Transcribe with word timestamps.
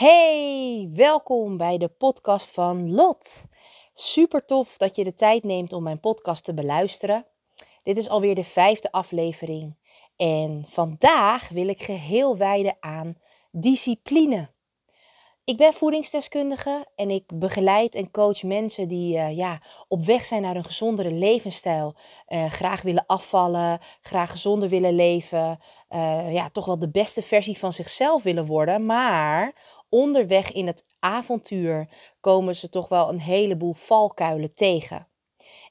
Hey, 0.00 0.90
welkom 0.94 1.56
bij 1.56 1.78
de 1.78 1.88
podcast 1.88 2.52
van 2.52 2.92
Lot. 2.94 3.44
Super 3.94 4.44
tof 4.44 4.76
dat 4.76 4.96
je 4.96 5.04
de 5.04 5.14
tijd 5.14 5.44
neemt 5.44 5.72
om 5.72 5.82
mijn 5.82 6.00
podcast 6.00 6.44
te 6.44 6.54
beluisteren. 6.54 7.26
Dit 7.82 7.96
is 7.96 8.08
alweer 8.08 8.34
de 8.34 8.44
vijfde 8.44 8.92
aflevering 8.92 9.76
en 10.16 10.64
vandaag 10.68 11.48
wil 11.48 11.68
ik 11.68 11.82
geheel 11.82 12.36
wijden 12.36 12.76
aan 12.80 13.18
discipline. 13.50 14.50
Ik 15.44 15.56
ben 15.56 15.72
voedingsdeskundige 15.72 16.86
en 16.94 17.10
ik 17.10 17.38
begeleid 17.38 17.94
en 17.94 18.10
coach 18.10 18.42
mensen 18.42 18.88
die 18.88 19.16
uh, 19.16 19.36
ja, 19.36 19.62
op 19.88 20.04
weg 20.04 20.24
zijn 20.24 20.42
naar 20.42 20.56
een 20.56 20.64
gezondere 20.64 21.10
levensstijl. 21.10 21.94
Uh, 22.28 22.50
graag 22.50 22.82
willen 22.82 23.06
afvallen, 23.06 23.78
graag 24.00 24.30
gezonder 24.30 24.68
willen 24.68 24.94
leven. 24.94 25.58
Uh, 25.90 26.32
ja, 26.32 26.48
toch 26.48 26.64
wel 26.64 26.78
de 26.78 26.90
beste 26.90 27.22
versie 27.22 27.58
van 27.58 27.72
zichzelf 27.72 28.22
willen 28.22 28.46
worden. 28.46 28.86
Maar 28.86 29.54
onderweg 29.90 30.52
in 30.52 30.66
het 30.66 30.86
avontuur 30.98 31.88
komen 32.20 32.56
ze 32.56 32.68
toch 32.68 32.88
wel 32.88 33.08
een 33.08 33.20
heleboel 33.20 33.72
valkuilen 33.72 34.54
tegen. 34.54 35.08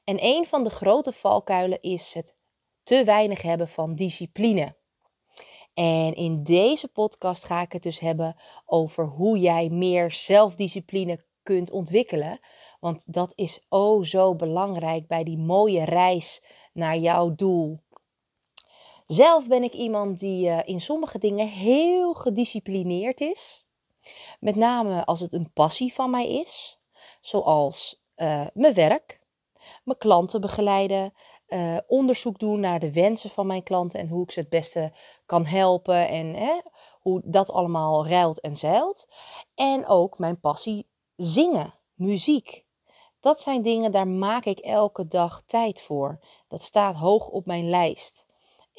En 0.04 0.18
een 0.26 0.46
van 0.46 0.64
de 0.64 0.70
grote 0.70 1.12
valkuilen 1.12 1.82
is 1.82 2.14
het 2.14 2.36
te 2.84 3.04
weinig 3.04 3.42
hebben 3.42 3.68
van 3.68 3.96
discipline. 3.96 4.78
En 5.74 6.14
in 6.16 6.44
deze 6.44 6.88
podcast 6.88 7.44
ga 7.44 7.62
ik 7.62 7.72
het 7.72 7.84
dus 7.84 8.00
hebben 8.00 8.36
over 8.66 9.06
hoe 9.06 9.40
jij 9.40 9.70
meer 9.70 10.12
zelfdiscipline 10.12 11.26
kunt 11.44 11.72
ontwikkelen. 11.72 12.40
Want 12.80 13.14
dat 13.14 13.34
is 13.36 13.66
oh 13.70 14.04
zo 14.04 14.36
belangrijk 14.36 15.08
bij 15.08 15.24
die 15.24 15.38
mooie 15.38 15.84
reis 15.84 16.44
naar 16.74 16.98
jouw 16.98 17.36
doel. 17.36 17.80
Zelf 19.06 19.48
ben 19.48 19.64
ik 19.64 19.74
iemand 19.74 20.20
die 20.20 20.48
uh, 20.48 20.60
in 20.66 20.80
sommige 20.80 21.20
dingen 21.20 21.48
heel 21.48 22.14
gedisciplineerd 22.14 23.22
is. 23.22 23.69
Met 24.40 24.56
name 24.56 25.06
als 25.06 25.20
het 25.20 25.34
een 25.34 25.54
passie 25.54 25.94
van 25.94 26.10
mij 26.10 26.34
is, 26.34 26.80
zoals 27.22 28.04
uh, 28.16 28.46
mijn 28.54 28.74
werk, 28.74 29.22
mijn 29.84 29.98
klanten 29.98 30.42
begeleiden, 30.42 31.14
uh, 31.48 31.78
onderzoek 31.88 32.40
doen 32.40 32.60
naar 32.60 32.80
de 32.80 32.94
wensen 32.94 33.30
van 33.30 33.48
mijn 33.48 33.64
klanten 33.64 34.00
en 34.00 34.08
hoe 34.08 34.24
ik 34.24 34.32
ze 34.32 34.40
het 34.40 34.50
beste 34.50 34.92
kan 35.26 35.46
helpen 35.46 36.08
en 36.08 36.34
hè, 36.34 36.60
hoe 37.00 37.22
dat 37.26 37.52
allemaal 37.52 38.08
ruilt 38.08 38.40
en 38.40 38.58
zeilt. 38.58 39.08
En 39.56 39.88
ook 39.88 40.20
mijn 40.20 40.40
passie 40.40 40.88
zingen, 41.16 41.74
muziek. 41.94 42.66
Dat 43.20 43.42
zijn 43.42 43.62
dingen, 43.62 43.92
daar 43.92 44.08
maak 44.08 44.46
ik 44.46 44.60
elke 44.60 45.08
dag 45.08 45.42
tijd 45.46 45.82
voor. 45.82 46.20
Dat 46.48 46.62
staat 46.62 46.96
hoog 46.96 47.28
op 47.28 47.46
mijn 47.46 47.70
lijst. 47.70 48.26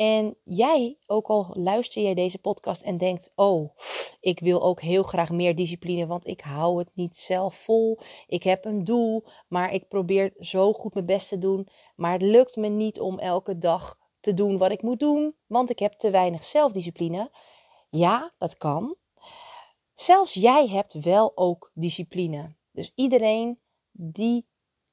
En 0.00 0.36
jij, 0.44 0.98
ook 1.06 1.26
al 1.26 1.50
luister 1.52 2.02
jij 2.02 2.14
deze 2.14 2.38
podcast 2.38 2.82
en 2.82 2.98
denkt: 2.98 3.32
Oh, 3.34 3.76
ik 4.20 4.40
wil 4.40 4.62
ook 4.62 4.80
heel 4.80 5.02
graag 5.02 5.30
meer 5.30 5.54
discipline, 5.54 6.06
want 6.06 6.26
ik 6.26 6.40
hou 6.40 6.78
het 6.78 6.90
niet 6.94 7.16
zelf 7.16 7.54
vol. 7.54 7.98
Ik 8.26 8.42
heb 8.42 8.64
een 8.64 8.84
doel, 8.84 9.24
maar 9.48 9.72
ik 9.72 9.88
probeer 9.88 10.34
zo 10.38 10.72
goed 10.72 10.94
mijn 10.94 11.06
best 11.06 11.28
te 11.28 11.38
doen. 11.38 11.68
Maar 11.96 12.12
het 12.12 12.22
lukt 12.22 12.56
me 12.56 12.68
niet 12.68 13.00
om 13.00 13.18
elke 13.18 13.58
dag 13.58 13.98
te 14.20 14.34
doen 14.34 14.58
wat 14.58 14.70
ik 14.70 14.82
moet 14.82 15.00
doen, 15.00 15.34
want 15.46 15.70
ik 15.70 15.78
heb 15.78 15.92
te 15.92 16.10
weinig 16.10 16.44
zelfdiscipline. 16.44 17.30
Ja, 17.90 18.32
dat 18.38 18.56
kan. 18.56 18.96
Zelfs 19.94 20.34
jij 20.34 20.68
hebt 20.68 20.92
wel 20.92 21.32
ook 21.34 21.70
discipline. 21.74 22.56
Dus 22.72 22.92
iedereen 22.94 23.58
die 23.90 24.46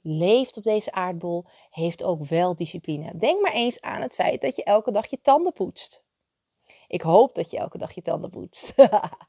leeft 0.08 0.58
op 0.58 0.64
deze 0.64 0.92
aardbol, 0.92 1.46
heeft 1.70 2.04
ook 2.04 2.24
wel 2.24 2.56
discipline. 2.56 3.18
Denk 3.18 3.42
maar 3.42 3.54
eens 3.54 3.82
aan 3.82 4.02
het 4.02 4.16
feit 4.16 4.42
dat 4.42 4.56
je 4.56 4.64
elke 4.64 4.92
dag 4.92 5.10
je 5.10 5.22
tanden 5.22 5.54
poetst. 5.54 6.06
Ik 6.88 7.02
hoop 7.02 7.36
dat 7.36 7.52
je 7.52 7.58
elke 7.58 7.78
dag 7.78 7.92
je 7.92 8.02
tanden 8.02 8.30
poetst. 8.30 8.74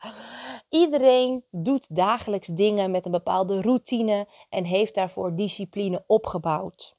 Iedereen 0.69 1.45
doet 1.51 1.97
dagelijks 1.97 2.47
dingen 2.47 2.91
met 2.91 3.05
een 3.05 3.13
bepaalde 3.13 3.61
routine 3.61 4.29
en 4.49 4.65
heeft 4.65 4.95
daarvoor 4.95 5.35
discipline 5.35 6.05
opgebouwd. 6.07 6.97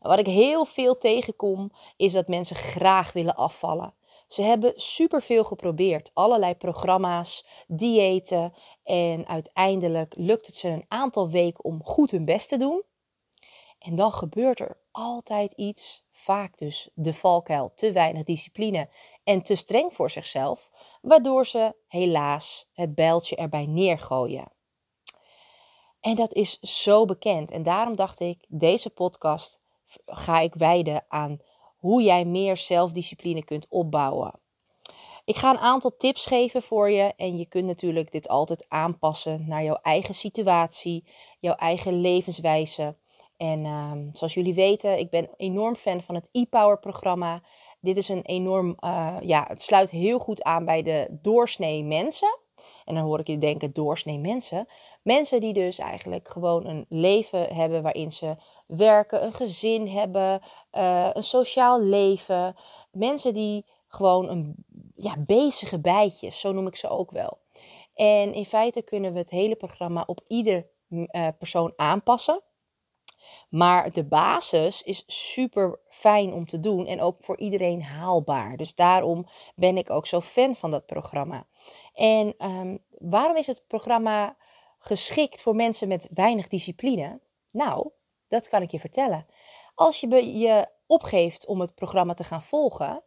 Nou, 0.00 0.16
wat 0.16 0.18
ik 0.18 0.32
heel 0.32 0.64
veel 0.64 0.98
tegenkom, 0.98 1.70
is 1.96 2.12
dat 2.12 2.28
mensen 2.28 2.56
graag 2.56 3.12
willen 3.12 3.34
afvallen. 3.34 3.94
Ze 4.32 4.42
hebben 4.42 4.72
superveel 4.76 5.44
geprobeerd, 5.44 6.10
allerlei 6.14 6.54
programma's, 6.54 7.46
diëten 7.66 8.52
en 8.82 9.26
uiteindelijk 9.26 10.14
lukt 10.16 10.46
het 10.46 10.56
ze 10.56 10.68
een 10.68 10.84
aantal 10.88 11.30
weken 11.30 11.64
om 11.64 11.84
goed 11.84 12.10
hun 12.10 12.24
best 12.24 12.48
te 12.48 12.56
doen. 12.56 12.82
En 13.78 13.94
dan 13.94 14.12
gebeurt 14.12 14.60
er 14.60 14.78
altijd 14.90 15.52
iets, 15.52 16.04
vaak 16.10 16.58
dus 16.58 16.90
de 16.94 17.14
valkuil, 17.14 17.74
te 17.74 17.92
weinig 17.92 18.24
discipline 18.24 18.88
en 19.24 19.42
te 19.42 19.54
streng 19.54 19.94
voor 19.94 20.10
zichzelf, 20.10 20.70
waardoor 21.02 21.46
ze 21.46 21.74
helaas 21.88 22.68
het 22.72 22.94
bijltje 22.94 23.36
erbij 23.36 23.66
neergooien. 23.66 24.52
En 26.00 26.14
dat 26.14 26.34
is 26.34 26.60
zo 26.60 27.04
bekend 27.04 27.50
en 27.50 27.62
daarom 27.62 27.96
dacht 27.96 28.20
ik, 28.20 28.44
deze 28.48 28.90
podcast 28.90 29.60
ga 30.06 30.40
ik 30.40 30.54
wijden 30.54 31.04
aan 31.08 31.40
hoe 31.82 32.02
jij 32.02 32.24
meer 32.24 32.56
zelfdiscipline 32.56 33.44
kunt 33.44 33.66
opbouwen. 33.68 34.40
Ik 35.24 35.36
ga 35.36 35.50
een 35.50 35.58
aantal 35.58 35.96
tips 35.96 36.26
geven 36.26 36.62
voor 36.62 36.90
je 36.90 37.12
en 37.16 37.38
je 37.38 37.46
kunt 37.46 37.66
natuurlijk 37.66 38.12
dit 38.12 38.28
altijd 38.28 38.64
aanpassen 38.68 39.44
naar 39.46 39.62
jouw 39.64 39.78
eigen 39.82 40.14
situatie, 40.14 41.04
jouw 41.40 41.54
eigen 41.54 42.00
levenswijze. 42.00 42.96
En 43.36 43.64
uh, 43.64 43.92
zoals 44.12 44.34
jullie 44.34 44.54
weten, 44.54 44.98
ik 44.98 45.10
ben 45.10 45.30
enorm 45.36 45.74
fan 45.74 46.02
van 46.02 46.14
het 46.14 46.28
e-power 46.32 46.78
programma. 46.78 47.42
Dit 47.80 47.96
is 47.96 48.08
een 48.08 48.22
enorm, 48.22 48.76
uh, 48.84 49.16
ja, 49.20 49.44
het 49.48 49.62
sluit 49.62 49.90
heel 49.90 50.18
goed 50.18 50.42
aan 50.42 50.64
bij 50.64 50.82
de 50.82 51.18
doorsnee 51.22 51.84
mensen. 51.84 52.38
En 52.84 52.94
dan 52.94 53.04
hoor 53.04 53.18
ik 53.18 53.26
je 53.26 53.38
denken, 53.38 53.72
doorsnee 53.72 54.18
mensen. 54.18 54.66
Mensen 55.02 55.40
die 55.40 55.52
dus 55.52 55.78
eigenlijk 55.78 56.28
gewoon 56.28 56.66
een 56.66 56.86
leven 56.88 57.54
hebben 57.54 57.82
waarin 57.82 58.12
ze 58.12 58.36
werken, 58.66 59.24
een 59.24 59.32
gezin 59.32 59.88
hebben, 59.88 60.40
uh, 60.72 61.08
een 61.12 61.22
sociaal 61.22 61.82
leven. 61.82 62.56
Mensen 62.90 63.34
die 63.34 63.64
gewoon 63.88 64.28
een 64.28 64.54
ja, 64.96 65.14
bezige 65.26 65.80
bijtjes, 65.80 66.40
zo 66.40 66.52
noem 66.52 66.66
ik 66.66 66.76
ze 66.76 66.88
ook 66.88 67.10
wel. 67.10 67.38
En 67.94 68.34
in 68.34 68.44
feite 68.44 68.82
kunnen 68.82 69.12
we 69.12 69.18
het 69.18 69.30
hele 69.30 69.56
programma 69.56 70.02
op 70.06 70.20
ieder 70.26 70.66
uh, 70.88 71.28
persoon 71.38 71.72
aanpassen. 71.76 72.42
Maar 73.48 73.92
de 73.92 74.04
basis 74.04 74.82
is 74.82 75.04
super 75.06 75.80
fijn 75.88 76.32
om 76.32 76.46
te 76.46 76.60
doen 76.60 76.86
en 76.86 77.00
ook 77.00 77.16
voor 77.20 77.38
iedereen 77.38 77.82
haalbaar. 77.82 78.56
Dus 78.56 78.74
daarom 78.74 79.26
ben 79.54 79.76
ik 79.76 79.90
ook 79.90 80.06
zo 80.06 80.20
fan 80.20 80.54
van 80.54 80.70
dat 80.70 80.86
programma. 80.86 81.46
En 81.92 82.34
um, 82.38 82.78
waarom 82.98 83.36
is 83.36 83.46
het 83.46 83.64
programma 83.66 84.36
geschikt 84.78 85.42
voor 85.42 85.54
mensen 85.54 85.88
met 85.88 86.08
weinig 86.14 86.48
discipline? 86.48 87.20
Nou, 87.50 87.90
dat 88.28 88.48
kan 88.48 88.62
ik 88.62 88.70
je 88.70 88.80
vertellen. 88.80 89.26
Als 89.74 90.00
je 90.00 90.38
je 90.38 90.66
opgeeft 90.86 91.46
om 91.46 91.60
het 91.60 91.74
programma 91.74 92.14
te 92.14 92.24
gaan 92.24 92.42
volgen, 92.42 93.02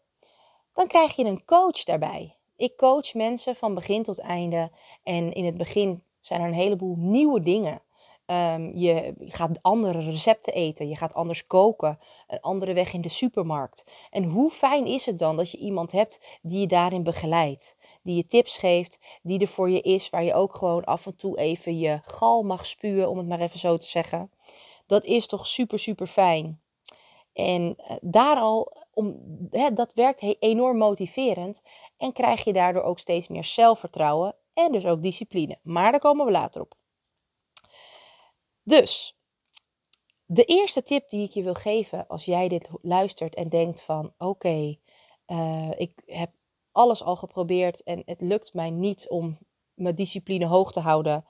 dan 0.73 0.87
krijg 0.87 1.15
je 1.15 1.25
een 1.25 1.45
coach 1.45 1.83
daarbij. 1.83 2.37
Ik 2.55 2.77
coach 2.77 3.13
mensen 3.13 3.55
van 3.55 3.73
begin 3.73 4.03
tot 4.03 4.19
einde. 4.19 4.71
En 5.03 5.33
in 5.33 5.45
het 5.45 5.57
begin 5.57 6.03
zijn 6.19 6.41
er 6.41 6.47
een 6.47 6.53
heleboel 6.53 6.95
nieuwe 6.97 7.41
dingen. 7.41 7.81
Um, 8.31 8.77
je 8.77 9.13
gaat 9.19 9.61
andere 9.61 10.01
recepten 10.01 10.53
eten, 10.53 10.89
je 10.89 10.95
gaat 10.95 11.13
anders 11.13 11.47
koken, 11.47 11.99
een 12.27 12.39
andere 12.39 12.73
weg 12.73 12.93
in 12.93 13.01
de 13.01 13.09
supermarkt. 13.09 13.85
En 14.09 14.23
hoe 14.23 14.49
fijn 14.49 14.85
is 14.85 15.05
het 15.05 15.17
dan 15.17 15.37
dat 15.37 15.51
je 15.51 15.57
iemand 15.57 15.91
hebt 15.91 16.39
die 16.41 16.59
je 16.59 16.67
daarin 16.67 17.03
begeleidt, 17.03 17.75
die 18.01 18.15
je 18.15 18.25
tips 18.25 18.57
geeft, 18.57 18.99
die 19.23 19.39
er 19.39 19.47
voor 19.47 19.69
je 19.69 19.81
is, 19.81 20.09
waar 20.09 20.23
je 20.23 20.33
ook 20.33 20.55
gewoon 20.55 20.83
af 20.83 21.05
en 21.05 21.15
toe 21.15 21.37
even 21.37 21.77
je 21.77 21.99
gal 22.03 22.43
mag 22.43 22.65
spuwen, 22.65 23.09
om 23.09 23.17
het 23.17 23.27
maar 23.27 23.39
even 23.39 23.59
zo 23.59 23.77
te 23.77 23.87
zeggen. 23.87 24.31
Dat 24.87 25.03
is 25.03 25.27
toch 25.27 25.47
super, 25.47 25.79
super 25.79 26.07
fijn. 26.07 26.61
En 27.33 27.75
uh, 27.77 27.95
daar 28.01 28.37
al, 28.37 28.77
om, 28.93 29.15
dat 29.73 29.93
werkt 29.93 30.35
enorm 30.39 30.77
motiverend 30.77 31.61
en 31.97 32.13
krijg 32.13 32.43
je 32.43 32.53
daardoor 32.53 32.83
ook 32.83 32.99
steeds 32.99 33.27
meer 33.27 33.43
zelfvertrouwen 33.43 34.35
en 34.53 34.71
dus 34.71 34.85
ook 34.85 35.01
discipline. 35.01 35.57
Maar 35.63 35.91
daar 35.91 35.99
komen 35.99 36.25
we 36.25 36.31
later 36.31 36.61
op. 36.61 36.75
Dus, 38.67 39.17
de 40.25 40.43
eerste 40.43 40.83
tip 40.83 41.09
die 41.09 41.23
ik 41.23 41.31
je 41.31 41.43
wil 41.43 41.53
geven 41.53 42.07
als 42.07 42.25
jij 42.25 42.47
dit 42.47 42.69
luistert 42.81 43.35
en 43.35 43.49
denkt 43.49 43.83
van 43.83 44.13
oké, 44.17 44.77
uh, 45.27 45.71
ik 45.75 46.01
heb 46.05 46.31
alles 46.71 47.03
al 47.03 47.15
geprobeerd 47.15 47.83
en 47.83 48.01
het 48.05 48.21
lukt 48.21 48.53
mij 48.53 48.69
niet 48.69 49.09
om 49.09 49.37
mijn 49.73 49.95
discipline 49.95 50.45
hoog 50.45 50.71
te 50.71 50.79
houden. 50.79 51.25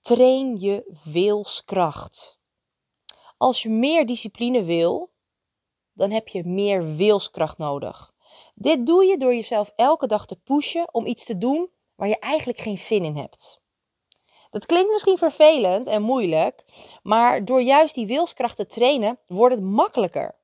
Train 0.00 0.56
je 0.60 0.98
wilskracht. 1.04 2.38
Als 3.36 3.62
je 3.62 3.68
meer 3.68 4.06
discipline 4.06 4.64
wil, 4.64 5.12
dan 5.92 6.10
heb 6.10 6.28
je 6.28 6.44
meer 6.44 6.96
wilskracht 6.96 7.58
nodig. 7.58 8.14
Dit 8.54 8.86
doe 8.86 9.04
je 9.04 9.16
door 9.16 9.34
jezelf 9.34 9.72
elke 9.76 10.06
dag 10.06 10.26
te 10.26 10.36
pushen 10.36 10.94
om 10.94 11.06
iets 11.06 11.24
te 11.24 11.38
doen 11.38 11.70
waar 11.94 12.08
je 12.08 12.18
eigenlijk 12.18 12.58
geen 12.58 12.78
zin 12.78 13.04
in 13.04 13.16
hebt. 13.16 13.62
Dat 14.54 14.66
klinkt 14.66 14.92
misschien 14.92 15.18
vervelend 15.18 15.86
en 15.86 16.02
moeilijk, 16.02 16.64
maar 17.02 17.44
door 17.44 17.62
juist 17.62 17.94
die 17.94 18.06
wilskracht 18.06 18.56
te 18.56 18.66
trainen 18.66 19.18
wordt 19.26 19.54
het 19.54 19.64
makkelijker. 19.64 20.34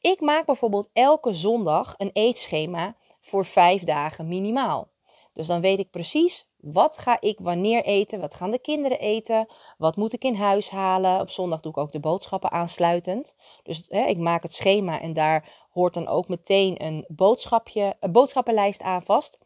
Ik 0.00 0.20
maak 0.20 0.46
bijvoorbeeld 0.46 0.90
elke 0.92 1.32
zondag 1.32 1.94
een 1.96 2.10
eetschema 2.12 2.96
voor 3.20 3.44
vijf 3.44 3.84
dagen 3.84 4.28
minimaal. 4.28 4.88
Dus 5.32 5.46
dan 5.46 5.60
weet 5.60 5.78
ik 5.78 5.90
precies 5.90 6.46
wat 6.56 6.98
ga 6.98 7.16
ik 7.20 7.38
wanneer 7.40 7.84
eten, 7.84 8.20
wat 8.20 8.34
gaan 8.34 8.50
de 8.50 8.58
kinderen 8.58 8.98
eten, 8.98 9.46
wat 9.78 9.96
moet 9.96 10.12
ik 10.12 10.24
in 10.24 10.34
huis 10.34 10.70
halen. 10.70 11.20
Op 11.20 11.30
zondag 11.30 11.60
doe 11.60 11.72
ik 11.72 11.78
ook 11.78 11.92
de 11.92 12.00
boodschappen 12.00 12.50
aansluitend. 12.50 13.36
Dus 13.62 13.86
hè, 13.88 14.06
ik 14.06 14.18
maak 14.18 14.42
het 14.42 14.54
schema 14.54 15.00
en 15.00 15.12
daar 15.12 15.66
hoort 15.70 15.94
dan 15.94 16.08
ook 16.08 16.28
meteen 16.28 16.84
een, 16.84 17.04
boodschapje, 17.08 17.96
een 18.00 18.12
boodschappenlijst 18.12 18.82
aan 18.82 19.02
vast. 19.02 19.38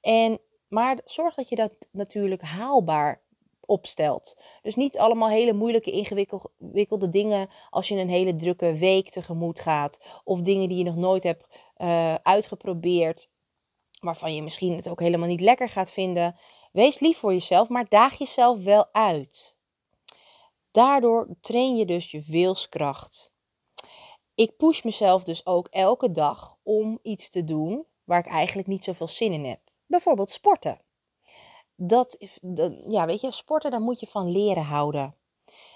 En, 0.00 0.40
maar 0.68 1.00
zorg 1.04 1.34
dat 1.34 1.48
je 1.48 1.56
dat 1.56 1.74
natuurlijk 1.90 2.42
haalbaar 2.42 3.22
opstelt. 3.66 4.40
Dus 4.62 4.74
niet 4.74 4.98
allemaal 4.98 5.28
hele 5.28 5.52
moeilijke, 5.52 5.90
ingewikkelde 5.90 7.08
dingen 7.08 7.48
als 7.70 7.88
je 7.88 7.96
een 7.96 8.08
hele 8.08 8.34
drukke 8.34 8.76
week 8.76 9.10
tegemoet 9.10 9.60
gaat. 9.60 10.00
Of 10.24 10.40
dingen 10.40 10.68
die 10.68 10.78
je 10.78 10.84
nog 10.84 10.96
nooit 10.96 11.22
hebt 11.22 11.46
uh, 11.76 12.14
uitgeprobeerd, 12.14 13.28
waarvan 14.00 14.34
je 14.34 14.42
misschien 14.42 14.76
het 14.76 14.88
ook 14.88 15.00
helemaal 15.00 15.28
niet 15.28 15.40
lekker 15.40 15.68
gaat 15.68 15.90
vinden. 15.90 16.36
Wees 16.72 17.00
lief 17.00 17.18
voor 17.18 17.32
jezelf, 17.32 17.68
maar 17.68 17.88
daag 17.88 18.18
jezelf 18.18 18.64
wel 18.64 18.88
uit. 18.92 19.56
Daardoor 20.70 21.28
train 21.40 21.76
je 21.76 21.84
dus 21.84 22.10
je 22.10 22.22
wilskracht. 22.26 23.32
Ik 24.34 24.56
push 24.56 24.82
mezelf 24.82 25.24
dus 25.24 25.46
ook 25.46 25.68
elke 25.68 26.10
dag 26.10 26.56
om 26.62 26.98
iets 27.02 27.28
te 27.28 27.44
doen 27.44 27.86
waar 28.04 28.18
ik 28.18 28.26
eigenlijk 28.26 28.68
niet 28.68 28.84
zoveel 28.84 29.08
zin 29.08 29.32
in 29.32 29.44
heb. 29.44 29.60
Bijvoorbeeld 29.86 30.30
sporten. 30.30 30.83
Dat, 31.76 32.16
ja, 32.86 33.06
weet 33.06 33.20
je, 33.20 33.30
sporten, 33.30 33.70
daar 33.70 33.80
moet 33.80 34.00
je 34.00 34.06
van 34.06 34.30
leren 34.30 34.62
houden. 34.62 35.14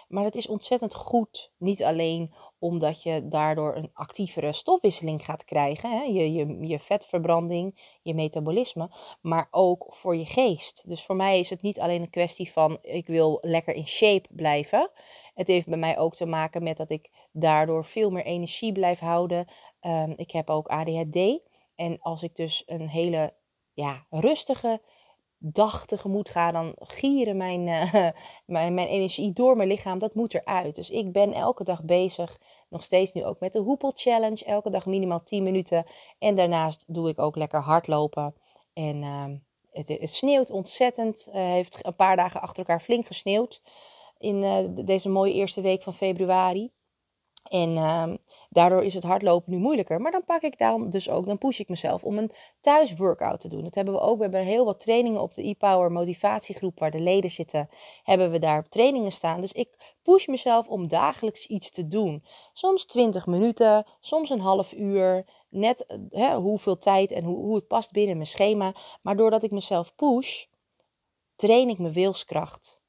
Maar 0.08 0.24
het 0.24 0.36
is 0.36 0.46
ontzettend 0.46 0.94
goed, 0.94 1.52
niet 1.56 1.82
alleen 1.82 2.34
omdat 2.58 3.02
je 3.02 3.28
daardoor 3.28 3.76
een 3.76 3.90
actievere 3.92 4.52
stofwisseling 4.52 5.24
gaat 5.24 5.44
krijgen, 5.44 5.90
hè? 5.90 6.02
Je, 6.02 6.32
je, 6.32 6.66
je 6.66 6.78
vetverbranding, 6.78 7.96
je 8.02 8.14
metabolisme, 8.14 8.90
maar 9.20 9.48
ook 9.50 9.86
voor 9.88 10.16
je 10.16 10.24
geest. 10.24 10.88
Dus 10.88 11.04
voor 11.04 11.16
mij 11.16 11.38
is 11.38 11.50
het 11.50 11.62
niet 11.62 11.80
alleen 11.80 12.00
een 12.00 12.10
kwestie 12.10 12.52
van 12.52 12.78
ik 12.82 13.06
wil 13.06 13.38
lekker 13.40 13.74
in 13.74 13.86
shape 13.86 14.28
blijven. 14.30 14.90
Het 15.34 15.48
heeft 15.48 15.66
bij 15.66 15.78
mij 15.78 15.98
ook 15.98 16.14
te 16.14 16.26
maken 16.26 16.62
met 16.62 16.76
dat 16.76 16.90
ik 16.90 17.10
daardoor 17.32 17.84
veel 17.84 18.10
meer 18.10 18.24
energie 18.24 18.72
blijf 18.72 18.98
houden. 18.98 19.48
Um, 19.80 20.12
ik 20.16 20.30
heb 20.30 20.50
ook 20.50 20.68
ADHD. 20.68 21.40
En 21.74 22.00
als 22.00 22.22
ik 22.22 22.36
dus 22.36 22.62
een 22.66 22.88
hele 22.88 23.34
ja, 23.72 24.06
rustige 24.10 24.82
dag 25.38 25.86
tegemoet 25.86 26.28
ga, 26.28 26.52
dan 26.52 26.74
gieren 26.78 27.36
mijn, 27.36 27.66
uh, 27.66 27.94
mijn, 28.46 28.74
mijn 28.74 28.88
energie 28.88 29.32
door 29.32 29.56
mijn 29.56 29.68
lichaam. 29.68 29.98
Dat 29.98 30.14
moet 30.14 30.34
eruit. 30.34 30.74
Dus 30.74 30.90
ik 30.90 31.12
ben 31.12 31.32
elke 31.32 31.64
dag 31.64 31.82
bezig, 31.82 32.38
nog 32.68 32.84
steeds 32.84 33.12
nu 33.12 33.24
ook 33.24 33.40
met 33.40 33.52
de 33.52 33.58
Hoepel 33.58 33.92
Challenge. 33.94 34.44
Elke 34.44 34.70
dag 34.70 34.86
minimaal 34.86 35.22
10 35.22 35.42
minuten. 35.42 35.84
En 36.18 36.34
daarnaast 36.34 36.84
doe 36.86 37.08
ik 37.08 37.18
ook 37.18 37.36
lekker 37.36 37.60
hardlopen. 37.60 38.34
En 38.72 39.02
uh, 39.02 39.24
het, 39.70 39.88
het, 39.88 40.10
sneeuwt 40.10 40.50
ontzettend. 40.50 41.28
Uh, 41.28 41.34
heeft 41.34 41.86
een 41.86 41.96
paar 41.96 42.16
dagen 42.16 42.40
achter 42.40 42.58
elkaar 42.58 42.80
flink 42.80 43.06
gesneeuwd. 43.06 43.62
In 44.18 44.42
uh, 44.42 44.58
deze 44.84 45.08
mooie 45.08 45.32
eerste 45.32 45.60
week 45.60 45.82
van 45.82 45.94
februari. 45.94 46.70
En 47.48 47.70
uh, 47.70 48.12
daardoor 48.48 48.84
is 48.84 48.94
het 48.94 49.02
hardlopen 49.02 49.52
nu 49.52 49.58
moeilijker. 49.58 50.00
Maar 50.00 50.12
dan 50.12 50.24
pak 50.24 50.42
ik 50.42 50.58
dan 50.58 50.90
dus 50.90 51.10
ook, 51.10 51.26
dan 51.26 51.38
push 51.38 51.58
ik 51.58 51.68
mezelf 51.68 52.04
om 52.04 52.18
een 52.18 52.30
thuisworkout 52.60 53.40
te 53.40 53.48
doen. 53.48 53.62
Dat 53.62 53.74
hebben 53.74 53.94
we 53.94 54.00
ook. 54.00 54.16
We 54.16 54.22
hebben 54.22 54.42
heel 54.42 54.64
wat 54.64 54.80
trainingen 54.80 55.20
op 55.20 55.34
de 55.34 55.48
e-power 55.48 55.92
motivatiegroep 55.92 56.78
waar 56.78 56.90
de 56.90 57.00
leden 57.00 57.30
zitten. 57.30 57.68
Hebben 58.02 58.30
we 58.30 58.38
daar 58.38 58.68
trainingen 58.68 59.12
staan. 59.12 59.40
Dus 59.40 59.52
ik 59.52 59.96
push 60.02 60.26
mezelf 60.26 60.68
om 60.68 60.88
dagelijks 60.88 61.46
iets 61.46 61.70
te 61.70 61.88
doen. 61.88 62.24
Soms 62.52 62.84
20 62.84 63.26
minuten, 63.26 63.86
soms 64.00 64.30
een 64.30 64.40
half 64.40 64.72
uur. 64.72 65.26
Net 65.48 65.86
eh, 65.86 65.98
hè, 66.10 66.36
hoeveel 66.36 66.78
tijd 66.78 67.10
en 67.10 67.24
hoe, 67.24 67.36
hoe 67.36 67.54
het 67.54 67.66
past 67.66 67.92
binnen 67.92 68.16
mijn 68.16 68.28
schema. 68.28 68.74
Maar 69.02 69.16
doordat 69.16 69.42
ik 69.42 69.50
mezelf 69.50 69.94
push, 69.94 70.44
train 71.36 71.68
ik 71.68 71.78
mijn 71.78 71.92
wilskracht. 71.92 72.80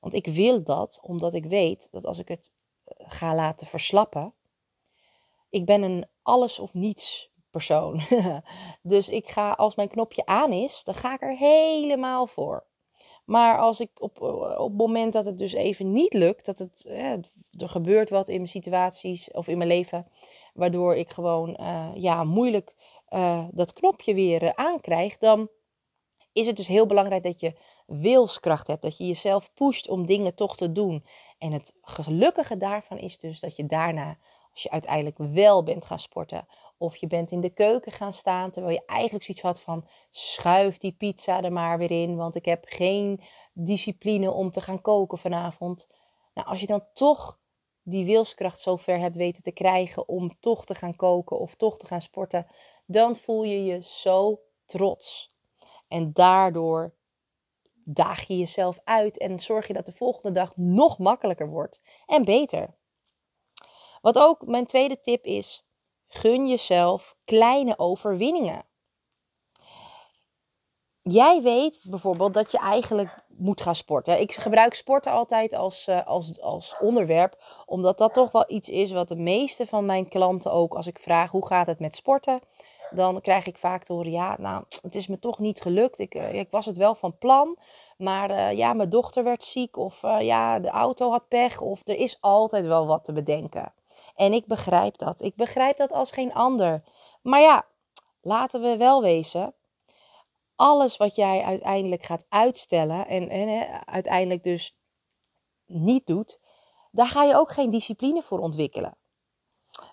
Want 0.00 0.14
ik 0.14 0.26
wil 0.26 0.62
dat 0.62 0.98
omdat 1.02 1.34
ik 1.34 1.44
weet 1.44 1.88
dat 1.90 2.06
als 2.06 2.18
ik 2.18 2.28
het 2.28 2.52
ga 2.96 3.34
laten 3.34 3.66
verslappen. 3.66 4.34
Ik 5.50 5.64
ben 5.64 5.82
een 5.82 6.06
alles 6.22 6.58
of 6.58 6.74
niets 6.74 7.30
persoon. 7.50 8.00
dus 8.82 9.08
ik 9.08 9.28
ga, 9.28 9.50
als 9.50 9.74
mijn 9.74 9.88
knopje 9.88 10.26
aan 10.26 10.52
is, 10.52 10.84
dan 10.84 10.94
ga 10.94 11.14
ik 11.14 11.22
er 11.22 11.36
helemaal 11.36 12.26
voor. 12.26 12.64
Maar 13.24 13.58
als 13.58 13.80
ik 13.80 13.90
op, 13.98 14.20
op 14.58 14.68
het 14.68 14.76
moment 14.76 15.12
dat 15.12 15.26
het 15.26 15.38
dus 15.38 15.52
even 15.52 15.92
niet 15.92 16.12
lukt, 16.12 16.46
dat 16.46 16.58
het, 16.58 16.86
er 17.58 17.68
gebeurt 17.68 18.10
wat 18.10 18.28
in 18.28 18.36
mijn 18.36 18.48
situaties 18.48 19.30
of 19.30 19.48
in 19.48 19.56
mijn 19.56 19.68
leven, 19.68 20.06
waardoor 20.54 20.94
ik 20.94 21.10
gewoon 21.10 21.56
uh, 21.60 21.90
ja, 21.94 22.24
moeilijk 22.24 22.74
uh, 23.10 23.44
dat 23.50 23.72
knopje 23.72 24.14
weer 24.14 24.42
uh, 24.42 24.50
aankrijg, 24.54 25.18
dan 25.18 25.48
is 26.32 26.46
het 26.46 26.56
dus 26.56 26.66
heel 26.66 26.86
belangrijk 26.86 27.22
dat 27.22 27.40
je 27.40 27.54
wilskracht 27.86 28.66
hebt. 28.66 28.82
Dat 28.82 28.96
je 28.96 29.06
jezelf 29.06 29.54
pusht 29.54 29.88
om 29.88 30.06
dingen 30.06 30.34
toch 30.34 30.56
te 30.56 30.72
doen. 30.72 31.04
En 31.38 31.52
het 31.52 31.74
gelukkige 31.82 32.56
daarvan 32.56 32.98
is 32.98 33.18
dus 33.18 33.40
dat 33.40 33.56
je 33.56 33.66
daarna, 33.66 34.18
als 34.52 34.62
je 34.62 34.70
uiteindelijk 34.70 35.18
wel 35.18 35.62
bent 35.62 35.84
gaan 35.84 35.98
sporten, 35.98 36.46
of 36.78 36.96
je 36.96 37.06
bent 37.06 37.30
in 37.30 37.40
de 37.40 37.50
keuken 37.50 37.92
gaan 37.92 38.12
staan, 38.12 38.50
terwijl 38.50 38.74
je 38.74 38.86
eigenlijk 38.86 39.24
zoiets 39.24 39.44
had 39.44 39.60
van 39.60 39.86
schuif 40.10 40.78
die 40.78 40.92
pizza 40.92 41.42
er 41.42 41.52
maar 41.52 41.78
weer 41.78 41.90
in, 41.90 42.16
want 42.16 42.34
ik 42.34 42.44
heb 42.44 42.64
geen 42.68 43.20
discipline 43.52 44.30
om 44.30 44.50
te 44.50 44.60
gaan 44.60 44.80
koken 44.80 45.18
vanavond. 45.18 45.88
Nou, 46.34 46.48
als 46.48 46.60
je 46.60 46.66
dan 46.66 46.84
toch 46.92 47.38
die 47.82 48.04
wilskracht 48.04 48.58
zo 48.58 48.76
ver 48.76 48.98
hebt 48.98 49.16
weten 49.16 49.42
te 49.42 49.52
krijgen 49.52 50.08
om 50.08 50.40
toch 50.40 50.64
te 50.64 50.74
gaan 50.74 50.96
koken 50.96 51.38
of 51.38 51.54
toch 51.54 51.76
te 51.76 51.86
gaan 51.86 52.00
sporten, 52.00 52.46
dan 52.86 53.16
voel 53.16 53.44
je 53.44 53.64
je 53.64 53.82
zo 53.82 54.40
trots. 54.66 55.34
En 55.88 56.12
daardoor 56.12 56.94
daag 57.84 58.22
je 58.22 58.38
jezelf 58.38 58.78
uit 58.84 59.18
en 59.18 59.40
zorg 59.40 59.66
je 59.66 59.72
dat 59.72 59.86
de 59.86 59.92
volgende 59.92 60.32
dag 60.32 60.52
nog 60.56 60.98
makkelijker 60.98 61.48
wordt 61.48 61.80
en 62.06 62.24
beter. 62.24 62.74
Wat 64.00 64.18
ook 64.18 64.46
mijn 64.46 64.66
tweede 64.66 65.00
tip 65.00 65.24
is: 65.24 65.66
gun 66.06 66.46
jezelf 66.46 67.16
kleine 67.24 67.78
overwinningen. 67.78 68.64
Jij 71.02 71.42
weet 71.42 71.82
bijvoorbeeld 71.84 72.34
dat 72.34 72.50
je 72.50 72.58
eigenlijk 72.58 73.24
moet 73.28 73.60
gaan 73.60 73.74
sporten. 73.74 74.20
Ik 74.20 74.32
gebruik 74.32 74.74
sporten 74.74 75.12
altijd 75.12 75.54
als, 75.54 75.86
eh, 75.86 76.06
als, 76.06 76.40
als 76.40 76.76
onderwerp, 76.80 77.62
omdat 77.66 77.98
dat 77.98 78.14
toch 78.14 78.32
wel 78.32 78.44
iets 78.46 78.68
is 78.68 78.92
wat 78.92 79.08
de 79.08 79.16
meeste 79.16 79.66
van 79.66 79.86
mijn 79.86 80.08
klanten 80.08 80.52
ook, 80.52 80.74
als 80.74 80.86
ik 80.86 80.98
vraag 80.98 81.30
hoe 81.30 81.46
gaat 81.46 81.66
het 81.66 81.80
met 81.80 81.96
sporten, 81.96 82.40
dan 82.94 83.20
krijg 83.20 83.46
ik 83.46 83.56
vaak 83.56 83.84
te 83.84 83.92
horen: 83.92 84.10
ja, 84.10 84.36
nou, 84.38 84.64
het 84.82 84.94
is 84.94 85.06
me 85.06 85.18
toch 85.18 85.38
niet 85.38 85.60
gelukt. 85.60 85.98
Ik, 85.98 86.14
uh, 86.14 86.34
ik 86.34 86.50
was 86.50 86.66
het 86.66 86.76
wel 86.76 86.94
van 86.94 87.18
plan, 87.18 87.58
maar 87.96 88.30
uh, 88.30 88.52
ja, 88.52 88.72
mijn 88.72 88.90
dochter 88.90 89.24
werd 89.24 89.44
ziek, 89.44 89.76
of 89.76 90.02
uh, 90.02 90.20
ja, 90.20 90.58
de 90.60 90.68
auto 90.68 91.10
had 91.10 91.28
pech, 91.28 91.60
of 91.60 91.88
er 91.88 91.96
is 91.96 92.18
altijd 92.20 92.66
wel 92.66 92.86
wat 92.86 93.04
te 93.04 93.12
bedenken. 93.12 93.72
En 94.14 94.32
ik 94.32 94.46
begrijp 94.46 94.98
dat. 94.98 95.20
Ik 95.20 95.34
begrijp 95.34 95.76
dat 95.76 95.92
als 95.92 96.10
geen 96.10 96.34
ander. 96.34 96.82
Maar 97.22 97.40
ja, 97.40 97.66
laten 98.20 98.60
we 98.60 98.76
wel 98.76 99.02
wezen. 99.02 99.54
Alles 100.56 100.96
wat 100.96 101.14
jij 101.14 101.42
uiteindelijk 101.42 102.02
gaat 102.02 102.26
uitstellen 102.28 103.06
en, 103.06 103.28
en 103.28 103.68
uiteindelijk 103.86 104.42
dus 104.42 104.76
niet 105.66 106.06
doet, 106.06 106.40
daar 106.90 107.08
ga 107.08 107.22
je 107.22 107.36
ook 107.36 107.50
geen 107.50 107.70
discipline 107.70 108.22
voor 108.22 108.38
ontwikkelen. 108.38 108.96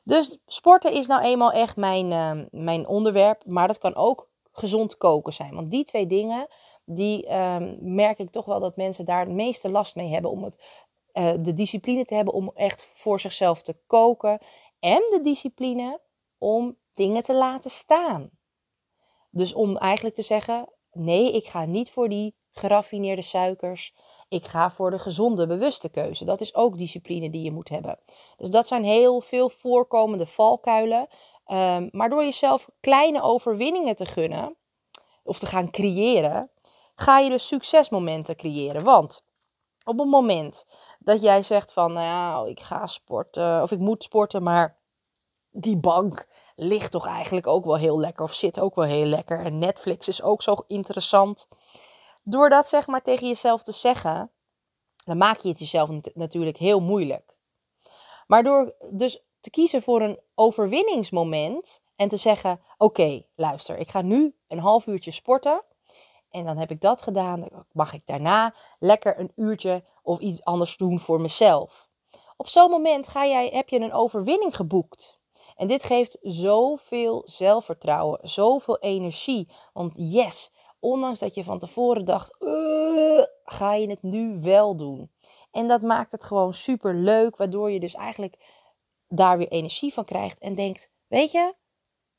Dus 0.04 0.40
sporten 0.46 0.94
is 0.94 1.08
nou 1.08 1.22
eenmaal 1.22 1.52
echt 1.52 1.76
mijn, 1.76 2.12
uh, 2.12 2.46
mijn 2.52 2.88
onderwerp. 2.88 3.44
Maar 3.46 3.68
dat 3.68 3.78
kan 3.78 3.96
ook 3.96 4.30
gezond 4.52 4.98
koken 4.98 5.34
zijn. 5.34 5.56
Want 5.56 5.72
die 5.72 5.84
twee 5.84 6.06
dingen, 6.06 6.48
die 6.86 7.26
uh, 7.26 7.58
merk 7.80 8.20
ik 8.20 8.32
toch 8.32 8.46
wel 8.46 8.60
dat 8.60 8.76
mensen 8.76 9.06
daar 9.06 9.20
het 9.20 9.30
meeste 9.30 9.70
last 9.70 9.96
mee 9.96 10.10
hebben. 10.10 10.32
Om 10.32 10.44
het, 10.44 10.84
uh, 11.14 11.32
de 11.40 11.54
discipline 11.54 12.06
te 12.06 12.16
hebben 12.16 12.34
om 12.34 12.52
echt 12.56 12.90
voor 12.94 13.20
zichzelf 13.20 13.62
te 13.62 13.78
koken. 13.88 14.40
En 14.80 15.04
de 15.10 15.20
discipline 15.24 16.02
om 16.38 16.78
dingen 16.94 17.24
te 17.24 17.36
laten 17.36 17.70
staan. 17.70 18.30
Dus 19.30 19.54
om 19.54 19.78
eigenlijk 19.78 20.16
te 20.16 20.22
zeggen: 20.22 20.74
nee, 20.92 21.32
ik 21.32 21.48
ga 21.48 21.66
niet 21.66 21.92
voor 21.92 22.10
die 22.10 22.36
geraffineerde 22.52 23.22
suikers. 23.22 23.96
Ik 24.32 24.46
ga 24.46 24.72
voor 24.72 24.92
de 24.92 25.00
gezonde, 25.00 25.48
bewuste 25.48 25.90
keuze. 25.90 26.26
Dat 26.26 26.42
is 26.42 26.56
ook 26.56 26.78
discipline 26.78 27.30
die 27.30 27.44
je 27.44 27.52
moet 27.52 27.70
hebben. 27.70 28.00
Dus 28.38 28.50
dat 28.50 28.68
zijn 28.68 28.84
heel 28.84 29.22
veel 29.22 29.50
voorkomende 29.50 30.26
valkuilen. 30.26 31.08
Um, 31.48 31.90
maar 31.92 32.10
door 32.10 32.24
jezelf 32.24 32.68
kleine 32.80 33.22
overwinningen 33.22 33.96
te 33.96 34.06
gunnen 34.06 34.56
of 35.24 35.40
te 35.40 35.46
gaan 35.46 35.72
creëren, 35.72 36.50
ga 36.96 37.20
je 37.20 37.30
dus 37.30 37.48
succesmomenten 37.48 38.36
creëren. 38.36 38.84
Want 38.84 39.24
op 39.84 40.00
het 40.00 40.08
moment 40.08 40.66
dat 41.00 41.22
jij 41.22 41.44
zegt 41.44 41.74
van, 41.74 41.94
nou, 41.94 42.50
ik 42.50 42.60
ga 42.60 42.88
sporten 42.88 43.62
of 43.64 43.72
ik 43.72 43.80
moet 43.80 44.04
sporten, 44.04 44.44
maar 44.44 44.78
die 45.50 45.78
bank 45.78 46.28
ligt 46.56 46.92
toch 46.92 47.08
eigenlijk 47.08 47.48
ook 47.48 47.66
wel 47.66 47.78
heel 47.78 48.00
lekker 48.00 48.24
of 48.24 48.34
zit 48.34 48.60
ook 48.60 48.76
wel 48.76 48.86
heel 48.86 49.06
lekker 49.06 49.46
en 49.46 49.60
Netflix 49.60 50.08
is 50.08 50.22
ook 50.22 50.42
zo 50.42 50.56
interessant. 50.68 51.48
Door 52.24 52.50
dat 52.50 52.68
zeg 52.68 52.88
maar 52.88 53.02
tegen 53.02 53.28
jezelf 53.28 53.64
te 53.64 53.72
zeggen, 53.72 54.32
dan 55.06 55.18
maak 55.18 55.40
je 55.40 55.50
het 55.50 55.60
jezelf 55.60 55.90
natuurlijk 56.14 56.58
heel 56.58 56.80
moeilijk. 56.80 57.36
Maar 58.28 58.44
door 58.44 58.76
dus 58.92 59.24
te 59.40 59.50
kiezen 59.50 59.82
voor 59.82 60.02
een 60.02 60.20
overwinningsmoment 60.36 61.84
en 61.96 62.08
te 62.08 62.18
zeggen: 62.18 62.62
Oké, 62.78 63.26
luister, 63.36 63.78
ik 63.78 63.90
ga 63.90 64.02
nu 64.02 64.36
een 64.48 64.60
half 64.60 64.88
uurtje 64.88 65.12
sporten. 65.12 65.64
En 66.30 66.46
dan 66.46 66.58
heb 66.58 66.72
ik 66.72 66.82
dat 66.82 67.02
gedaan. 67.02 67.40
Dan 67.40 67.66
mag 67.72 67.94
ik 67.94 68.02
daarna 68.06 68.56
lekker 68.80 69.20
een 69.20 69.32
uurtje 69.36 69.84
of 70.04 70.20
iets 70.20 70.44
anders 70.44 70.78
doen 70.78 71.00
voor 71.00 71.22
mezelf. 71.22 71.90
Op 72.38 72.48
zo'n 72.48 72.70
moment 72.70 73.08
ga 73.08 73.26
jij, 73.26 73.50
heb 73.54 73.70
je 73.70 73.80
een 73.80 73.94
overwinning 73.94 74.56
geboekt. 74.56 75.20
En 75.56 75.68
dit 75.68 75.84
geeft 75.84 76.18
zoveel 76.22 77.22
zelfvertrouwen, 77.26 78.20
zoveel 78.22 78.80
energie. 78.80 79.48
Want 79.74 79.94
yes, 79.96 80.52
ondanks 80.82 81.20
dat 81.20 81.34
je 81.34 81.44
van 81.44 81.60
tevoren 81.60 82.06
dacht, 82.06 82.36
ga 83.44 83.74
je 83.74 83.90
het 83.90 84.04
nu 84.04 84.40
wel 84.42 84.76
doen. 84.76 85.12
En 85.52 85.68
dat 85.68 85.82
maakt 85.82 86.12
het 86.12 86.24
gewoon 86.24 86.54
super 86.54 86.96
leuk, 86.96 87.38
waardoor 87.38 87.72
je 87.72 87.80
dus 87.80 87.94
eigenlijk 87.94 88.36
daar 89.08 89.38
weer 89.38 89.48
energie 89.48 89.94
van 89.94 90.06
krijgt 90.06 90.40
en 90.40 90.56
denkt: 90.56 90.92
Weet 91.08 91.32
je, 91.32 91.54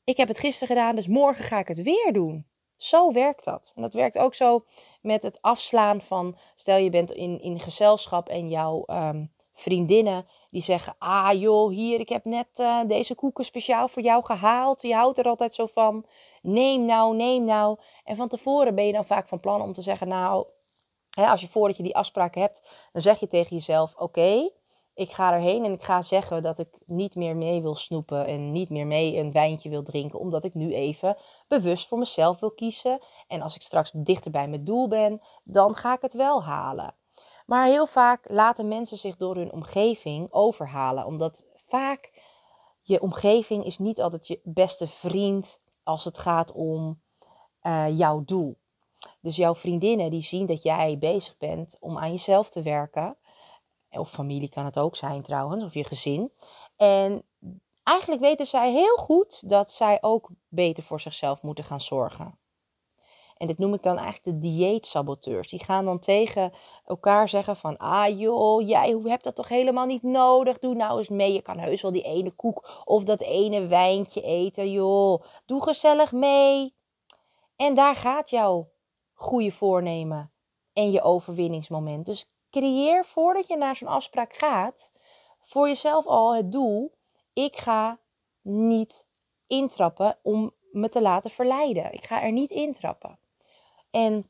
ik 0.03 0.17
heb 0.17 0.27
het 0.27 0.39
gisteren 0.39 0.75
gedaan, 0.75 0.95
dus 0.95 1.07
morgen 1.07 1.43
ga 1.43 1.59
ik 1.59 1.67
het 1.67 1.81
weer 1.81 2.13
doen. 2.13 2.47
Zo 2.75 3.11
werkt 3.11 3.43
dat. 3.43 3.71
En 3.75 3.81
dat 3.81 3.93
werkt 3.93 4.17
ook 4.17 4.35
zo 4.35 4.65
met 5.01 5.23
het 5.23 5.41
afslaan 5.41 6.01
van, 6.01 6.37
stel 6.55 6.77
je 6.77 6.89
bent 6.89 7.11
in, 7.11 7.41
in 7.41 7.59
gezelschap 7.59 8.29
en 8.29 8.49
jouw 8.49 8.83
um, 8.87 9.33
vriendinnen 9.63 10.25
die 10.49 10.61
zeggen, 10.61 10.95
ah 10.97 11.39
joh, 11.39 11.71
hier, 11.71 11.99
ik 11.99 12.09
heb 12.09 12.25
net 12.25 12.47
uh, 12.59 12.79
deze 12.87 13.15
koeken 13.15 13.45
speciaal 13.45 13.87
voor 13.87 14.03
jou 14.03 14.25
gehaald. 14.25 14.81
Je 14.81 14.93
houdt 14.93 15.17
er 15.17 15.25
altijd 15.25 15.55
zo 15.55 15.65
van. 15.65 16.05
Neem 16.41 16.85
nou, 16.85 17.15
neem 17.15 17.45
nou. 17.45 17.77
En 18.03 18.15
van 18.15 18.27
tevoren 18.27 18.75
ben 18.75 18.85
je 18.85 18.93
dan 18.93 19.05
vaak 19.05 19.27
van 19.27 19.39
plan 19.39 19.61
om 19.61 19.73
te 19.73 19.81
zeggen, 19.81 20.07
nou, 20.07 20.45
hè, 21.09 21.25
als 21.25 21.41
je 21.41 21.47
voordat 21.47 21.77
je 21.77 21.83
die 21.83 21.95
afspraak 21.95 22.35
hebt, 22.35 22.61
dan 22.91 23.01
zeg 23.01 23.19
je 23.19 23.27
tegen 23.27 23.55
jezelf, 23.55 23.95
oké, 23.95 24.49
ik 24.95 25.11
ga 25.11 25.33
erheen 25.33 25.65
en 25.65 25.71
ik 25.71 25.83
ga 25.83 26.01
zeggen 26.01 26.43
dat 26.43 26.59
ik 26.59 26.79
niet 26.85 27.15
meer 27.15 27.35
mee 27.35 27.61
wil 27.61 27.75
snoepen 27.75 28.25
en 28.25 28.51
niet 28.51 28.69
meer 28.69 28.87
mee 28.87 29.17
een 29.17 29.31
wijntje 29.31 29.69
wil 29.69 29.83
drinken, 29.83 30.19
omdat 30.19 30.43
ik 30.43 30.53
nu 30.53 30.73
even 30.73 31.17
bewust 31.47 31.87
voor 31.87 31.97
mezelf 31.97 32.39
wil 32.39 32.51
kiezen. 32.51 32.99
En 33.27 33.41
als 33.41 33.55
ik 33.55 33.61
straks 33.61 33.91
dichter 33.93 34.31
bij 34.31 34.47
mijn 34.47 34.63
doel 34.63 34.87
ben, 34.87 35.21
dan 35.43 35.75
ga 35.75 35.93
ik 35.93 36.01
het 36.01 36.13
wel 36.13 36.43
halen. 36.43 36.95
Maar 37.53 37.67
heel 37.67 37.85
vaak 37.85 38.25
laten 38.29 38.67
mensen 38.67 38.97
zich 38.97 39.15
door 39.15 39.35
hun 39.35 39.51
omgeving 39.51 40.27
overhalen, 40.31 41.05
omdat 41.05 41.45
vaak 41.67 42.11
je 42.81 43.01
omgeving 43.01 43.65
is 43.65 43.77
niet 43.77 44.01
altijd 44.01 44.27
je 44.27 44.39
beste 44.43 44.87
vriend 44.87 45.59
als 45.83 46.03
het 46.03 46.17
gaat 46.17 46.51
om 46.51 47.01
uh, 47.63 47.97
jouw 47.97 48.23
doel. 48.25 48.57
Dus 49.19 49.35
jouw 49.35 49.55
vriendinnen 49.55 50.11
die 50.11 50.21
zien 50.21 50.45
dat 50.45 50.63
jij 50.63 50.97
bezig 50.97 51.37
bent 51.37 51.77
om 51.79 51.97
aan 51.97 52.11
jezelf 52.11 52.49
te 52.49 52.61
werken. 52.61 53.17
Of 53.89 54.09
familie 54.09 54.49
kan 54.49 54.65
het 54.65 54.79
ook 54.79 54.95
zijn 54.95 55.21
trouwens, 55.21 55.63
of 55.63 55.73
je 55.73 55.83
gezin. 55.83 56.31
En 56.75 57.23
eigenlijk 57.83 58.21
weten 58.21 58.45
zij 58.45 58.71
heel 58.71 58.95
goed 58.95 59.49
dat 59.49 59.71
zij 59.71 59.97
ook 60.01 60.29
beter 60.47 60.83
voor 60.83 60.99
zichzelf 60.99 61.41
moeten 61.41 61.63
gaan 61.63 61.81
zorgen. 61.81 62.37
En 63.37 63.47
dit 63.47 63.57
noem 63.57 63.73
ik 63.73 63.83
dan 63.83 63.97
eigenlijk 63.97 64.23
de 64.23 64.47
dieetsaboteurs. 64.47 65.49
Die 65.49 65.63
gaan 65.63 65.85
dan 65.85 65.99
tegen 65.99 66.51
elkaar 66.85 67.29
zeggen 67.29 67.55
van... 67.55 67.77
Ah 67.77 68.19
joh, 68.19 68.67
jij 68.67 68.99
hebt 69.03 69.23
dat 69.23 69.35
toch 69.35 69.47
helemaal 69.47 69.85
niet 69.85 70.03
nodig. 70.03 70.59
Doe 70.59 70.75
nou 70.75 70.97
eens 70.97 71.09
mee. 71.09 71.33
Je 71.33 71.41
kan 71.41 71.59
heus 71.59 71.81
wel 71.81 71.91
die 71.91 72.03
ene 72.03 72.31
koek 72.31 72.83
of 72.85 73.03
dat 73.03 73.21
ene 73.21 73.67
wijntje 73.67 74.21
eten, 74.21 74.71
joh. 74.71 75.23
Doe 75.45 75.63
gezellig 75.63 76.11
mee. 76.11 76.75
En 77.55 77.73
daar 77.73 77.95
gaat 77.95 78.29
jouw 78.29 78.69
goede 79.13 79.51
voornemen 79.51 80.31
en 80.73 80.91
je 80.91 81.01
overwinningsmoment. 81.01 82.05
Dus 82.05 82.25
creëer 82.49 83.05
voordat 83.05 83.47
je 83.47 83.57
naar 83.57 83.75
zo'n 83.75 83.87
afspraak 83.87 84.33
gaat... 84.33 84.91
voor 85.41 85.67
jezelf 85.67 86.05
al 86.05 86.35
het 86.35 86.51
doel... 86.51 87.01
Ik 87.33 87.57
ga 87.57 87.99
niet 88.41 89.07
intrappen 89.47 90.17
om 90.21 90.53
me 90.71 90.89
te 90.89 91.01
laten 91.01 91.31
verleiden. 91.31 91.93
Ik 91.93 92.05
ga 92.05 92.21
er 92.21 92.31
niet 92.31 92.51
intrappen. 92.51 93.19
En 93.93 94.29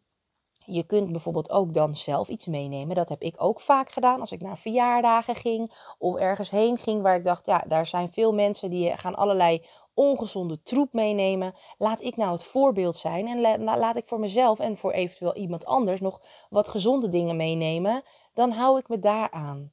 je 0.65 0.83
kunt 0.83 1.11
bijvoorbeeld 1.11 1.49
ook 1.49 1.73
dan 1.73 1.95
zelf 1.95 2.27
iets 2.27 2.45
meenemen. 2.45 2.95
Dat 2.95 3.09
heb 3.09 3.21
ik 3.21 3.35
ook 3.37 3.59
vaak 3.59 3.89
gedaan 3.89 4.19
als 4.19 4.31
ik 4.31 4.41
naar 4.41 4.57
verjaardagen 4.57 5.35
ging 5.35 5.71
of 5.97 6.15
ergens 6.15 6.49
heen 6.49 6.77
ging 6.77 7.01
waar 7.01 7.15
ik 7.15 7.23
dacht, 7.23 7.45
ja, 7.45 7.63
daar 7.67 7.85
zijn 7.85 8.11
veel 8.11 8.33
mensen 8.33 8.69
die 8.69 8.97
gaan 8.97 9.15
allerlei 9.15 9.65
ongezonde 9.93 10.61
troep 10.61 10.93
meenemen. 10.93 11.53
Laat 11.77 12.01
ik 12.01 12.15
nou 12.15 12.31
het 12.31 12.43
voorbeeld 12.43 12.95
zijn 12.95 13.27
en 13.27 13.63
laat 13.63 13.95
ik 13.95 14.07
voor 14.07 14.19
mezelf 14.19 14.59
en 14.59 14.77
voor 14.77 14.91
eventueel 14.91 15.35
iemand 15.35 15.65
anders 15.65 15.99
nog 15.99 16.21
wat 16.49 16.67
gezonde 16.67 17.09
dingen 17.09 17.35
meenemen. 17.35 18.03
Dan 18.33 18.51
hou 18.51 18.79
ik 18.79 18.87
me 18.87 18.99
daaraan. 18.99 19.71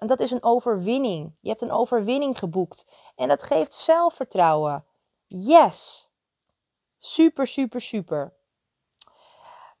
En 0.00 0.06
dat 0.06 0.20
is 0.20 0.30
een 0.30 0.42
overwinning. 0.42 1.36
Je 1.40 1.48
hebt 1.48 1.62
een 1.62 1.72
overwinning 1.72 2.38
geboekt. 2.38 2.86
En 3.16 3.28
dat 3.28 3.42
geeft 3.42 3.74
zelfvertrouwen. 3.74 4.84
Yes. 5.26 6.08
Super, 6.98 7.46
super, 7.46 7.80
super. 7.80 8.37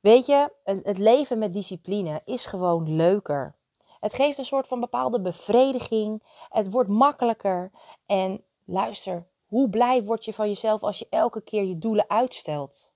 Weet 0.00 0.26
je, 0.26 0.52
het 0.64 0.98
leven 0.98 1.38
met 1.38 1.52
discipline 1.52 2.22
is 2.24 2.46
gewoon 2.46 2.96
leuker. 2.96 3.56
Het 4.00 4.14
geeft 4.14 4.38
een 4.38 4.44
soort 4.44 4.68
van 4.68 4.80
bepaalde 4.80 5.20
bevrediging. 5.20 6.22
Het 6.48 6.70
wordt 6.70 6.88
makkelijker. 6.88 7.70
En 8.06 8.44
luister, 8.64 9.26
hoe 9.46 9.68
blij 9.68 10.04
word 10.04 10.24
je 10.24 10.32
van 10.32 10.48
jezelf 10.48 10.82
als 10.82 10.98
je 10.98 11.06
elke 11.10 11.40
keer 11.40 11.64
je 11.64 11.78
doelen 11.78 12.10
uitstelt? 12.10 12.92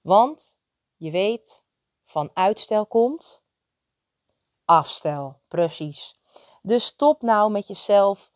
Want 0.00 0.58
je 0.96 1.10
weet, 1.10 1.64
van 2.04 2.30
uitstel 2.34 2.86
komt 2.86 3.42
afstel. 4.64 5.40
Precies. 5.48 6.20
Dus 6.62 6.84
stop 6.84 7.22
nou 7.22 7.50
met 7.50 7.66
jezelf 7.66 8.32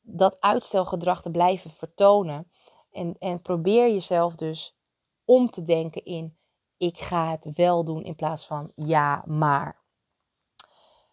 dat 0.00 0.40
uitstelgedrag 0.40 1.22
te 1.22 1.30
blijven 1.30 1.70
vertonen. 1.70 2.52
En, 2.90 3.16
en 3.18 3.42
probeer 3.42 3.92
jezelf 3.92 4.34
dus 4.34 4.76
om 5.24 5.50
te 5.50 5.62
denken 5.62 6.04
in 6.04 6.36
ik 6.82 6.98
ga 6.98 7.30
het 7.30 7.56
wel 7.56 7.84
doen 7.84 8.04
in 8.04 8.14
plaats 8.14 8.46
van 8.46 8.72
ja, 8.74 9.22
maar. 9.26 9.82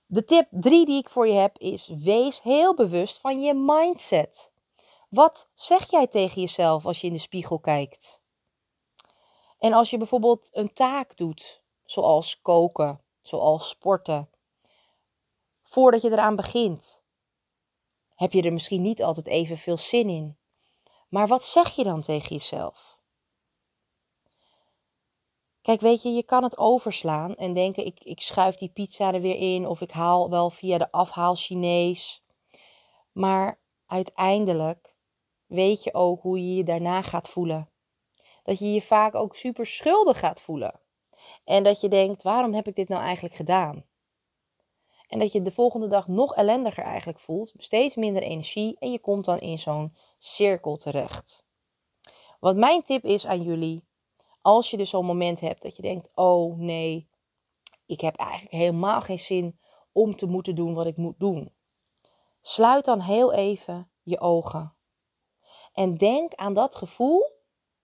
De 0.05 0.23
tip 0.23 0.47
3 0.51 0.85
die 0.85 0.97
ik 0.97 1.09
voor 1.09 1.27
je 1.27 1.33
heb 1.33 1.57
is: 1.57 1.87
wees 1.87 2.41
heel 2.41 2.75
bewust 2.75 3.19
van 3.19 3.41
je 3.41 3.53
mindset. 3.53 4.51
Wat 5.09 5.49
zeg 5.53 5.89
jij 5.89 6.07
tegen 6.07 6.41
jezelf 6.41 6.85
als 6.85 7.01
je 7.01 7.07
in 7.07 7.13
de 7.13 7.19
spiegel 7.19 7.59
kijkt? 7.59 8.21
En 9.59 9.73
als 9.73 9.89
je 9.89 9.97
bijvoorbeeld 9.97 10.49
een 10.51 10.73
taak 10.73 11.17
doet, 11.17 11.63
zoals 11.85 12.41
koken, 12.41 13.01
zoals 13.21 13.69
sporten, 13.69 14.29
voordat 15.63 16.01
je 16.01 16.11
eraan 16.11 16.35
begint, 16.35 17.03
heb 18.15 18.31
je 18.31 18.41
er 18.41 18.53
misschien 18.53 18.81
niet 18.81 19.03
altijd 19.03 19.27
even 19.27 19.57
veel 19.57 19.77
zin 19.77 20.09
in. 20.09 20.37
Maar 21.09 21.27
wat 21.27 21.43
zeg 21.43 21.75
je 21.75 21.83
dan 21.83 22.01
tegen 22.01 22.35
jezelf? 22.35 22.98
Kijk, 25.69 25.81
weet 25.81 26.01
je, 26.01 26.09
je 26.09 26.23
kan 26.23 26.43
het 26.43 26.57
overslaan 26.57 27.35
en 27.35 27.53
denken: 27.53 27.85
ik, 27.85 28.03
ik 28.03 28.21
schuif 28.21 28.55
die 28.55 28.69
pizza 28.69 29.13
er 29.13 29.21
weer 29.21 29.35
in 29.35 29.67
of 29.67 29.81
ik 29.81 29.91
haal 29.91 30.29
wel 30.29 30.49
via 30.49 30.77
de 30.77 30.91
afhaal 30.91 31.35
Chinees. 31.35 32.23
Maar 33.11 33.59
uiteindelijk 33.85 34.95
weet 35.45 35.83
je 35.83 35.93
ook 35.93 36.21
hoe 36.21 36.39
je 36.39 36.55
je 36.55 36.63
daarna 36.63 37.01
gaat 37.01 37.29
voelen. 37.29 37.69
Dat 38.43 38.59
je 38.59 38.73
je 38.73 38.81
vaak 38.81 39.15
ook 39.15 39.35
super 39.35 39.65
schuldig 39.65 40.19
gaat 40.19 40.41
voelen. 40.41 40.79
En 41.43 41.63
dat 41.63 41.81
je 41.81 41.89
denkt: 41.89 42.23
waarom 42.23 42.53
heb 42.53 42.67
ik 42.67 42.75
dit 42.75 42.87
nou 42.87 43.03
eigenlijk 43.03 43.35
gedaan? 43.35 43.85
En 45.07 45.19
dat 45.19 45.31
je 45.31 45.41
de 45.41 45.51
volgende 45.51 45.87
dag 45.87 46.07
nog 46.07 46.35
ellendiger 46.35 46.83
eigenlijk 46.83 47.19
voelt, 47.19 47.53
steeds 47.57 47.95
minder 47.95 48.23
energie 48.23 48.75
en 48.79 48.91
je 48.91 48.99
komt 48.99 49.25
dan 49.25 49.39
in 49.39 49.59
zo'n 49.59 49.95
cirkel 50.17 50.75
terecht. 50.75 51.45
Wat 52.39 52.55
mijn 52.55 52.83
tip 52.83 53.03
is 53.03 53.27
aan 53.27 53.41
jullie, 53.41 53.87
als 54.41 54.69
je 54.69 54.77
dus 54.77 54.89
zo'n 54.89 55.05
moment 55.05 55.39
hebt 55.39 55.61
dat 55.61 55.75
je 55.75 55.81
denkt: 55.81 56.11
oh 56.15 56.57
nee, 56.57 57.09
ik 57.85 58.01
heb 58.01 58.15
eigenlijk 58.15 58.51
helemaal 58.51 59.01
geen 59.01 59.19
zin 59.19 59.59
om 59.91 60.15
te 60.15 60.25
moeten 60.25 60.55
doen 60.55 60.73
wat 60.73 60.85
ik 60.85 60.97
moet 60.97 61.19
doen. 61.19 61.53
Sluit 62.41 62.85
dan 62.85 62.99
heel 62.99 63.33
even 63.33 63.91
je 64.01 64.19
ogen. 64.19 64.75
En 65.73 65.97
denk 65.97 66.33
aan 66.33 66.53
dat 66.53 66.75
gevoel 66.75 67.31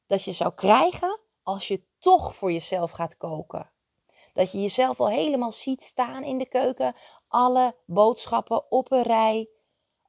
dat 0.08 0.24
je 0.24 0.34
zou 0.34 0.54
krijgen 0.54 1.20
als 1.44 1.68
je 1.68 1.84
toch 2.00 2.36
voor 2.36 2.52
jezelf 2.52 2.92
gaat 2.92 3.18
koken. 3.18 3.72
Dat 4.34 4.52
je 4.52 4.62
jezelf 4.62 5.00
al 5.00 5.10
helemaal 5.10 5.52
ziet 5.52 5.82
staan 5.82 6.24
in 6.24 6.38
de 6.38 6.48
keuken, 6.48 6.96
alle 7.28 7.76
boodschappen 7.86 8.72
op 8.72 8.92
een 8.92 9.04
rij. 9.04 9.50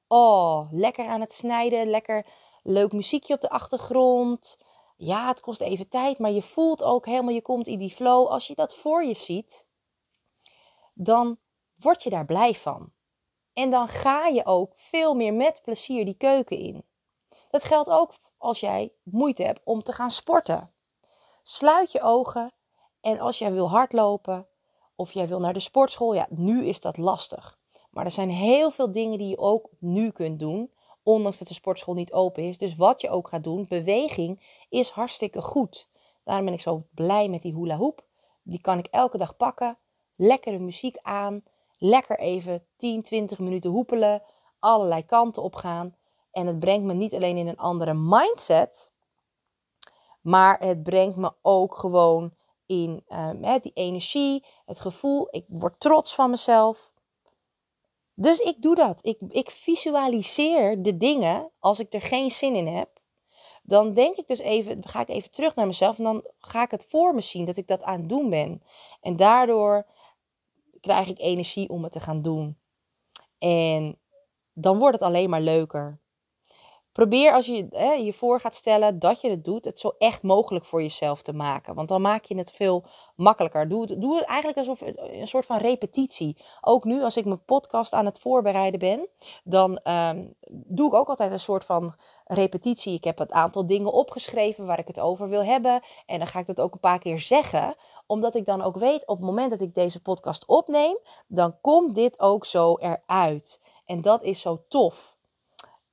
Oh, 0.08 0.68
lekker 0.70 1.06
aan 1.06 1.20
het 1.20 1.32
snijden, 1.32 1.90
lekker 1.90 2.26
leuk 2.62 2.92
muziekje 2.92 3.34
op 3.34 3.40
de 3.40 3.50
achtergrond 3.50 4.58
ja, 4.96 5.26
het 5.26 5.40
kost 5.40 5.60
even 5.60 5.88
tijd, 5.88 6.18
maar 6.18 6.30
je 6.30 6.42
voelt 6.42 6.82
ook 6.82 7.06
helemaal, 7.06 7.34
je 7.34 7.42
komt 7.42 7.66
in 7.66 7.78
die 7.78 7.90
flow. 7.90 8.26
Als 8.26 8.46
je 8.46 8.54
dat 8.54 8.76
voor 8.76 9.04
je 9.04 9.14
ziet, 9.14 9.66
dan 10.94 11.38
word 11.74 12.02
je 12.02 12.10
daar 12.10 12.24
blij 12.24 12.54
van. 12.54 12.92
En 13.52 13.70
dan 13.70 13.88
ga 13.88 14.26
je 14.26 14.44
ook 14.44 14.72
veel 14.76 15.14
meer 15.14 15.34
met 15.34 15.60
plezier 15.62 16.04
die 16.04 16.16
keuken 16.16 16.58
in. 16.58 16.84
Dat 17.50 17.64
geldt 17.64 17.90
ook 17.90 18.12
als 18.36 18.60
jij 18.60 18.92
moeite 19.02 19.42
hebt 19.42 19.60
om 19.64 19.82
te 19.82 19.92
gaan 19.92 20.10
sporten. 20.10 20.74
Sluit 21.42 21.92
je 21.92 22.00
ogen 22.00 22.52
en 23.00 23.18
als 23.18 23.38
jij 23.38 23.52
wil 23.52 23.68
hardlopen 23.68 24.46
of 24.94 25.12
jij 25.12 25.28
wil 25.28 25.40
naar 25.40 25.52
de 25.52 25.60
sportschool, 25.60 26.14
ja, 26.14 26.26
nu 26.30 26.64
is 26.66 26.80
dat 26.80 26.96
lastig. 26.96 27.58
Maar 27.90 28.04
er 28.04 28.10
zijn 28.10 28.30
heel 28.30 28.70
veel 28.70 28.92
dingen 28.92 29.18
die 29.18 29.28
je 29.28 29.38
ook 29.38 29.68
nu 29.78 30.10
kunt 30.10 30.40
doen 30.40 30.70
ondanks 31.06 31.38
dat 31.38 31.48
de 31.48 31.54
sportschool 31.54 31.94
niet 31.94 32.12
open 32.12 32.42
is. 32.42 32.58
Dus 32.58 32.76
wat 32.76 33.00
je 33.00 33.08
ook 33.08 33.28
gaat 33.28 33.44
doen, 33.44 33.66
beweging 33.68 34.64
is 34.68 34.90
hartstikke 34.90 35.42
goed. 35.42 35.88
Daarom 36.24 36.44
ben 36.44 36.54
ik 36.54 36.60
zo 36.60 36.86
blij 36.94 37.28
met 37.28 37.42
die 37.42 37.54
hula 37.54 37.76
hoop. 37.76 38.04
Die 38.42 38.60
kan 38.60 38.78
ik 38.78 38.86
elke 38.86 39.18
dag 39.18 39.36
pakken. 39.36 39.78
Lekkere 40.16 40.58
muziek 40.58 40.96
aan. 41.02 41.42
Lekker 41.78 42.18
even 42.18 42.66
10, 42.76 43.02
20 43.02 43.38
minuten 43.38 43.70
hoepelen. 43.70 44.22
Allerlei 44.58 45.04
kanten 45.04 45.42
op 45.42 45.54
gaan. 45.54 45.96
En 46.30 46.46
het 46.46 46.58
brengt 46.58 46.84
me 46.84 46.94
niet 46.94 47.14
alleen 47.14 47.36
in 47.36 47.46
een 47.46 47.58
andere 47.58 47.94
mindset. 47.94 48.92
Maar 50.20 50.60
het 50.60 50.82
brengt 50.82 51.16
me 51.16 51.32
ook 51.42 51.76
gewoon 51.76 52.34
in 52.66 53.04
uh, 53.08 53.54
die 53.60 53.72
energie, 53.74 54.46
het 54.64 54.80
gevoel. 54.80 55.28
Ik 55.30 55.44
word 55.48 55.80
trots 55.80 56.14
van 56.14 56.30
mezelf. 56.30 56.92
Dus 58.18 58.38
ik 58.38 58.62
doe 58.62 58.74
dat. 58.74 59.06
Ik, 59.06 59.20
ik 59.28 59.50
visualiseer 59.50 60.82
de 60.82 60.96
dingen 60.96 61.50
als 61.58 61.80
ik 61.80 61.92
er 61.92 62.00
geen 62.02 62.30
zin 62.30 62.54
in 62.54 62.66
heb. 62.66 63.00
Dan 63.62 63.94
denk 63.94 64.16
ik 64.16 64.26
dus 64.26 64.38
even, 64.38 64.88
ga 64.88 65.00
ik 65.00 65.08
even 65.08 65.30
terug 65.30 65.54
naar 65.54 65.66
mezelf 65.66 65.98
en 65.98 66.04
dan 66.04 66.24
ga 66.38 66.62
ik 66.62 66.70
het 66.70 66.86
voor 66.88 67.14
me 67.14 67.20
zien 67.20 67.44
dat 67.44 67.56
ik 67.56 67.66
dat 67.66 67.82
aan 67.82 67.98
het 67.98 68.08
doen 68.08 68.30
ben. 68.30 68.62
En 69.00 69.16
daardoor 69.16 69.86
krijg 70.80 71.08
ik 71.08 71.18
energie 71.18 71.68
om 71.68 71.82
het 71.82 71.92
te 71.92 72.00
gaan 72.00 72.22
doen. 72.22 72.58
En 73.38 73.98
dan 74.52 74.78
wordt 74.78 74.94
het 74.98 75.08
alleen 75.08 75.30
maar 75.30 75.40
leuker. 75.40 76.00
Probeer 76.96 77.32
als 77.32 77.46
je 77.46 77.66
hè, 77.70 77.92
je 77.92 78.12
voor 78.12 78.40
gaat 78.40 78.54
stellen 78.54 78.98
dat 78.98 79.20
je 79.20 79.30
het 79.30 79.44
doet, 79.44 79.64
het 79.64 79.80
zo 79.80 79.94
echt 79.98 80.22
mogelijk 80.22 80.64
voor 80.64 80.82
jezelf 80.82 81.22
te 81.22 81.32
maken. 81.32 81.74
Want 81.74 81.88
dan 81.88 82.00
maak 82.00 82.24
je 82.24 82.36
het 82.36 82.52
veel 82.52 82.84
makkelijker. 83.16 83.68
Doe 83.68 83.80
het, 83.80 84.00
doe 84.00 84.16
het 84.16 84.24
eigenlijk 84.24 84.58
alsof 84.58 84.80
een 84.96 85.28
soort 85.28 85.46
van 85.46 85.58
repetitie. 85.58 86.36
Ook 86.60 86.84
nu, 86.84 87.02
als 87.02 87.16
ik 87.16 87.24
mijn 87.24 87.44
podcast 87.44 87.92
aan 87.92 88.04
het 88.04 88.18
voorbereiden 88.18 88.80
ben, 88.80 89.08
dan 89.44 89.80
um, 89.84 90.34
doe 90.48 90.86
ik 90.88 90.94
ook 90.94 91.08
altijd 91.08 91.32
een 91.32 91.40
soort 91.40 91.64
van 91.64 91.94
repetitie. 92.24 92.94
Ik 92.94 93.04
heb 93.04 93.18
het 93.18 93.32
aantal 93.32 93.66
dingen 93.66 93.92
opgeschreven 93.92 94.66
waar 94.66 94.78
ik 94.78 94.88
het 94.88 95.00
over 95.00 95.28
wil 95.28 95.44
hebben. 95.44 95.80
En 96.06 96.18
dan 96.18 96.28
ga 96.28 96.38
ik 96.38 96.46
dat 96.46 96.60
ook 96.60 96.74
een 96.74 96.80
paar 96.80 96.98
keer 96.98 97.20
zeggen. 97.20 97.74
Omdat 98.06 98.34
ik 98.34 98.46
dan 98.46 98.62
ook 98.62 98.76
weet, 98.76 99.06
op 99.06 99.16
het 99.16 99.26
moment 99.26 99.50
dat 99.50 99.60
ik 99.60 99.74
deze 99.74 100.02
podcast 100.02 100.46
opneem, 100.46 100.98
dan 101.26 101.60
komt 101.60 101.94
dit 101.94 102.20
ook 102.20 102.44
zo 102.44 102.76
eruit. 102.76 103.60
En 103.84 104.00
dat 104.00 104.22
is 104.22 104.40
zo 104.40 104.64
tof. 104.68 105.15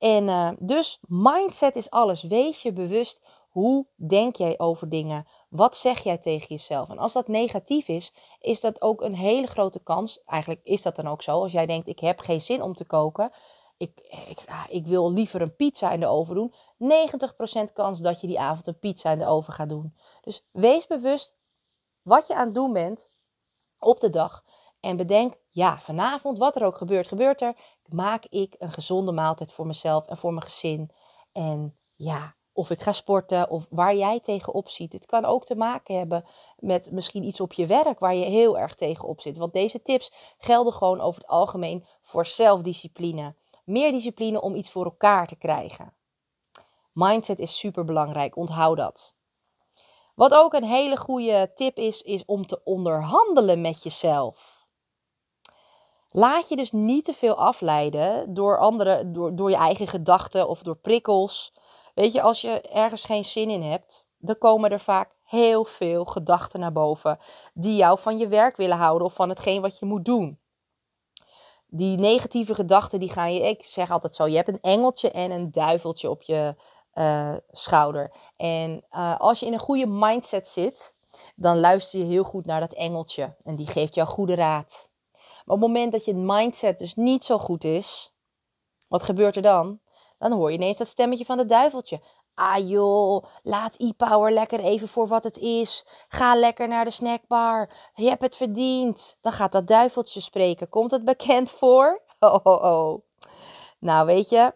En 0.04 0.28
uh, 0.28 0.50
dus 0.58 0.98
mindset 1.08 1.76
is 1.76 1.90
alles. 1.90 2.22
Wees 2.22 2.62
je 2.62 2.72
bewust 2.72 3.22
hoe 3.48 3.86
denk 3.96 4.36
jij 4.36 4.58
over 4.58 4.88
dingen? 4.88 5.26
Wat 5.48 5.76
zeg 5.76 6.02
jij 6.02 6.18
tegen 6.18 6.46
jezelf? 6.48 6.88
En 6.90 6.98
als 6.98 7.12
dat 7.12 7.28
negatief 7.28 7.88
is, 7.88 8.14
is 8.40 8.60
dat 8.60 8.82
ook 8.82 9.00
een 9.00 9.14
hele 9.14 9.46
grote 9.46 9.82
kans. 9.82 10.22
Eigenlijk 10.26 10.60
is 10.64 10.82
dat 10.82 10.96
dan 10.96 11.08
ook 11.08 11.22
zo. 11.22 11.42
Als 11.42 11.52
jij 11.52 11.66
denkt, 11.66 11.88
ik 11.88 11.98
heb 11.98 12.20
geen 12.20 12.40
zin 12.40 12.62
om 12.62 12.74
te 12.74 12.84
koken. 12.84 13.30
Ik, 13.76 14.00
ik, 14.28 14.44
ik 14.68 14.86
wil 14.86 15.12
liever 15.12 15.40
een 15.40 15.56
pizza 15.56 15.92
in 15.92 16.00
de 16.00 16.06
oven 16.06 16.34
doen. 16.34 16.54
90% 17.70 17.72
kans 17.72 18.00
dat 18.00 18.20
je 18.20 18.26
die 18.26 18.40
avond 18.40 18.66
een 18.66 18.78
pizza 18.78 19.10
in 19.10 19.18
de 19.18 19.26
oven 19.26 19.52
gaat 19.52 19.68
doen. 19.68 19.96
Dus 20.20 20.42
wees 20.52 20.86
bewust 20.86 21.34
wat 22.02 22.26
je 22.26 22.34
aan 22.34 22.46
het 22.46 22.54
doen 22.54 22.72
bent 22.72 23.06
op 23.78 24.00
de 24.00 24.10
dag. 24.10 24.44
En 24.84 24.96
bedenk, 24.96 25.36
ja, 25.48 25.78
vanavond, 25.78 26.38
wat 26.38 26.56
er 26.56 26.64
ook 26.64 26.76
gebeurt, 26.76 27.08
gebeurt 27.08 27.40
er. 27.40 27.54
Maak 27.88 28.24
ik 28.24 28.54
een 28.58 28.72
gezonde 28.72 29.12
maaltijd 29.12 29.52
voor 29.52 29.66
mezelf 29.66 30.06
en 30.06 30.16
voor 30.16 30.32
mijn 30.32 30.44
gezin. 30.44 30.90
En 31.32 31.76
ja, 31.96 32.34
of 32.52 32.70
ik 32.70 32.80
ga 32.80 32.92
sporten 32.92 33.50
of 33.50 33.66
waar 33.70 33.96
jij 33.96 34.20
tegenop 34.20 34.68
ziet. 34.68 34.92
Het 34.92 35.06
kan 35.06 35.24
ook 35.24 35.44
te 35.44 35.56
maken 35.56 35.98
hebben 35.98 36.24
met 36.58 36.92
misschien 36.92 37.24
iets 37.24 37.40
op 37.40 37.52
je 37.52 37.66
werk 37.66 37.98
waar 37.98 38.14
je 38.14 38.24
heel 38.24 38.58
erg 38.58 38.74
tegenop 38.74 39.20
zit. 39.20 39.36
Want 39.36 39.52
deze 39.52 39.82
tips 39.82 40.12
gelden 40.38 40.72
gewoon 40.72 41.00
over 41.00 41.20
het 41.20 41.30
algemeen 41.30 41.86
voor 42.00 42.26
zelfdiscipline. 42.26 43.34
Meer 43.64 43.92
discipline 43.92 44.40
om 44.40 44.54
iets 44.54 44.70
voor 44.70 44.84
elkaar 44.84 45.26
te 45.26 45.36
krijgen. 45.36 45.94
Mindset 46.92 47.38
is 47.38 47.58
super 47.58 47.84
belangrijk, 47.84 48.36
onthoud 48.36 48.76
dat. 48.76 49.14
Wat 50.14 50.34
ook 50.34 50.52
een 50.52 50.64
hele 50.64 50.96
goede 50.96 51.52
tip 51.54 51.76
is, 51.78 52.02
is 52.02 52.24
om 52.24 52.46
te 52.46 52.60
onderhandelen 52.64 53.60
met 53.60 53.82
jezelf. 53.82 54.53
Laat 56.16 56.48
je 56.48 56.56
dus 56.56 56.72
niet 56.72 57.04
te 57.04 57.12
veel 57.12 57.36
afleiden 57.36 58.34
door, 58.34 58.58
andere, 58.58 59.10
door, 59.10 59.36
door 59.36 59.50
je 59.50 59.56
eigen 59.56 59.86
gedachten 59.86 60.48
of 60.48 60.62
door 60.62 60.76
prikkels. 60.76 61.54
Weet 61.94 62.12
je, 62.12 62.22
als 62.22 62.40
je 62.40 62.60
ergens 62.60 63.04
geen 63.04 63.24
zin 63.24 63.50
in 63.50 63.62
hebt, 63.62 64.06
dan 64.18 64.38
komen 64.38 64.70
er 64.70 64.80
vaak 64.80 65.16
heel 65.22 65.64
veel 65.64 66.04
gedachten 66.04 66.60
naar 66.60 66.72
boven 66.72 67.18
die 67.54 67.76
jou 67.76 67.98
van 67.98 68.18
je 68.18 68.28
werk 68.28 68.56
willen 68.56 68.76
houden 68.76 69.06
of 69.06 69.14
van 69.14 69.28
hetgeen 69.28 69.62
wat 69.62 69.78
je 69.78 69.86
moet 69.86 70.04
doen. 70.04 70.40
Die 71.66 71.98
negatieve 71.98 72.54
gedachten, 72.54 73.00
die 73.00 73.10
gaan 73.10 73.34
je, 73.34 73.40
ik 73.40 73.64
zeg 73.64 73.90
altijd 73.90 74.16
zo, 74.16 74.26
je 74.26 74.36
hebt 74.36 74.48
een 74.48 74.60
engeltje 74.60 75.10
en 75.10 75.30
een 75.30 75.52
duiveltje 75.52 76.10
op 76.10 76.22
je 76.22 76.54
uh, 76.94 77.34
schouder. 77.50 78.12
En 78.36 78.84
uh, 78.90 79.18
als 79.18 79.40
je 79.40 79.46
in 79.46 79.52
een 79.52 79.58
goede 79.58 79.86
mindset 79.86 80.48
zit, 80.48 80.94
dan 81.36 81.60
luister 81.60 81.98
je 81.98 82.04
heel 82.04 82.24
goed 82.24 82.46
naar 82.46 82.60
dat 82.60 82.72
engeltje 82.72 83.36
en 83.42 83.54
die 83.54 83.66
geeft 83.66 83.94
jou 83.94 84.08
goede 84.08 84.34
raad. 84.34 84.92
Maar 85.44 85.56
op 85.56 85.62
het 85.62 85.70
moment 85.70 85.92
dat 85.92 86.04
je 86.04 86.14
mindset 86.14 86.78
dus 86.78 86.94
niet 86.94 87.24
zo 87.24 87.38
goed 87.38 87.64
is, 87.64 88.14
wat 88.88 89.02
gebeurt 89.02 89.36
er 89.36 89.42
dan? 89.42 89.80
Dan 90.18 90.32
hoor 90.32 90.50
je 90.50 90.56
ineens 90.56 90.78
dat 90.78 90.86
stemmetje 90.86 91.24
van 91.24 91.38
het 91.38 91.48
duiveltje. 91.48 92.00
Ah 92.34 92.68
joh, 92.68 93.24
laat 93.42 93.76
e-power 93.76 94.32
lekker 94.32 94.60
even 94.60 94.88
voor 94.88 95.06
wat 95.06 95.24
het 95.24 95.38
is. 95.38 95.86
Ga 96.08 96.34
lekker 96.34 96.68
naar 96.68 96.84
de 96.84 96.90
snackbar. 96.90 97.70
Je 97.94 98.08
hebt 98.08 98.22
het 98.22 98.36
verdiend. 98.36 99.18
Dan 99.20 99.32
gaat 99.32 99.52
dat 99.52 99.66
duiveltje 99.66 100.20
spreken. 100.20 100.68
Komt 100.68 100.90
het 100.90 101.04
bekend 101.04 101.50
voor? 101.50 102.02
Oh, 102.18 102.38
oh, 102.42 102.62
oh. 102.62 103.02
Nou, 103.78 104.06
weet 104.06 104.28
je, 104.28 104.54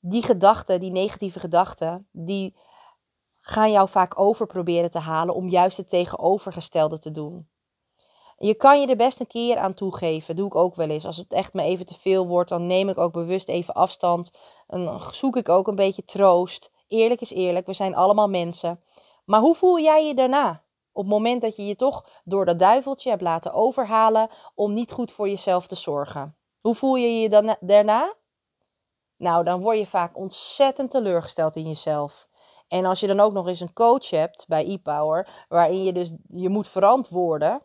die 0.00 0.22
gedachten, 0.22 0.80
die 0.80 0.90
negatieve 0.90 1.40
gedachten, 1.40 2.08
die 2.12 2.56
gaan 3.38 3.70
jou 3.70 3.88
vaak 3.88 4.20
over 4.20 4.46
proberen 4.46 4.90
te 4.90 4.98
halen 4.98 5.34
om 5.34 5.48
juist 5.48 5.76
het 5.76 5.88
tegenovergestelde 5.88 6.98
te 6.98 7.10
doen. 7.10 7.48
Je 8.38 8.54
kan 8.54 8.80
je 8.80 8.86
er 8.86 8.96
best 8.96 9.20
een 9.20 9.26
keer 9.26 9.56
aan 9.56 9.74
toegeven. 9.74 10.36
Doe 10.36 10.46
ik 10.46 10.54
ook 10.54 10.74
wel 10.74 10.88
eens. 10.88 11.06
Als 11.06 11.16
het 11.16 11.32
echt 11.32 11.54
me 11.54 11.62
even 11.62 11.86
te 11.86 11.98
veel 11.98 12.26
wordt, 12.26 12.48
dan 12.48 12.66
neem 12.66 12.88
ik 12.88 12.98
ook 12.98 13.12
bewust 13.12 13.48
even 13.48 13.74
afstand. 13.74 14.30
Dan 14.66 15.00
zoek 15.12 15.36
ik 15.36 15.48
ook 15.48 15.68
een 15.68 15.74
beetje 15.74 16.04
troost. 16.04 16.70
Eerlijk 16.88 17.20
is 17.20 17.32
eerlijk, 17.32 17.66
we 17.66 17.72
zijn 17.72 17.94
allemaal 17.94 18.28
mensen. 18.28 18.82
Maar 19.24 19.40
hoe 19.40 19.54
voel 19.54 19.80
jij 19.80 20.06
je 20.06 20.14
daarna? 20.14 20.62
Op 20.92 21.04
het 21.04 21.12
moment 21.12 21.42
dat 21.42 21.56
je 21.56 21.66
je 21.66 21.76
toch 21.76 22.08
door 22.24 22.44
dat 22.44 22.58
duiveltje 22.58 23.10
hebt 23.10 23.22
laten 23.22 23.52
overhalen 23.52 24.28
om 24.54 24.72
niet 24.72 24.92
goed 24.92 25.12
voor 25.12 25.28
jezelf 25.28 25.66
te 25.66 25.74
zorgen. 25.74 26.36
Hoe 26.60 26.74
voel 26.74 26.96
je 26.96 27.20
je 27.20 27.28
dan 27.28 27.56
daarna? 27.60 28.14
Nou, 29.16 29.44
dan 29.44 29.60
word 29.60 29.78
je 29.78 29.86
vaak 29.86 30.16
ontzettend 30.16 30.90
teleurgesteld 30.90 31.56
in 31.56 31.66
jezelf. 31.66 32.28
En 32.68 32.84
als 32.84 33.00
je 33.00 33.06
dan 33.06 33.20
ook 33.20 33.32
nog 33.32 33.46
eens 33.48 33.60
een 33.60 33.72
coach 33.72 34.10
hebt 34.10 34.44
bij 34.48 34.64
ePower, 34.64 35.46
waarin 35.48 35.84
je 35.84 35.92
dus 35.92 36.14
je 36.28 36.48
moet 36.48 36.68
verantwoorden, 36.68 37.62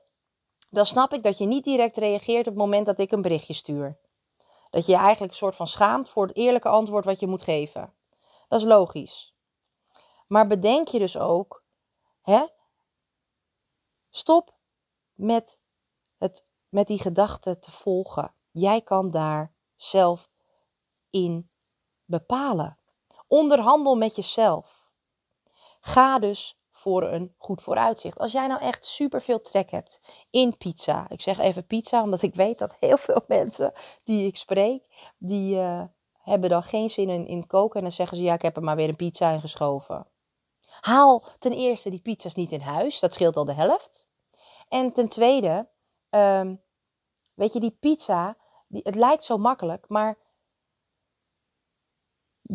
dan 0.73 0.85
snap 0.85 1.13
ik 1.13 1.23
dat 1.23 1.37
je 1.37 1.45
niet 1.45 1.63
direct 1.63 1.97
reageert 1.97 2.47
op 2.47 2.53
het 2.53 2.55
moment 2.55 2.85
dat 2.85 2.99
ik 2.99 3.11
een 3.11 3.21
berichtje 3.21 3.53
stuur. 3.53 3.97
Dat 4.69 4.85
je 4.85 4.91
je 4.91 4.97
eigenlijk 4.97 5.31
een 5.31 5.37
soort 5.37 5.55
van 5.55 5.67
schaamt 5.67 6.09
voor 6.09 6.27
het 6.27 6.35
eerlijke 6.35 6.69
antwoord 6.69 7.05
wat 7.05 7.19
je 7.19 7.27
moet 7.27 7.41
geven. 7.41 7.93
Dat 8.47 8.59
is 8.59 8.65
logisch. 8.65 9.35
Maar 10.27 10.47
bedenk 10.47 10.87
je 10.87 10.99
dus 10.99 11.17
ook, 11.17 11.63
hè? 12.21 12.45
Stop 14.09 14.55
met, 15.13 15.61
het, 16.17 16.51
met 16.69 16.87
die 16.87 16.99
gedachten 16.99 17.59
te 17.59 17.71
volgen. 17.71 18.33
Jij 18.51 18.81
kan 18.81 19.11
daar 19.11 19.53
zelf 19.75 20.29
in 21.09 21.49
bepalen. 22.05 22.77
Onderhandel 23.27 23.95
met 23.95 24.15
jezelf. 24.15 24.91
Ga 25.79 26.19
dus 26.19 26.59
voor 26.83 27.03
een 27.03 27.35
goed 27.37 27.61
vooruitzicht. 27.61 28.19
Als 28.19 28.31
jij 28.31 28.47
nou 28.47 28.61
echt 28.61 28.85
super 28.85 29.21
veel 29.21 29.41
trek 29.41 29.71
hebt 29.71 30.01
in 30.29 30.57
pizza. 30.57 31.05
Ik 31.09 31.21
zeg 31.21 31.39
even 31.39 31.65
pizza, 31.65 32.01
omdat 32.01 32.21
ik 32.21 32.35
weet 32.35 32.59
dat 32.59 32.77
heel 32.79 32.97
veel 32.97 33.21
mensen 33.37 33.73
die 34.03 34.27
ik 34.27 34.37
spreek, 34.37 34.83
die 35.17 35.55
uh, 35.55 35.83
hebben 36.17 36.49
dan 36.49 36.63
geen 36.63 36.89
zin 36.89 37.09
in, 37.09 37.27
in 37.27 37.47
koken. 37.47 37.75
En 37.75 37.81
dan 37.81 37.91
zeggen 37.91 38.17
ze, 38.17 38.23
ja, 38.23 38.33
ik 38.33 38.41
heb 38.41 38.55
er 38.55 38.63
maar 38.63 38.75
weer 38.75 38.89
een 38.89 38.95
pizza 38.95 39.31
in 39.31 39.39
geschoven. 39.39 40.07
Haal 40.79 41.23
ten 41.39 41.51
eerste 41.51 41.89
die 41.89 42.01
pizza's 42.01 42.35
niet 42.35 42.51
in 42.51 42.61
huis. 42.61 42.99
Dat 42.99 43.13
scheelt 43.13 43.37
al 43.37 43.45
de 43.45 43.53
helft. 43.53 44.07
En 44.67 44.93
ten 44.93 45.07
tweede, 45.07 45.69
um, 46.09 46.61
weet 47.33 47.53
je, 47.53 47.59
die 47.59 47.77
pizza, 47.79 48.37
die, 48.67 48.81
het 48.83 48.95
lijkt 48.95 49.23
zo 49.23 49.37
makkelijk, 49.37 49.85
maar 49.87 50.17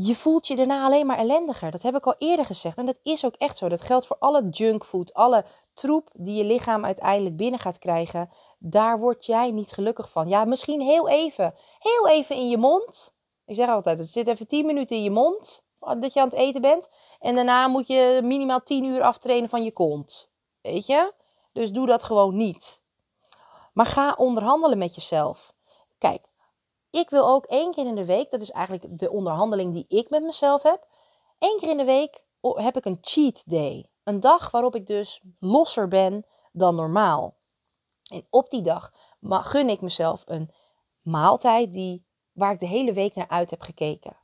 je 0.01 0.15
voelt 0.15 0.47
je 0.47 0.57
daarna 0.57 0.85
alleen 0.85 1.07
maar 1.07 1.19
ellendiger. 1.19 1.71
Dat 1.71 1.83
heb 1.83 1.97
ik 1.97 2.07
al 2.07 2.15
eerder 2.19 2.45
gezegd. 2.45 2.77
En 2.77 2.87
dat 2.87 2.99
is 3.03 3.25
ook 3.25 3.35
echt 3.35 3.59
zo. 3.59 3.69
Dat 3.69 3.81
geldt 3.81 4.07
voor 4.07 4.17
alle 4.19 4.49
junkfood, 4.49 5.15
alle 5.15 5.45
troep 5.75 6.11
die 6.13 6.37
je 6.37 6.45
lichaam 6.45 6.85
uiteindelijk 6.85 7.37
binnen 7.37 7.61
gaat 7.61 7.79
krijgen. 7.79 8.31
Daar 8.59 8.99
word 8.99 9.27
jij 9.27 9.51
niet 9.51 9.73
gelukkig 9.73 10.11
van. 10.11 10.29
Ja, 10.29 10.45
misschien 10.45 10.81
heel 10.81 11.09
even. 11.09 11.55
Heel 11.79 12.09
even 12.09 12.37
in 12.37 12.49
je 12.49 12.57
mond. 12.57 13.15
Ik 13.47 13.55
zeg 13.55 13.69
altijd, 13.69 13.99
het 13.99 14.09
zit 14.09 14.27
even 14.27 14.47
10 14.47 14.67
minuten 14.67 14.97
in 14.97 15.03
je 15.03 15.11
mond. 15.11 15.67
Dat 15.79 16.13
je 16.13 16.21
aan 16.21 16.29
het 16.29 16.39
eten 16.39 16.61
bent. 16.61 16.89
En 17.21 17.35
daarna 17.35 17.69
moet 17.69 17.87
je 17.87 18.21
minimaal 18.23 18.63
10 18.63 18.85
uur 18.85 19.03
aftrainen 19.03 19.49
van 19.49 19.65
je 19.65 19.73
kont. 19.73 20.31
Weet 20.61 20.87
je? 20.87 21.13
Dus 21.53 21.73
doe 21.73 21.87
dat 21.87 22.05
gewoon 22.05 22.37
niet. 22.37 22.83
Maar 23.73 23.87
ga 23.87 24.15
onderhandelen 24.19 24.79
met 24.79 24.95
jezelf. 24.95 25.53
Kijk, 25.99 26.28
ik 26.91 27.11
wil 27.11 27.29
ook 27.29 27.45
één 27.45 27.73
keer 27.73 27.87
in 27.87 27.95
de 27.95 28.05
week, 28.05 28.31
dat 28.31 28.41
is 28.41 28.51
eigenlijk 28.51 28.99
de 28.99 29.11
onderhandeling 29.11 29.73
die 29.73 29.85
ik 29.89 30.11
met 30.11 30.23
mezelf 30.23 30.63
heb. 30.63 30.87
Eén 31.39 31.57
keer 31.59 31.71
in 31.71 31.77
de 31.77 31.85
week 31.85 32.25
heb 32.41 32.77
ik 32.77 32.85
een 32.85 32.99
cheat 33.01 33.51
day. 33.51 33.91
een 34.05 34.21
dag 34.21 34.51
waarop 34.51 34.75
ik 34.75 34.87
dus 34.87 35.21
losser 35.41 35.89
ben 35.89 36.27
dan 36.53 36.75
normaal. 36.75 37.37
En 38.11 38.27
op 38.31 38.51
die 38.51 38.63
dag 38.63 38.93
gun 39.21 39.69
ik 39.69 39.81
mezelf 39.81 40.23
een 40.27 40.51
maaltijd 41.03 41.73
die, 41.73 42.07
waar 42.33 42.53
ik 42.53 42.61
de 42.61 42.67
hele 42.67 42.93
week 42.93 43.15
naar 43.15 43.29
uit 43.29 43.51
heb 43.51 43.61
gekeken. 43.61 44.17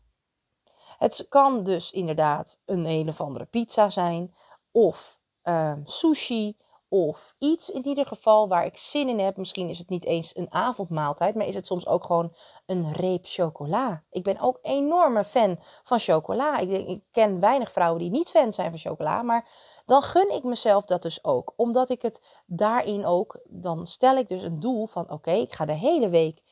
Het 0.98 1.26
kan 1.28 1.64
dus 1.64 1.90
inderdaad 1.90 2.60
een 2.64 2.86
een 2.86 3.08
of 3.08 3.20
andere 3.20 3.44
pizza 3.44 3.88
zijn, 3.90 4.34
of 4.70 5.18
uh, 5.44 5.74
sushi, 5.84 6.56
of 6.94 7.34
iets 7.38 7.70
in 7.70 7.86
ieder 7.86 8.06
geval 8.06 8.48
waar 8.48 8.64
ik 8.64 8.76
zin 8.76 9.08
in 9.08 9.18
heb. 9.18 9.36
Misschien 9.36 9.68
is 9.68 9.78
het 9.78 9.88
niet 9.88 10.04
eens 10.04 10.36
een 10.36 10.52
avondmaaltijd, 10.52 11.34
maar 11.34 11.46
is 11.46 11.54
het 11.54 11.66
soms 11.66 11.86
ook 11.86 12.04
gewoon 12.04 12.34
een 12.66 12.92
reep 12.92 13.24
chocola. 13.26 14.04
Ik 14.10 14.22
ben 14.22 14.40
ook 14.40 14.58
enorme 14.62 15.24
fan 15.24 15.58
van 15.82 15.98
chocola. 15.98 16.58
Ik, 16.58 16.70
denk, 16.70 16.88
ik 16.88 17.02
ken 17.10 17.40
weinig 17.40 17.72
vrouwen 17.72 18.00
die 18.00 18.10
niet 18.10 18.30
fan 18.30 18.52
zijn 18.52 18.70
van 18.70 18.78
chocola, 18.78 19.22
maar 19.22 19.48
dan 19.86 20.02
gun 20.02 20.34
ik 20.34 20.44
mezelf 20.44 20.84
dat 20.84 21.02
dus 21.02 21.24
ook. 21.24 21.52
Omdat 21.56 21.88
ik 21.88 22.02
het 22.02 22.42
daarin 22.46 23.06
ook, 23.06 23.40
dan 23.44 23.86
stel 23.86 24.16
ik 24.16 24.28
dus 24.28 24.42
een 24.42 24.60
doel 24.60 24.86
van 24.86 25.10
oké, 25.10 25.32
ik 25.32 25.52
ga 25.52 25.64
de 25.64 25.72
hele 25.72 26.08
week 26.08 26.42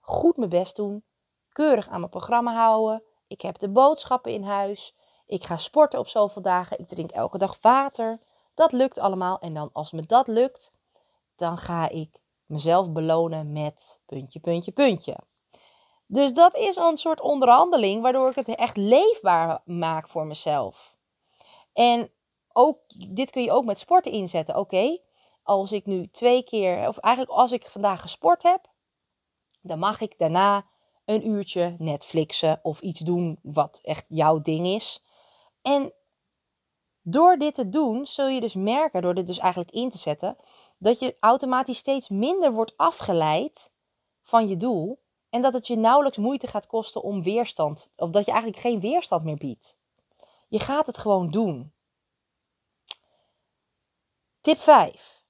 goed 0.00 0.36
mijn 0.36 0.50
best 0.50 0.76
doen, 0.76 1.04
keurig 1.48 1.88
aan 1.88 1.98
mijn 1.98 2.10
programma 2.10 2.54
houden. 2.54 3.02
Ik 3.26 3.40
heb 3.40 3.58
de 3.58 3.70
boodschappen 3.70 4.32
in 4.32 4.42
huis. 4.42 4.96
Ik 5.26 5.44
ga 5.44 5.56
sporten 5.56 5.98
op 5.98 6.08
zoveel 6.08 6.42
dagen. 6.42 6.78
Ik 6.78 6.88
drink 6.88 7.10
elke 7.10 7.38
dag 7.38 7.58
water. 7.60 8.18
Dat 8.54 8.72
lukt 8.72 8.98
allemaal. 8.98 9.38
En 9.38 9.54
dan 9.54 9.70
als 9.72 9.92
me 9.92 10.02
dat 10.02 10.28
lukt, 10.28 10.72
dan 11.36 11.58
ga 11.58 11.88
ik 11.88 12.20
mezelf 12.46 12.92
belonen 12.92 13.52
met 13.52 14.00
puntje, 14.06 14.40
puntje, 14.40 14.72
puntje. 14.72 15.16
Dus 16.06 16.32
dat 16.32 16.56
is 16.56 16.76
een 16.76 16.98
soort 16.98 17.20
onderhandeling 17.20 18.02
waardoor 18.02 18.28
ik 18.28 18.34
het 18.34 18.54
echt 18.54 18.76
leefbaar 18.76 19.62
maak 19.64 20.08
voor 20.08 20.26
mezelf. 20.26 20.96
En 21.72 22.10
ook, 22.52 22.78
dit 23.08 23.30
kun 23.30 23.42
je 23.42 23.52
ook 23.52 23.64
met 23.64 23.78
sporten 23.78 24.12
inzetten. 24.12 24.56
Oké, 24.56 24.98
als 25.42 25.72
ik 25.72 25.86
nu 25.86 26.08
twee 26.10 26.42
keer, 26.42 26.88
of 26.88 26.98
eigenlijk 26.98 27.36
als 27.36 27.52
ik 27.52 27.70
vandaag 27.70 28.00
gesport 28.00 28.42
heb, 28.42 28.70
dan 29.60 29.78
mag 29.78 30.00
ik 30.00 30.18
daarna 30.18 30.66
een 31.04 31.28
uurtje 31.28 31.74
Netflixen 31.78 32.60
of 32.62 32.80
iets 32.80 33.00
doen 33.00 33.38
wat 33.42 33.80
echt 33.82 34.06
jouw 34.08 34.40
ding 34.40 34.66
is. 34.66 35.04
En 35.62 35.92
door 37.02 37.36
dit 37.36 37.54
te 37.54 37.68
doen, 37.68 38.06
zul 38.06 38.28
je 38.28 38.40
dus 38.40 38.54
merken, 38.54 39.02
door 39.02 39.14
dit 39.14 39.26
dus 39.26 39.38
eigenlijk 39.38 39.70
in 39.70 39.90
te 39.90 39.98
zetten, 39.98 40.36
dat 40.78 40.98
je 40.98 41.16
automatisch 41.20 41.78
steeds 41.78 42.08
minder 42.08 42.52
wordt 42.52 42.76
afgeleid 42.76 43.72
van 44.22 44.48
je 44.48 44.56
doel. 44.56 45.00
En 45.30 45.42
dat 45.42 45.52
het 45.52 45.66
je 45.66 45.76
nauwelijks 45.76 46.18
moeite 46.18 46.46
gaat 46.46 46.66
kosten 46.66 47.02
om 47.02 47.22
weerstand, 47.22 47.90
of 47.96 48.10
dat 48.10 48.24
je 48.24 48.30
eigenlijk 48.30 48.62
geen 48.62 48.80
weerstand 48.80 49.24
meer 49.24 49.36
biedt. 49.36 49.78
Je 50.48 50.58
gaat 50.58 50.86
het 50.86 50.98
gewoon 50.98 51.30
doen. 51.30 51.72
Tip 54.40 54.58
5. 54.58 55.24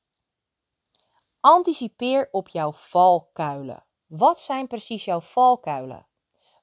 Anticipeer 1.41 2.29
op 2.31 2.49
jouw 2.49 2.73
valkuilen. 2.73 3.85
Wat 4.07 4.41
zijn 4.41 4.67
precies 4.67 5.05
jouw 5.05 5.21
valkuilen? 5.21 6.07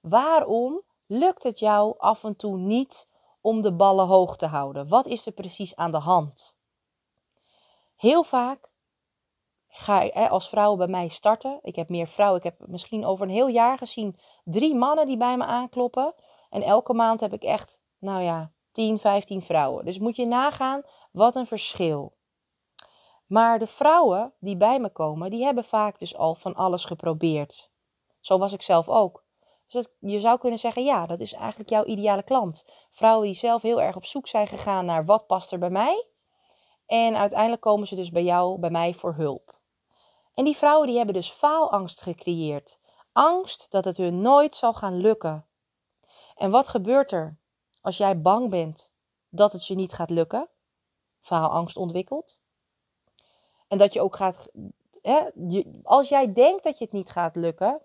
Waarom 0.02 0.82
lukt 1.06 1.44
het 1.44 1.60
jou 1.60 1.96
af 1.98 2.24
en 2.24 2.36
toe 2.36 2.58
niet 2.58 3.09
om 3.42 3.62
de 3.62 3.76
ballen 3.76 4.06
hoog 4.06 4.36
te 4.36 4.46
houden? 4.46 4.88
Wat 4.88 5.06
is 5.06 5.26
er 5.26 5.32
precies 5.32 5.76
aan 5.76 5.92
de 5.92 5.98
hand? 5.98 6.58
Heel 7.96 8.24
vaak 8.24 8.70
ga 9.68 10.02
ik 10.02 10.30
als 10.30 10.50
vrouwen 10.50 10.78
bij 10.78 10.88
mij 10.88 11.08
starten. 11.08 11.60
Ik 11.62 11.76
heb 11.76 11.90
meer 11.90 12.08
vrouwen. 12.08 12.38
Ik 12.38 12.44
heb 12.44 12.68
misschien 12.68 13.06
over 13.06 13.26
een 13.26 13.34
heel 13.34 13.48
jaar 13.48 13.78
gezien 13.78 14.18
drie 14.44 14.76
mannen 14.76 15.06
die 15.06 15.18
bij 15.18 15.38
me 15.38 15.46
aankloppen. 15.46 16.14
En 16.50 16.62
elke 16.62 16.94
maand 16.94 17.20
heb 17.20 17.34
ik 17.34 17.44
echt, 17.44 17.82
nou 17.98 18.24
ja, 18.24 18.52
10, 18.72 18.98
15 18.98 19.42
vrouwen. 19.42 19.86
Dus 19.86 20.00
moet 20.00 20.16
je 20.16 20.26
nagaan 20.26 20.82
wat 21.12 21.36
een 21.36 21.48
verschil. 21.48 22.18
Maar 23.26 23.60
de 23.60 23.68
vrouwen 23.68 24.34
die 24.40 24.58
bij 24.58 24.80
me 24.80 24.90
komen, 24.90 25.30
die 25.30 25.44
hebben 25.44 25.64
vaak 25.64 26.00
dus 26.00 26.16
al 26.16 26.36
van 26.36 26.56
alles 26.56 26.86
geprobeerd. 26.86 27.72
Zo 28.20 28.38
was 28.38 28.54
ik 28.54 28.62
zelf 28.62 28.90
ook. 28.90 29.24
Dus 29.70 29.88
je 30.00 30.20
zou 30.20 30.40
kunnen 30.40 30.60
zeggen, 30.60 30.84
ja, 30.84 31.06
dat 31.06 31.20
is 31.20 31.34
eigenlijk 31.34 31.70
jouw 31.70 31.86
ideale 31.86 32.24
klant. 32.24 32.66
Vrouwen 32.92 33.26
die 33.26 33.36
zelf 33.36 33.62
heel 33.62 33.82
erg 33.82 33.96
op 33.96 34.06
zoek 34.06 34.28
zijn 34.28 34.48
gegaan 34.48 34.86
naar 34.86 35.06
wat 35.06 35.28
past 35.28 35.52
er 35.52 35.60
bij 35.60 35.70
mij. 35.70 36.08
En 36.86 37.16
uiteindelijk 37.16 37.62
komen 37.62 37.88
ze 37.88 37.96
dus 37.96 38.10
bij 38.10 38.24
jou, 38.24 38.60
bij 38.60 38.70
mij 38.70 38.94
voor 38.94 39.14
hulp. 39.14 39.60
En 40.34 40.44
die 40.46 40.58
vrouwen 40.58 40.88
die 40.88 40.98
hebben 40.98 41.16
dus 41.16 41.30
faalangst 41.30 42.02
gecreëerd. 42.02 42.80
Angst 43.12 43.72
dat 43.72 43.86
het 43.86 43.98
hun 43.98 44.22
nooit 44.22 44.56
zal 44.56 44.74
gaan 44.74 44.98
lukken. 44.98 45.46
En 46.36 46.52
wat 46.52 46.68
gebeurt 46.68 47.12
er 47.12 47.38
als 47.82 47.98
jij 47.98 48.22
bang 48.22 48.50
bent 48.50 48.92
dat 49.30 49.52
het 49.52 49.68
je 49.68 49.76
niet 49.76 49.94
gaat 49.94 50.10
lukken? 50.10 50.50
Faalangst 51.22 51.78
ontwikkelt. 51.78 52.40
En 53.68 53.78
dat 53.78 53.94
je 53.94 54.02
ook 54.02 54.16
gaat. 54.16 54.48
Hè, 55.02 55.30
als 55.84 56.10
jij 56.10 56.34
denkt 56.34 56.64
dat 56.64 56.78
je 56.78 56.84
het 56.84 56.94
niet 56.94 57.10
gaat 57.10 57.36
lukken, 57.36 57.82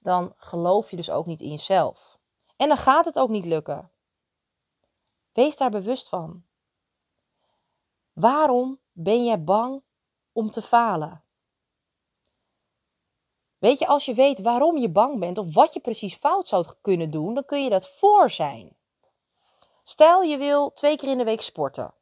dan 0.00 0.34
geloof 0.36 0.90
je 0.90 0.96
dus 0.96 1.10
ook 1.10 1.26
niet 1.26 1.40
in 1.40 1.50
jezelf. 1.50 2.18
En 2.56 2.68
dan 2.68 2.76
gaat 2.76 3.04
het 3.04 3.18
ook 3.18 3.28
niet 3.28 3.44
lukken. 3.44 3.90
Wees 5.32 5.56
daar 5.56 5.70
bewust 5.70 6.08
van. 6.08 6.44
Waarom 8.12 8.80
ben 8.92 9.24
jij 9.24 9.44
bang 9.44 9.82
om 10.32 10.50
te 10.50 10.62
falen? 10.62 11.24
Weet 13.58 13.78
je, 13.78 13.86
als 13.86 14.04
je 14.04 14.14
weet 14.14 14.40
waarom 14.40 14.76
je 14.78 14.90
bang 14.90 15.18
bent 15.18 15.38
of 15.38 15.54
wat 15.54 15.72
je 15.72 15.80
precies 15.80 16.14
fout 16.14 16.48
zou 16.48 16.66
kunnen 16.80 17.10
doen, 17.10 17.34
dan 17.34 17.44
kun 17.44 17.64
je 17.64 17.70
dat 17.70 17.88
voor 17.88 18.30
zijn. 18.30 18.76
Stel 19.82 20.22
je 20.22 20.36
wil 20.36 20.72
twee 20.72 20.96
keer 20.96 21.08
in 21.08 21.18
de 21.18 21.24
week 21.24 21.40
sporten. 21.40 21.94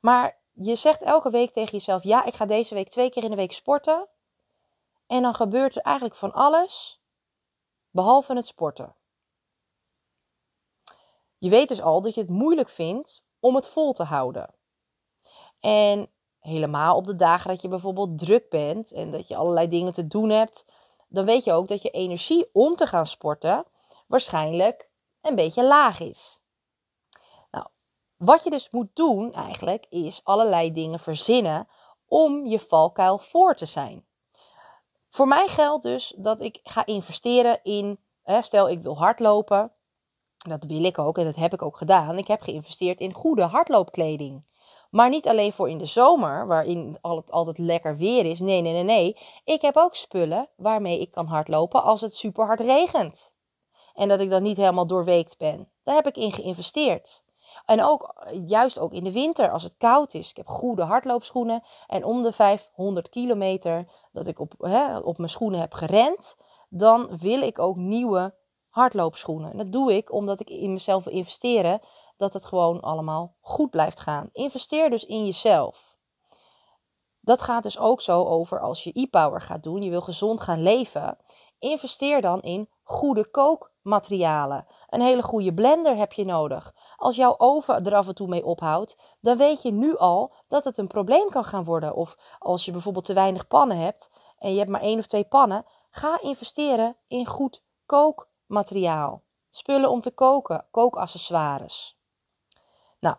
Maar 0.00 0.40
je 0.52 0.76
zegt 0.76 1.02
elke 1.02 1.30
week 1.30 1.52
tegen 1.52 1.72
jezelf: 1.72 2.02
ja, 2.02 2.24
ik 2.24 2.34
ga 2.34 2.46
deze 2.46 2.74
week 2.74 2.88
twee 2.88 3.10
keer 3.10 3.24
in 3.24 3.30
de 3.30 3.36
week 3.36 3.52
sporten. 3.52 4.08
En 5.08 5.22
dan 5.22 5.34
gebeurt 5.34 5.76
er 5.76 5.82
eigenlijk 5.82 6.16
van 6.16 6.32
alles, 6.32 7.00
behalve 7.90 8.34
het 8.34 8.46
sporten. 8.46 8.94
Je 11.38 11.50
weet 11.50 11.68
dus 11.68 11.82
al 11.82 12.02
dat 12.02 12.14
je 12.14 12.20
het 12.20 12.30
moeilijk 12.30 12.68
vindt 12.68 13.28
om 13.40 13.54
het 13.54 13.68
vol 13.68 13.92
te 13.92 14.02
houden. 14.02 14.54
En 15.60 16.10
helemaal 16.38 16.96
op 16.96 17.06
de 17.06 17.16
dagen 17.16 17.50
dat 17.50 17.62
je 17.62 17.68
bijvoorbeeld 17.68 18.18
druk 18.18 18.48
bent 18.50 18.92
en 18.92 19.10
dat 19.10 19.28
je 19.28 19.36
allerlei 19.36 19.68
dingen 19.68 19.92
te 19.92 20.06
doen 20.06 20.30
hebt, 20.30 20.66
dan 21.08 21.24
weet 21.24 21.44
je 21.44 21.52
ook 21.52 21.68
dat 21.68 21.82
je 21.82 21.90
energie 21.90 22.50
om 22.52 22.74
te 22.74 22.86
gaan 22.86 23.06
sporten 23.06 23.64
waarschijnlijk 24.06 24.90
een 25.20 25.34
beetje 25.34 25.64
laag 25.64 26.00
is. 26.00 26.42
Nou, 27.50 27.66
wat 28.16 28.44
je 28.44 28.50
dus 28.50 28.70
moet 28.70 28.96
doen 28.96 29.32
eigenlijk 29.32 29.86
is 29.88 30.20
allerlei 30.24 30.72
dingen 30.72 31.00
verzinnen 31.00 31.68
om 32.06 32.46
je 32.46 32.58
valkuil 32.58 33.18
voor 33.18 33.54
te 33.54 33.66
zijn. 33.66 34.07
Voor 35.08 35.28
mij 35.28 35.48
geldt 35.48 35.82
dus 35.82 36.14
dat 36.16 36.40
ik 36.40 36.60
ga 36.62 36.86
investeren 36.86 37.60
in, 37.62 37.98
hè, 38.22 38.42
stel 38.42 38.68
ik 38.68 38.82
wil 38.82 38.98
hardlopen, 38.98 39.72
dat 40.36 40.64
wil 40.64 40.84
ik 40.84 40.98
ook 40.98 41.18
en 41.18 41.24
dat 41.24 41.36
heb 41.36 41.52
ik 41.52 41.62
ook 41.62 41.76
gedaan. 41.76 42.18
Ik 42.18 42.26
heb 42.26 42.40
geïnvesteerd 42.40 43.00
in 43.00 43.12
goede 43.12 43.42
hardloopkleding. 43.42 44.46
Maar 44.90 45.08
niet 45.08 45.28
alleen 45.28 45.52
voor 45.52 45.70
in 45.70 45.78
de 45.78 45.84
zomer, 45.84 46.46
waarin 46.46 46.98
het 47.02 47.30
altijd 47.30 47.58
lekker 47.58 47.96
weer 47.96 48.24
is. 48.24 48.40
Nee, 48.40 48.60
nee, 48.60 48.72
nee, 48.72 48.82
nee. 48.82 49.16
Ik 49.44 49.62
heb 49.62 49.76
ook 49.76 49.94
spullen 49.94 50.48
waarmee 50.56 51.00
ik 51.00 51.10
kan 51.10 51.26
hardlopen 51.26 51.82
als 51.82 52.00
het 52.00 52.16
super 52.16 52.46
hard 52.46 52.60
regent. 52.60 53.34
En 53.94 54.08
dat 54.08 54.20
ik 54.20 54.30
dan 54.30 54.42
niet 54.42 54.56
helemaal 54.56 54.86
doorweekt 54.86 55.38
ben. 55.38 55.70
Daar 55.82 55.94
heb 55.94 56.06
ik 56.06 56.16
in 56.16 56.32
geïnvesteerd. 56.32 57.24
En 57.64 57.82
ook, 57.82 58.14
juist 58.46 58.78
ook 58.78 58.92
in 58.92 59.04
de 59.04 59.12
winter, 59.12 59.50
als 59.50 59.62
het 59.62 59.76
koud 59.76 60.14
is. 60.14 60.30
Ik 60.30 60.36
heb 60.36 60.48
goede 60.48 60.82
hardloopschoenen. 60.82 61.62
En 61.86 62.04
om 62.04 62.22
de 62.22 62.32
500 62.32 63.08
kilometer 63.08 63.92
dat 64.12 64.26
ik 64.26 64.38
op, 64.38 64.54
hè, 64.58 64.98
op 64.98 65.18
mijn 65.18 65.30
schoenen 65.30 65.60
heb 65.60 65.72
gerend, 65.72 66.36
dan 66.68 67.18
wil 67.18 67.40
ik 67.40 67.58
ook 67.58 67.76
nieuwe 67.76 68.34
hardloopschoenen. 68.68 69.50
En 69.50 69.58
dat 69.58 69.72
doe 69.72 69.96
ik 69.96 70.12
omdat 70.12 70.40
ik 70.40 70.50
in 70.50 70.72
mezelf 70.72 71.04
wil 71.04 71.12
investeren 71.12 71.80
dat 72.16 72.32
het 72.32 72.44
gewoon 72.46 72.80
allemaal 72.80 73.36
goed 73.40 73.70
blijft 73.70 74.00
gaan. 74.00 74.28
Investeer 74.32 74.90
dus 74.90 75.04
in 75.04 75.24
jezelf. 75.24 75.96
Dat 77.20 77.40
gaat 77.40 77.62
dus 77.62 77.78
ook 77.78 78.00
zo 78.00 78.24
over 78.24 78.60
als 78.60 78.84
je 78.84 78.92
e-power 78.92 79.40
gaat 79.40 79.62
doen, 79.62 79.82
je 79.82 79.90
wil 79.90 80.00
gezond 80.00 80.40
gaan 80.40 80.62
leven. 80.62 81.18
Investeer 81.58 82.20
dan 82.20 82.42
in 82.42 82.68
goede 82.82 83.30
kookmaterialen. 83.88 84.66
Een 84.88 85.00
hele 85.00 85.22
goede 85.22 85.54
blender 85.54 85.96
heb 85.96 86.12
je 86.12 86.24
nodig. 86.24 86.74
Als 86.96 87.16
jouw 87.16 87.34
oven 87.38 87.84
er 87.84 87.94
af 87.94 88.08
en 88.08 88.14
toe 88.14 88.28
mee 88.28 88.44
ophoudt, 88.44 88.96
dan 89.20 89.36
weet 89.36 89.62
je 89.62 89.72
nu 89.72 89.96
al 89.96 90.34
dat 90.48 90.64
het 90.64 90.78
een 90.78 90.86
probleem 90.86 91.28
kan 91.28 91.44
gaan 91.44 91.64
worden. 91.64 91.94
Of 91.94 92.16
als 92.38 92.64
je 92.64 92.72
bijvoorbeeld 92.72 93.04
te 93.04 93.12
weinig 93.14 93.46
pannen 93.46 93.76
hebt 93.76 94.10
en 94.38 94.52
je 94.52 94.58
hebt 94.58 94.70
maar 94.70 94.80
één 94.80 94.98
of 94.98 95.06
twee 95.06 95.24
pannen, 95.24 95.64
ga 95.90 96.20
investeren 96.20 96.96
in 97.06 97.26
goed 97.26 97.62
kookmateriaal. 97.86 99.22
Spullen 99.50 99.90
om 99.90 100.00
te 100.00 100.10
koken, 100.10 100.66
kookaccessoires. 100.70 101.98
Nou, 103.00 103.16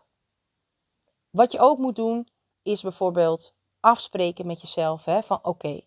wat 1.30 1.52
je 1.52 1.60
ook 1.60 1.78
moet 1.78 1.96
doen, 1.96 2.28
is 2.62 2.82
bijvoorbeeld 2.82 3.54
afspreken 3.80 4.46
met 4.46 4.62
jezelf 4.62 5.06
hè, 5.06 5.22
van 5.24 5.40
oké, 5.42 5.82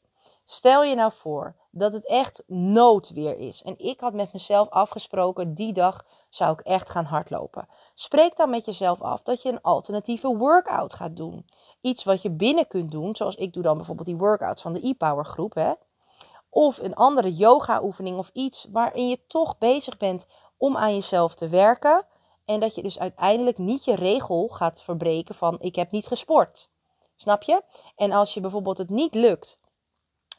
Stel 0.53 0.85
je 0.85 0.95
nou 0.95 1.13
voor 1.13 1.57
dat 1.71 1.93
het 1.93 2.07
echt 2.07 2.43
noodweer 2.47 3.39
is. 3.39 3.63
En 3.63 3.79
ik 3.79 4.01
had 4.01 4.13
met 4.13 4.33
mezelf 4.33 4.69
afgesproken, 4.69 5.55
die 5.55 5.73
dag 5.73 6.05
zou 6.31 6.53
ik 6.53 6.61
echt 6.61 6.91
gaan 6.91 7.05
hardlopen. 7.05 7.69
Spreek 7.95 8.37
dan 8.37 8.51
met 8.51 8.65
jezelf 8.65 9.03
af 9.03 9.23
dat 9.23 9.43
je 9.43 9.49
een 9.49 9.61
alternatieve 9.61 10.37
workout 10.37 10.95
gaat 10.95 11.17
doen. 11.17 11.47
Iets 11.81 12.05
wat 12.05 12.23
je 12.23 12.31
binnen 12.31 12.67
kunt 12.67 12.91
doen, 12.91 13.17
zoals 13.17 13.35
ik 13.35 13.53
doe 13.53 13.63
dan 13.63 13.77
bijvoorbeeld 13.77 14.07
die 14.07 14.17
workouts 14.17 14.63
van 14.63 14.73
de 14.73 14.87
e-power 14.87 15.25
groep. 15.25 15.55
Hè? 15.55 15.73
Of 16.49 16.79
een 16.79 16.95
andere 16.95 17.33
yoga 17.33 17.83
oefening 17.83 18.19
of 18.19 18.31
iets 18.33 18.67
waarin 18.73 19.09
je 19.09 19.27
toch 19.27 19.59
bezig 19.59 19.97
bent 19.97 20.27
om 20.57 20.77
aan 20.77 20.95
jezelf 20.95 21.35
te 21.35 21.49
werken. 21.49 22.07
En 22.45 22.61
dat 22.61 22.75
je 22.75 22.83
dus 22.83 22.99
uiteindelijk 22.99 23.59
niet 23.59 23.85
je 23.85 23.95
regel 23.95 24.49
gaat 24.49 24.83
verbreken 24.83 25.35
van 25.35 25.57
ik 25.61 25.77
heb 25.77 25.91
niet 25.91 26.07
gesport. 26.07 26.71
Snap 27.17 27.43
je? 27.43 27.63
En 27.97 28.13
als 28.13 28.35
je 28.35 28.41
bijvoorbeeld 28.41 28.79
het 28.79 28.91
niet 28.91 29.15
lukt 29.15 29.61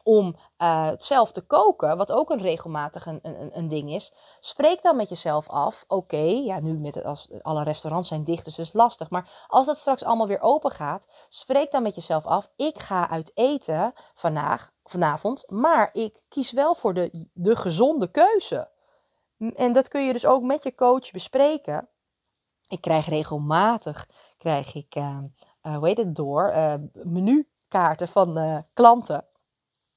om 0.04 0.36
uh, 0.58 0.92
zelf 0.98 1.32
te 1.32 1.42
koken, 1.42 1.98
wat 1.98 2.12
ook 2.12 2.30
een 2.30 2.42
regelmatig 2.42 3.06
een, 3.06 3.20
een, 3.22 3.58
een 3.58 3.68
ding 3.68 3.92
is, 3.92 4.13
spreek 4.39 4.82
dan 4.82 4.96
met 4.96 5.10
jezelf 5.10 5.50
af. 5.50 5.84
Oké, 5.88 6.18
ja, 6.18 6.60
nu 6.60 6.74
met 6.74 7.04
als 7.04 7.30
alle 7.42 7.63
restaurants 7.63 8.08
zijn 8.08 8.24
dicht, 8.24 8.46
dus 8.46 8.56
dat 8.56 8.66
is 8.66 8.74
lastig. 8.74 9.10
Maar 9.10 9.46
als 9.48 9.66
dat 9.66 9.78
straks 9.78 10.04
allemaal 10.04 10.28
weer 10.28 10.42
open 10.42 10.72
gaat, 10.72 11.08
spreek 11.30 11.72
dan 11.72 11.84
met 11.84 11.96
jezelf 11.96 12.26
af. 12.26 12.50
Ik 12.56 12.80
ga 12.80 13.10
uit 13.10 13.32
eten 13.34 13.94
vandaag, 14.13 14.72
vanavond, 14.84 15.52
maar 15.52 15.89
ik 15.94 16.24
kies 16.30 16.52
wel 16.52 16.76
voor 16.76 16.94
de, 16.94 17.28
de 17.34 17.56
gezonde 17.56 18.12
keuze. 18.12 18.72
En 19.56 19.74
dat 19.74 19.88
kun 19.88 20.06
je 20.06 20.13
dus 20.13 20.26
ook 20.26 20.44
met 20.44 20.63
je 20.63 20.76
coach 20.76 21.12
bespreken. 21.12 21.88
Ik 22.68 22.82
krijg 22.82 23.06
regelmatig, 23.06 24.08
krijg 24.38 24.76
ik, 24.76 24.96
uh, 24.96 25.20
uh, 25.63 25.76
hoe 25.76 25.88
heet 25.88 25.98
het, 25.98 26.16
door, 26.16 26.54
menukaarten 27.04 28.08
van 28.08 28.63
klanten 28.74 29.28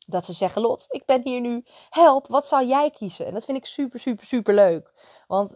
dat 0.06 0.24
ze 0.24 0.32
zeggen: 0.32 0.62
Lot, 0.62 0.86
ik 0.88 1.02
ben 1.06 1.20
hier 1.24 1.40
nu, 1.40 1.64
help, 1.90 2.26
wat 2.26 2.46
zou 2.46 2.66
jij 2.66 2.90
kiezen? 2.90 3.26
En 3.26 3.32
dat 3.32 3.44
vind 3.44 3.58
ik 3.58 3.66
super, 3.66 4.00
super, 4.00 4.26
super 4.26 4.54
leuk. 4.54 4.92
Want 5.26 5.54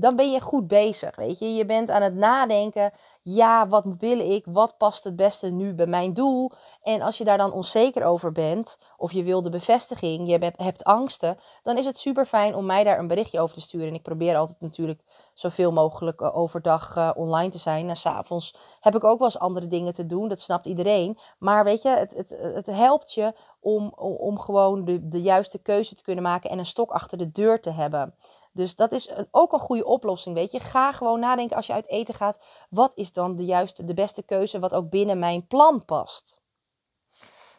dan 0.00 0.16
ben 0.16 0.32
je 0.32 0.40
goed 0.40 0.66
bezig, 0.68 1.16
weet 1.16 1.38
je. 1.38 1.54
Je 1.54 1.64
bent 1.64 1.90
aan 1.90 2.02
het 2.02 2.14
nadenken, 2.14 2.92
ja, 3.22 3.68
wat 3.68 3.84
wil 3.98 4.18
ik? 4.18 4.44
Wat 4.48 4.76
past 4.78 5.04
het 5.04 5.16
beste 5.16 5.50
nu 5.50 5.74
bij 5.74 5.86
mijn 5.86 6.14
doel? 6.14 6.52
En 6.86 7.02
als 7.02 7.18
je 7.18 7.24
daar 7.24 7.38
dan 7.38 7.52
onzeker 7.52 8.04
over 8.04 8.32
bent, 8.32 8.78
of 8.96 9.12
je 9.12 9.22
wil 9.22 9.42
de 9.42 9.50
bevestiging, 9.50 10.28
je 10.28 10.52
hebt 10.56 10.84
angsten, 10.84 11.38
dan 11.62 11.78
is 11.78 11.84
het 11.84 11.96
super 11.96 12.26
fijn 12.26 12.54
om 12.54 12.66
mij 12.66 12.84
daar 12.84 12.98
een 12.98 13.06
berichtje 13.06 13.40
over 13.40 13.54
te 13.54 13.60
sturen. 13.60 13.88
En 13.88 13.94
ik 13.94 14.02
probeer 14.02 14.36
altijd 14.36 14.60
natuurlijk 14.60 15.02
zoveel 15.34 15.72
mogelijk 15.72 16.20
eh, 16.20 16.36
overdag 16.36 16.96
uh, 16.96 17.10
online 17.14 17.50
te 17.50 17.58
zijn. 17.58 17.88
En 17.88 17.96
s'avonds 17.96 18.56
heb 18.80 18.94
ik 18.94 19.04
ook 19.04 19.18
wel 19.18 19.28
eens 19.28 19.38
andere 19.38 19.66
dingen 19.66 19.92
te 19.92 20.06
doen, 20.06 20.28
dat 20.28 20.40
snapt 20.40 20.66
iedereen. 20.66 21.18
Maar 21.38 21.64
weet 21.64 21.82
je, 21.82 21.88
het, 21.88 22.14
het, 22.14 22.36
het 22.40 22.66
helpt 22.66 23.12
je 23.12 23.34
om, 23.60 23.92
om 23.96 24.38
gewoon 24.38 24.84
de, 24.84 25.08
de 25.08 25.20
juiste 25.20 25.58
keuze 25.58 25.94
te 25.94 26.02
kunnen 26.02 26.24
maken 26.24 26.50
en 26.50 26.58
een 26.58 26.66
stok 26.66 26.90
achter 26.90 27.18
de 27.18 27.30
deur 27.30 27.60
te 27.60 27.70
hebben. 27.70 28.14
Dus 28.52 28.76
dat 28.76 28.92
is 28.92 29.10
ook 29.30 29.52
een 29.52 29.58
goede 29.58 29.84
oplossing, 29.84 30.34
weet 30.34 30.52
je. 30.52 30.60
Ga 30.60 30.92
gewoon 30.92 31.20
nadenken 31.20 31.56
als 31.56 31.66
je 31.66 31.72
uit 31.72 31.88
eten 31.88 32.14
gaat. 32.14 32.38
Wat 32.70 32.92
is 32.94 33.12
dan 33.12 33.36
de 33.36 33.44
juiste, 33.44 33.84
de 33.84 33.94
beste 33.94 34.22
keuze 34.22 34.58
wat 34.58 34.74
ook 34.74 34.90
binnen 34.90 35.18
mijn 35.18 35.46
plan 35.46 35.84
past? 35.84 36.44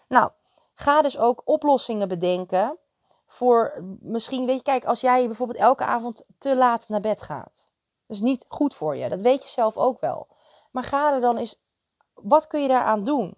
Nou, 0.08 0.32
ga 0.74 1.02
dus 1.02 1.18
ook 1.18 1.42
oplossingen 1.46 2.08
bedenken 2.08 2.78
voor 3.28 3.84
misschien, 4.00 4.46
weet 4.46 4.58
je, 4.58 4.64
kijk, 4.64 4.86
als 4.86 5.02
jij 5.02 5.26
bijvoorbeeld 5.28 5.60
elke 5.60 5.84
avond 5.84 6.24
te 6.38 6.56
laat 6.56 6.90
naar 6.90 7.02
bed 7.02 7.22
gaat. 7.22 7.70
Dat 8.06 8.18
is 8.18 8.22
niet 8.22 8.46
goed 8.48 8.76
voor 8.76 8.96
je, 8.96 9.10
dat 9.10 9.22
weet 9.22 9.44
je 9.44 9.50
zelf 9.50 9.78
ook 9.78 10.00
wel. 10.00 10.28
Maar 10.72 10.84
ga 10.84 11.14
er 11.14 11.22
dan 11.22 11.38
eens, 11.38 11.62
wat 12.14 12.48
kun 12.48 12.62
je 12.62 12.68
daaraan 12.68 13.04
doen? 13.04 13.38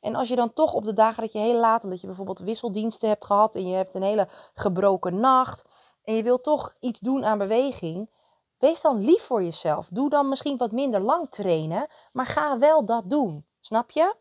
En 0.00 0.14
als 0.14 0.28
je 0.28 0.36
dan 0.36 0.52
toch 0.52 0.74
op 0.74 0.84
de 0.84 0.92
dagen 0.92 1.22
dat 1.22 1.32
je 1.32 1.38
heel 1.38 1.58
laat, 1.58 1.84
omdat 1.84 2.00
je 2.00 2.06
bijvoorbeeld 2.06 2.38
wisseldiensten 2.38 3.08
hebt 3.08 3.24
gehad 3.24 3.54
en 3.54 3.68
je 3.68 3.74
hebt 3.74 3.94
een 3.94 4.02
hele 4.02 4.28
gebroken 4.54 5.20
nacht 5.20 5.64
en 6.04 6.14
je 6.14 6.22
wilt 6.22 6.42
toch 6.42 6.74
iets 6.80 7.00
doen 7.00 7.24
aan 7.24 7.38
beweging, 7.38 8.10
wees 8.58 8.80
dan 8.80 9.04
lief 9.04 9.22
voor 9.22 9.42
jezelf. 9.42 9.88
Doe 9.88 10.10
dan 10.10 10.28
misschien 10.28 10.56
wat 10.56 10.72
minder 10.72 11.00
lang 11.00 11.28
trainen, 11.28 11.86
maar 12.12 12.26
ga 12.26 12.58
wel 12.58 12.84
dat 12.84 13.10
doen. 13.10 13.46
Snap 13.60 13.90
je? 13.90 14.14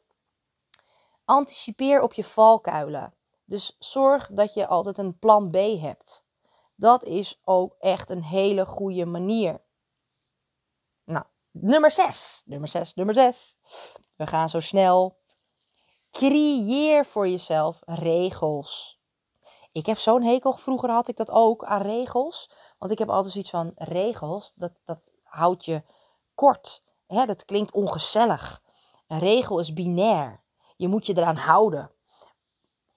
Anticipeer 1.26 2.02
op 2.02 2.14
je 2.14 2.24
valkuilen. 2.24 3.14
Dus 3.46 3.76
zorg 3.80 4.30
dat 4.32 4.54
je 4.54 4.68
altijd 4.68 4.98
een 4.98 5.20
plan 5.20 5.50
B 5.50 5.56
hebt. 5.82 6.26
Dat 6.76 7.04
is 7.04 7.42
ook 7.44 7.76
echt 7.80 8.10
een 8.10 8.24
hele 8.24 8.66
goede 8.66 9.06
manier. 9.06 9.62
Nou, 11.06 11.26
nummer 11.52 11.92
6. 11.92 12.42
Nummer 12.46 12.68
6, 12.68 12.94
nummer 12.94 13.16
6. 13.16 13.58
We 14.16 14.28
gaan 14.28 14.50
zo 14.50 14.60
snel. 14.60 15.18
Creëer 16.12 17.06
voor 17.06 17.28
jezelf 17.28 17.80
regels. 17.86 19.02
Ik 19.72 19.86
heb 19.86 19.98
zo'n 19.98 20.24
hekel, 20.24 20.54
vroeger 20.54 20.90
had 20.90 21.08
ik 21.08 21.18
dat 21.18 21.32
ook 21.32 21.64
aan 21.64 21.82
regels. 21.82 22.52
Want 22.78 22.92
ik 22.92 23.00
heb 23.00 23.10
altijd 23.10 23.34
zoiets 23.34 23.50
van 23.50 23.72
regels, 23.76 24.54
dat, 24.56 24.72
dat 24.86 25.12
houdt 25.24 25.66
je 25.66 25.84
kort. 26.36 26.84
Hè, 27.08 27.26
dat 27.26 27.46
klinkt 27.46 27.72
ongezellig. 27.72 28.62
Een 29.08 29.20
regel 29.20 29.60
is 29.60 29.74
binair. 29.74 30.43
Je 30.76 30.88
moet 30.88 31.06
je 31.06 31.18
eraan 31.18 31.36
houden. 31.36 31.92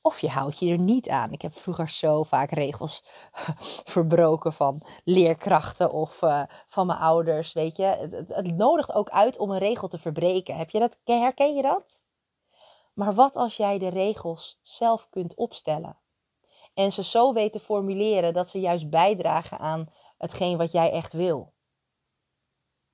Of 0.02 0.20
je 0.20 0.28
houdt 0.28 0.58
je 0.58 0.70
er 0.70 0.78
niet 0.78 1.08
aan. 1.08 1.32
Ik 1.32 1.42
heb 1.42 1.54
vroeger 1.54 1.88
zo 1.88 2.22
vaak 2.22 2.50
regels 2.50 3.04
verbroken 3.94 4.52
van 4.52 4.82
leerkrachten 5.04 5.92
of 5.92 6.22
uh, 6.22 6.42
van 6.68 6.86
mijn 6.86 6.98
ouders. 6.98 7.52
Weet 7.52 7.76
je, 7.76 7.84
het, 7.84 8.28
het, 8.28 8.56
nodigt 8.56 8.92
ook 8.92 9.08
uit 9.08 9.38
om 9.38 9.50
een 9.50 9.58
regel 9.58 9.88
te 9.88 9.98
verbreken. 9.98 10.56
Heb 10.56 10.70
je 10.70 10.78
dat, 10.78 10.98
herken 11.04 11.54
je 11.54 11.62
dat? 11.62 12.04
Maar 12.92 13.14
wat 13.14 13.36
als 13.36 13.56
jij 13.56 13.78
de 13.78 13.88
regels 13.88 14.60
zelf 14.62 15.08
kunt 15.10 15.34
opstellen? 15.34 15.98
En 16.74 16.92
ze 16.92 17.04
zo 17.04 17.32
weet 17.32 17.52
te 17.52 17.60
formuleren 17.60 18.34
dat 18.34 18.48
ze 18.48 18.60
juist 18.60 18.90
bijdragen 18.90 19.58
aan 19.58 19.92
hetgeen 20.18 20.56
wat 20.56 20.72
jij 20.72 20.90
echt 20.90 21.12
wil. 21.12 21.52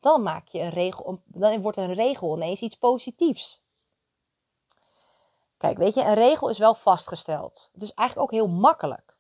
Dan 0.00 0.22
maak 0.22 0.48
je 0.48 0.60
een 0.60 0.70
regel, 0.70 1.22
dan 1.24 1.60
wordt 1.60 1.78
een 1.78 1.92
regel 1.92 2.36
ineens 2.36 2.60
iets 2.60 2.76
positiefs. 2.76 3.61
Kijk, 5.62 5.78
weet 5.78 5.94
je, 5.94 6.02
een 6.02 6.14
regel 6.14 6.48
is 6.48 6.58
wel 6.58 6.74
vastgesteld. 6.74 7.68
Het 7.72 7.82
is 7.82 7.94
eigenlijk 7.94 8.32
ook 8.32 8.38
heel 8.38 8.48
makkelijk. 8.48 9.16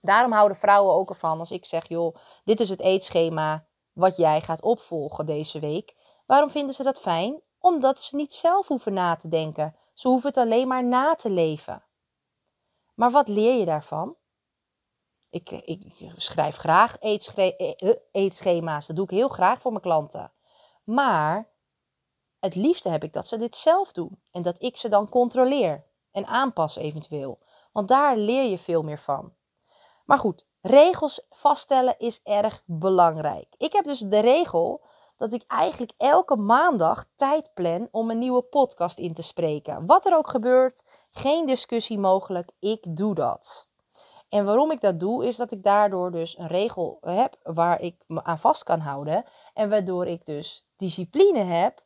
Daarom 0.00 0.32
houden 0.32 0.56
vrouwen 0.56 0.94
ook 0.94 1.08
ervan 1.08 1.38
als 1.38 1.50
ik 1.50 1.64
zeg, 1.64 1.88
joh, 1.88 2.16
dit 2.44 2.60
is 2.60 2.68
het 2.68 2.80
eetschema 2.80 3.66
wat 3.92 4.16
jij 4.16 4.40
gaat 4.40 4.62
opvolgen 4.62 5.26
deze 5.26 5.60
week. 5.60 5.94
Waarom 6.26 6.50
vinden 6.50 6.74
ze 6.74 6.82
dat 6.82 7.00
fijn? 7.00 7.42
Omdat 7.58 7.98
ze 7.98 8.16
niet 8.16 8.32
zelf 8.32 8.68
hoeven 8.68 8.92
na 8.92 9.16
te 9.16 9.28
denken. 9.28 9.76
Ze 9.92 10.08
hoeven 10.08 10.28
het 10.28 10.38
alleen 10.38 10.68
maar 10.68 10.84
na 10.84 11.14
te 11.14 11.30
leven. 11.30 11.84
Maar 12.94 13.10
wat 13.10 13.28
leer 13.28 13.58
je 13.58 13.64
daarvan? 13.64 14.16
Ik, 15.30 15.50
ik 15.50 16.12
schrijf 16.16 16.56
graag 16.56 16.98
eh, 16.98 17.92
eetschema's. 18.12 18.86
Dat 18.86 18.96
doe 18.96 19.04
ik 19.04 19.10
heel 19.10 19.28
graag 19.28 19.60
voor 19.60 19.70
mijn 19.70 19.82
klanten. 19.82 20.32
Maar 20.84 21.53
het 22.44 22.54
liefste 22.54 22.88
heb 22.88 23.04
ik 23.04 23.12
dat 23.12 23.26
ze 23.26 23.38
dit 23.38 23.56
zelf 23.56 23.92
doen. 23.92 24.20
En 24.30 24.42
dat 24.42 24.62
ik 24.62 24.76
ze 24.76 24.88
dan 24.88 25.08
controleer. 25.08 25.84
En 26.10 26.26
aanpas 26.26 26.76
eventueel. 26.76 27.38
Want 27.72 27.88
daar 27.88 28.16
leer 28.16 28.42
je 28.50 28.58
veel 28.58 28.82
meer 28.82 28.98
van. 28.98 29.32
Maar 30.04 30.18
goed, 30.18 30.46
regels 30.60 31.26
vaststellen 31.30 31.94
is 31.98 32.20
erg 32.22 32.62
belangrijk. 32.66 33.54
Ik 33.56 33.72
heb 33.72 33.84
dus 33.84 33.98
de 33.98 34.18
regel 34.18 34.84
dat 35.16 35.32
ik 35.32 35.44
eigenlijk 35.46 35.92
elke 35.96 36.36
maandag 36.36 37.06
tijd 37.16 37.50
plan 37.54 37.88
om 37.90 38.10
een 38.10 38.18
nieuwe 38.18 38.42
podcast 38.42 38.98
in 38.98 39.14
te 39.14 39.22
spreken. 39.22 39.86
Wat 39.86 40.06
er 40.06 40.16
ook 40.16 40.28
gebeurt, 40.28 40.84
geen 41.10 41.46
discussie 41.46 41.98
mogelijk. 41.98 42.50
Ik 42.58 42.96
doe 42.96 43.14
dat. 43.14 43.68
En 44.28 44.44
waarom 44.44 44.70
ik 44.70 44.80
dat 44.80 45.00
doe, 45.00 45.26
is 45.26 45.36
dat 45.36 45.50
ik 45.50 45.62
daardoor 45.62 46.10
dus 46.10 46.38
een 46.38 46.46
regel 46.46 46.98
heb 47.00 47.36
waar 47.42 47.80
ik 47.80 48.04
me 48.06 48.24
aan 48.24 48.38
vast 48.38 48.62
kan 48.62 48.80
houden. 48.80 49.24
En 49.54 49.70
waardoor 49.70 50.06
ik 50.06 50.26
dus 50.26 50.66
discipline 50.76 51.42
heb. 51.42 51.82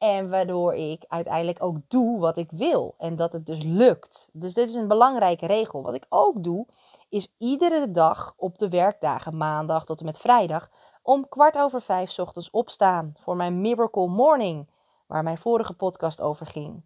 En 0.00 0.30
waardoor 0.30 0.74
ik 0.74 1.04
uiteindelijk 1.08 1.62
ook 1.62 1.76
doe 1.88 2.18
wat 2.18 2.38
ik 2.38 2.50
wil. 2.50 2.94
En 2.98 3.16
dat 3.16 3.32
het 3.32 3.46
dus 3.46 3.62
lukt. 3.62 4.28
Dus 4.32 4.54
dit 4.54 4.68
is 4.68 4.74
een 4.74 4.88
belangrijke 4.88 5.46
regel. 5.46 5.82
Wat 5.82 5.94
ik 5.94 6.06
ook 6.08 6.42
doe, 6.42 6.66
is 7.08 7.34
iedere 7.38 7.90
dag 7.90 8.34
op 8.36 8.58
de 8.58 8.68
werkdagen, 8.68 9.36
maandag 9.36 9.84
tot 9.84 9.98
en 9.98 10.04
met 10.04 10.18
vrijdag, 10.18 10.70
om 11.02 11.28
kwart 11.28 11.58
over 11.58 11.80
vijf 11.80 12.18
ochtends 12.18 12.50
opstaan 12.50 13.12
voor 13.16 13.36
mijn 13.36 13.60
Miracle 13.60 14.06
Morning, 14.06 14.70
waar 15.06 15.22
mijn 15.22 15.38
vorige 15.38 15.72
podcast 15.72 16.20
over 16.20 16.46
ging. 16.46 16.84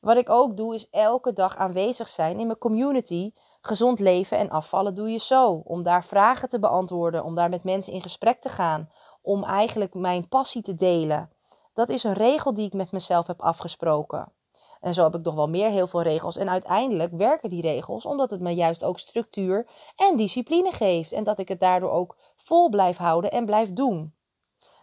Wat 0.00 0.16
ik 0.16 0.30
ook 0.30 0.56
doe, 0.56 0.74
is 0.74 0.90
elke 0.90 1.32
dag 1.32 1.56
aanwezig 1.56 2.08
zijn 2.08 2.38
in 2.38 2.46
mijn 2.46 2.58
community. 2.58 3.32
Gezond 3.60 3.98
leven 3.98 4.38
en 4.38 4.50
afvallen 4.50 4.94
doe 4.94 5.10
je 5.10 5.18
zo. 5.18 5.62
Om 5.64 5.82
daar 5.82 6.04
vragen 6.04 6.48
te 6.48 6.58
beantwoorden, 6.58 7.24
om 7.24 7.34
daar 7.34 7.48
met 7.48 7.64
mensen 7.64 7.92
in 7.92 8.02
gesprek 8.02 8.40
te 8.40 8.48
gaan, 8.48 8.90
om 9.22 9.44
eigenlijk 9.44 9.94
mijn 9.94 10.28
passie 10.28 10.62
te 10.62 10.74
delen. 10.74 11.30
Dat 11.76 11.88
is 11.88 12.04
een 12.04 12.12
regel 12.12 12.54
die 12.54 12.66
ik 12.66 12.72
met 12.72 12.92
mezelf 12.92 13.26
heb 13.26 13.40
afgesproken. 13.40 14.32
En 14.80 14.94
zo 14.94 15.02
heb 15.02 15.14
ik 15.14 15.22
nog 15.22 15.34
wel 15.34 15.48
meer 15.48 15.70
heel 15.70 15.86
veel 15.86 16.02
regels. 16.02 16.36
En 16.36 16.50
uiteindelijk 16.50 17.12
werken 17.12 17.50
die 17.50 17.62
regels 17.62 18.06
omdat 18.06 18.30
het 18.30 18.40
me 18.40 18.50
juist 18.50 18.84
ook 18.84 18.98
structuur 18.98 19.68
en 19.96 20.16
discipline 20.16 20.72
geeft. 20.72 21.12
En 21.12 21.24
dat 21.24 21.38
ik 21.38 21.48
het 21.48 21.60
daardoor 21.60 21.90
ook 21.90 22.16
vol 22.36 22.68
blijf 22.68 22.96
houden 22.96 23.30
en 23.30 23.44
blijf 23.44 23.72
doen. 23.72 24.14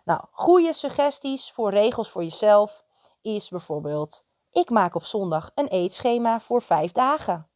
Nou, 0.04 0.22
goede 0.32 0.74
suggesties 0.74 1.52
voor 1.52 1.70
regels 1.70 2.10
voor 2.10 2.24
jezelf 2.24 2.84
is 3.22 3.50
bijvoorbeeld: 3.50 4.26
ik 4.52 4.70
maak 4.70 4.96
op 4.96 5.04
zondag 5.04 5.52
een 5.56 5.68
eetschema 5.68 6.40
voor 6.40 6.62
vijf 6.62 6.92
dagen. 6.92 7.50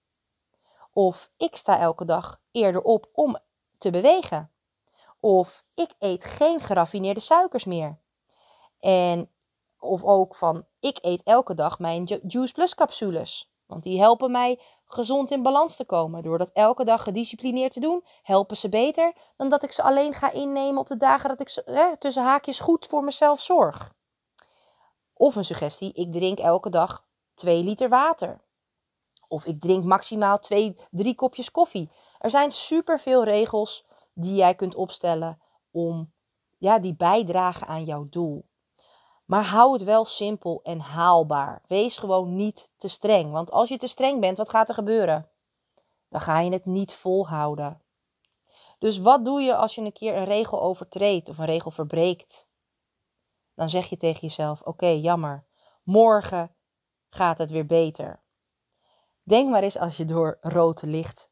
Of 0.93 1.31
ik 1.37 1.55
sta 1.55 1.79
elke 1.79 2.05
dag 2.05 2.39
eerder 2.51 2.81
op 2.81 3.09
om 3.13 3.37
te 3.77 3.89
bewegen. 3.89 4.51
Of 5.19 5.65
ik 5.73 5.93
eet 5.99 6.23
geen 6.23 6.59
geraffineerde 6.59 7.19
suikers 7.19 7.65
meer. 7.65 7.99
En 8.79 9.31
of 9.79 10.03
ook 10.03 10.35
van 10.35 10.65
ik 10.79 10.97
eet 11.01 11.23
elke 11.23 11.53
dag 11.53 11.79
mijn 11.79 12.03
Juice 12.03 12.53
Plus 12.53 12.75
capsules. 12.75 13.51
Want 13.65 13.83
die 13.83 13.99
helpen 13.99 14.31
mij 14.31 14.59
gezond 14.85 15.31
in 15.31 15.41
balans 15.41 15.75
te 15.75 15.85
komen. 15.85 16.23
Door 16.23 16.37
dat 16.37 16.51
elke 16.53 16.83
dag 16.83 17.03
gedisciplineerd 17.03 17.73
te 17.73 17.79
doen, 17.79 18.03
helpen 18.23 18.57
ze 18.57 18.69
beter 18.69 19.13
dan 19.37 19.49
dat 19.49 19.63
ik 19.63 19.71
ze 19.71 19.83
alleen 19.83 20.13
ga 20.13 20.31
innemen 20.31 20.77
op 20.77 20.87
de 20.87 20.97
dagen 20.97 21.29
dat 21.29 21.39
ik 21.39 21.49
eh, 21.49 21.91
tussen 21.91 22.23
haakjes 22.23 22.59
goed 22.59 22.85
voor 22.85 23.03
mezelf 23.03 23.41
zorg. 23.41 23.95
Of 25.13 25.35
een 25.35 25.45
suggestie, 25.45 25.93
ik 25.93 26.11
drink 26.11 26.39
elke 26.39 26.69
dag 26.69 27.05
2 27.33 27.63
liter 27.63 27.89
water. 27.89 28.41
Of 29.27 29.45
ik 29.45 29.61
drink 29.61 29.83
maximaal 29.83 30.39
2, 30.39 30.77
3 30.91 31.15
kopjes 31.15 31.51
koffie. 31.51 31.91
Er 32.19 32.29
zijn 32.29 32.51
superveel 32.51 33.23
regels 33.23 33.85
die 34.13 34.35
jij 34.35 34.55
kunt 34.55 34.75
opstellen 34.75 35.41
om 35.71 36.13
ja, 36.57 36.79
die 36.79 36.95
bijdragen 36.95 37.67
aan 37.67 37.83
jouw 37.83 38.07
doel. 38.09 38.45
Maar 39.27 39.43
hou 39.43 39.73
het 39.73 39.83
wel 39.83 40.05
simpel 40.05 40.59
en 40.63 40.79
haalbaar. 40.79 41.61
Wees 41.67 41.97
gewoon 41.97 42.35
niet 42.35 42.73
te 42.77 42.87
streng. 42.87 43.31
Want 43.31 43.51
als 43.51 43.69
je 43.69 43.77
te 43.77 43.87
streng 43.87 44.21
bent, 44.21 44.37
wat 44.37 44.49
gaat 44.49 44.69
er 44.69 44.75
gebeuren? 44.75 45.29
Dan 46.09 46.21
ga 46.21 46.39
je 46.39 46.51
het 46.51 46.65
niet 46.65 46.93
volhouden. 46.93 47.81
Dus 48.79 48.97
wat 48.97 49.25
doe 49.25 49.41
je 49.41 49.55
als 49.55 49.75
je 49.75 49.81
een 49.81 49.93
keer 49.93 50.15
een 50.15 50.25
regel 50.25 50.61
overtreedt 50.61 51.29
of 51.29 51.37
een 51.37 51.45
regel 51.45 51.71
verbreekt? 51.71 52.49
Dan 53.55 53.69
zeg 53.69 53.85
je 53.85 53.97
tegen 53.97 54.21
jezelf: 54.21 54.61
Oké, 54.61 54.87
jammer. 54.87 55.45
Morgen 55.83 56.55
gaat 57.09 57.37
het 57.37 57.49
weer 57.49 57.65
beter. 57.65 58.23
Denk 59.23 59.49
maar 59.49 59.63
eens 59.63 59.77
als 59.77 59.97
je 59.97 60.05
door 60.05 60.37
rood 60.41 60.81
licht 60.81 61.29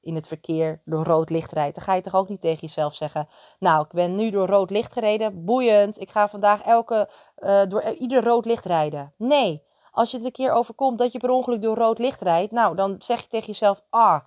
in 0.00 0.14
het 0.14 0.26
verkeer 0.26 0.82
door 0.84 1.04
rood 1.04 1.30
licht 1.30 1.52
rijdt, 1.52 1.74
dan 1.74 1.84
ga 1.84 1.94
je 1.94 2.00
toch 2.00 2.14
ook 2.14 2.28
niet 2.28 2.40
tegen 2.40 2.60
jezelf 2.60 2.94
zeggen: 2.94 3.28
Nou, 3.58 3.84
ik 3.84 3.92
ben 3.92 4.14
nu 4.14 4.30
door 4.30 4.46
rood 4.46 4.70
licht 4.70 4.92
gereden, 4.92 5.44
boeiend. 5.44 6.00
Ik 6.00 6.10
ga 6.10 6.28
vandaag 6.28 6.62
elke, 6.62 7.08
uh, 7.38 7.62
door 7.68 7.82
ieder 7.82 8.24
rood 8.24 8.44
licht 8.44 8.64
rijden. 8.64 9.14
Nee, 9.16 9.66
als 9.90 10.10
je 10.10 10.16
het 10.16 10.26
een 10.26 10.32
keer 10.32 10.52
overkomt 10.52 10.98
dat 10.98 11.12
je 11.12 11.18
per 11.18 11.30
ongeluk 11.30 11.62
door 11.62 11.76
rood 11.76 11.98
licht 11.98 12.20
rijdt, 12.20 12.52
nou, 12.52 12.74
dan 12.74 12.96
zeg 12.98 13.20
je 13.20 13.28
tegen 13.28 13.46
jezelf: 13.46 13.82
Ah, 13.90 14.20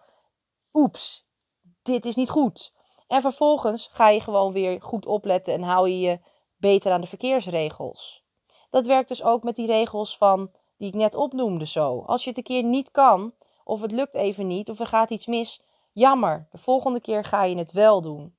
oeps, 0.74 1.28
dit 1.82 2.06
is 2.06 2.16
niet 2.16 2.30
goed. 2.30 2.74
En 3.08 3.22
vervolgens 3.22 3.90
ga 3.92 4.10
je 4.10 4.20
gewoon 4.20 4.54
weer 4.54 4.82
goed 4.82 5.06
opletten 5.06 5.54
en 5.54 5.62
hou 5.62 5.90
je 5.90 6.00
je 6.00 6.20
beter 6.58 6.92
aan 6.92 7.02
de 7.02 7.08
verkeersregels. 7.08 8.24
Dat 8.70 8.86
werkt 8.86 9.08
dus 9.08 9.24
ook 9.24 9.44
met 9.44 9.56
die 9.56 9.68
regels 9.68 10.18
van 10.18 10.52
die 10.78 10.88
ik 10.88 10.94
net 10.94 11.16
opnoemde 11.16 11.66
zo. 11.66 12.04
Als 12.06 12.24
je 12.24 12.30
het 12.30 12.38
een 12.38 12.44
keer 12.44 12.64
niet 12.64 12.92
kan, 12.92 13.34
of 13.72 13.82
het 13.82 13.92
lukt 13.92 14.16
even 14.16 14.48
niet, 14.48 14.70
of 14.70 14.80
er 14.80 14.88
gaat 14.88 15.10
iets 15.10 15.26
mis, 15.26 15.62
jammer. 15.92 16.48
De 16.52 16.58
volgende 16.58 17.00
keer 17.00 17.24
ga 17.24 17.44
je 17.44 17.58
het 17.58 17.72
wel 17.72 18.02
doen. 18.02 18.36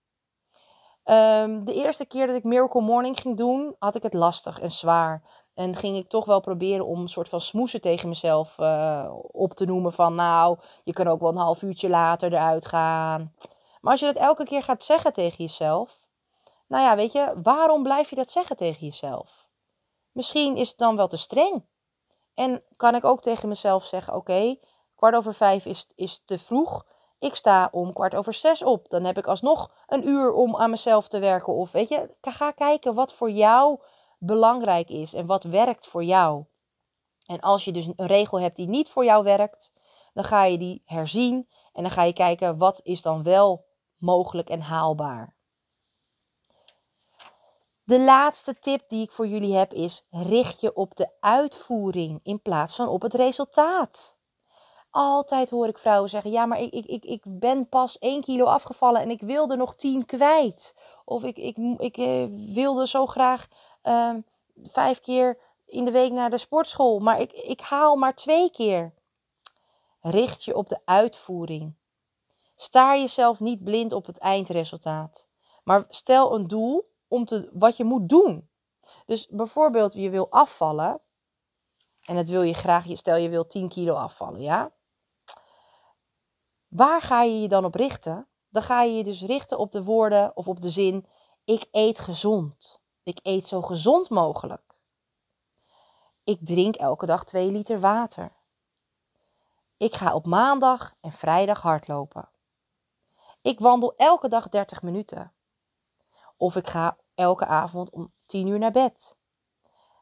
Ehm, 1.04 1.64
de 1.64 1.74
eerste 1.74 2.04
keer 2.04 2.26
dat 2.26 2.36
ik 2.36 2.44
Miracle 2.44 2.80
Morning 2.80 3.20
ging 3.20 3.36
doen, 3.36 3.76
had 3.78 3.96
ik 3.96 4.02
het 4.02 4.14
lastig 4.14 4.60
en 4.60 4.70
zwaar. 4.70 5.22
En 5.54 5.76
ging 5.76 5.96
ik 5.96 6.08
toch 6.08 6.24
wel 6.24 6.40
proberen 6.40 6.86
om 6.86 7.00
een 7.00 7.08
soort 7.08 7.28
van 7.28 7.40
smoesen 7.40 7.80
tegen 7.80 8.08
mezelf 8.08 8.58
uh, 8.58 9.12
op 9.22 9.52
te 9.52 9.64
noemen. 9.64 9.92
Van 9.92 10.14
nou, 10.14 10.58
je 10.84 10.92
kan 10.92 11.08
ook 11.08 11.20
wel 11.20 11.30
een 11.30 11.36
half 11.36 11.62
uurtje 11.62 11.88
later 11.88 12.32
eruit 12.32 12.66
gaan. 12.66 13.34
Maar 13.80 13.92
als 13.92 14.00
je 14.00 14.06
dat 14.06 14.16
elke 14.16 14.44
keer 14.44 14.62
gaat 14.62 14.84
zeggen 14.84 15.12
tegen 15.12 15.44
jezelf. 15.44 16.00
Nou 16.66 16.84
ja, 16.84 16.96
weet 16.96 17.12
je, 17.12 17.32
waarom 17.42 17.82
blijf 17.82 18.10
je 18.10 18.16
dat 18.16 18.30
zeggen 18.30 18.56
tegen 18.56 18.86
jezelf? 18.86 19.48
Misschien 20.12 20.56
is 20.56 20.68
het 20.68 20.78
dan 20.78 20.96
wel 20.96 21.08
te 21.08 21.16
streng. 21.16 21.64
En 22.34 22.62
kan 22.76 22.94
ik 22.94 23.04
ook 23.04 23.20
tegen 23.20 23.48
mezelf 23.48 23.84
zeggen: 23.84 24.14
oké, 24.14 24.56
kwart 25.02 25.16
over 25.16 25.34
vijf 25.34 25.66
is, 25.66 25.86
is 25.94 26.22
te 26.24 26.38
vroeg. 26.38 26.86
Ik 27.18 27.34
sta 27.34 27.68
om 27.72 27.92
kwart 27.92 28.14
over 28.14 28.34
zes 28.34 28.62
op. 28.62 28.88
Dan 28.88 29.04
heb 29.04 29.18
ik 29.18 29.26
alsnog 29.26 29.70
een 29.86 30.08
uur 30.08 30.32
om 30.32 30.56
aan 30.56 30.70
mezelf 30.70 31.08
te 31.08 31.18
werken. 31.18 31.52
Of 31.52 31.72
weet 31.72 31.88
je, 31.88 32.14
ga 32.20 32.50
kijken 32.50 32.94
wat 32.94 33.12
voor 33.12 33.30
jou 33.30 33.80
belangrijk 34.18 34.88
is 34.88 35.14
en 35.14 35.26
wat 35.26 35.44
werkt 35.44 35.86
voor 35.86 36.04
jou. 36.04 36.44
En 37.26 37.40
als 37.40 37.64
je 37.64 37.72
dus 37.72 37.86
een 37.86 38.06
regel 38.06 38.40
hebt 38.40 38.56
die 38.56 38.68
niet 38.68 38.88
voor 38.88 39.04
jou 39.04 39.24
werkt, 39.24 39.72
dan 40.12 40.24
ga 40.24 40.44
je 40.44 40.58
die 40.58 40.82
herzien 40.84 41.48
en 41.72 41.82
dan 41.82 41.92
ga 41.92 42.02
je 42.02 42.12
kijken 42.12 42.58
wat 42.58 42.80
is 42.82 43.02
dan 43.02 43.22
wel 43.22 43.64
mogelijk 43.96 44.50
en 44.50 44.60
haalbaar. 44.60 45.34
De 47.84 48.00
laatste 48.00 48.58
tip 48.58 48.88
die 48.88 49.02
ik 49.02 49.12
voor 49.12 49.26
jullie 49.26 49.54
heb 49.54 49.72
is: 49.72 50.06
richt 50.10 50.60
je 50.60 50.74
op 50.74 50.96
de 50.96 51.08
uitvoering 51.20 52.20
in 52.22 52.42
plaats 52.42 52.76
van 52.76 52.88
op 52.88 53.02
het 53.02 53.14
resultaat. 53.14 54.20
Altijd 54.94 55.50
hoor 55.50 55.66
ik 55.66 55.78
vrouwen 55.78 56.10
zeggen: 56.10 56.30
Ja, 56.30 56.46
maar 56.46 56.60
ik, 56.60 56.72
ik, 56.72 56.86
ik, 56.86 57.04
ik 57.04 57.22
ben 57.24 57.68
pas 57.68 57.98
1 57.98 58.22
kilo 58.22 58.44
afgevallen 58.44 59.00
en 59.00 59.10
ik 59.10 59.20
wilde 59.20 59.56
nog 59.56 59.74
10 59.74 60.06
kwijt. 60.06 60.76
Of 61.04 61.24
ik, 61.24 61.36
ik, 61.36 61.56
ik 61.78 61.96
eh, 61.96 62.24
wilde 62.54 62.86
zo 62.86 63.06
graag 63.06 63.46
uh, 63.82 64.14
vijf 64.62 65.00
keer 65.00 65.38
in 65.66 65.84
de 65.84 65.90
week 65.90 66.12
naar 66.12 66.30
de 66.30 66.38
sportschool, 66.38 66.98
maar 66.98 67.20
ik, 67.20 67.32
ik 67.32 67.60
haal 67.60 67.96
maar 67.96 68.14
twee 68.14 68.50
keer. 68.50 68.94
Richt 70.00 70.44
je 70.44 70.56
op 70.56 70.68
de 70.68 70.80
uitvoering. 70.84 71.74
Staar 72.56 72.98
jezelf 72.98 73.40
niet 73.40 73.64
blind 73.64 73.92
op 73.92 74.06
het 74.06 74.18
eindresultaat, 74.18 75.26
maar 75.64 75.84
stel 75.88 76.34
een 76.34 76.46
doel 76.46 76.90
om 77.08 77.24
te, 77.24 77.50
wat 77.52 77.76
je 77.76 77.84
moet 77.84 78.08
doen. 78.08 78.48
Dus 79.06 79.28
bijvoorbeeld, 79.28 79.94
je 79.94 80.10
wil 80.10 80.30
afvallen. 80.30 81.00
En 82.02 82.16
dat 82.16 82.28
wil 82.28 82.42
je 82.42 82.54
graag, 82.54 82.84
stel 82.92 83.16
je 83.16 83.28
wil 83.28 83.46
10 83.46 83.68
kilo 83.68 83.94
afvallen, 83.94 84.40
ja? 84.40 84.72
Waar 86.72 87.00
ga 87.00 87.22
je 87.22 87.40
je 87.40 87.48
dan 87.48 87.64
op 87.64 87.74
richten? 87.74 88.26
Dan 88.48 88.62
ga 88.62 88.82
je 88.82 88.96
je 88.96 89.04
dus 89.04 89.22
richten 89.22 89.58
op 89.58 89.72
de 89.72 89.84
woorden 89.84 90.36
of 90.36 90.48
op 90.48 90.60
de 90.60 90.70
zin: 90.70 91.06
ik 91.44 91.68
eet 91.70 91.98
gezond. 92.00 92.80
Ik 93.02 93.20
eet 93.22 93.46
zo 93.46 93.62
gezond 93.62 94.08
mogelijk. 94.10 94.74
Ik 96.24 96.38
drink 96.42 96.76
elke 96.76 97.06
dag 97.06 97.24
2 97.24 97.50
liter 97.50 97.80
water. 97.80 98.32
Ik 99.76 99.94
ga 99.94 100.14
op 100.14 100.26
maandag 100.26 100.94
en 101.00 101.12
vrijdag 101.12 101.62
hardlopen. 101.62 102.28
Ik 103.42 103.60
wandel 103.60 103.94
elke 103.96 104.28
dag 104.28 104.48
30 104.48 104.82
minuten. 104.82 105.32
Of 106.36 106.56
ik 106.56 106.66
ga 106.66 106.96
elke 107.14 107.46
avond 107.46 107.90
om 107.90 108.12
10 108.26 108.46
uur 108.46 108.58
naar 108.58 108.72
bed. 108.72 109.16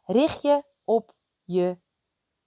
Richt 0.04 0.42
je 0.42 0.62
op 0.84 1.14
je 1.44 1.78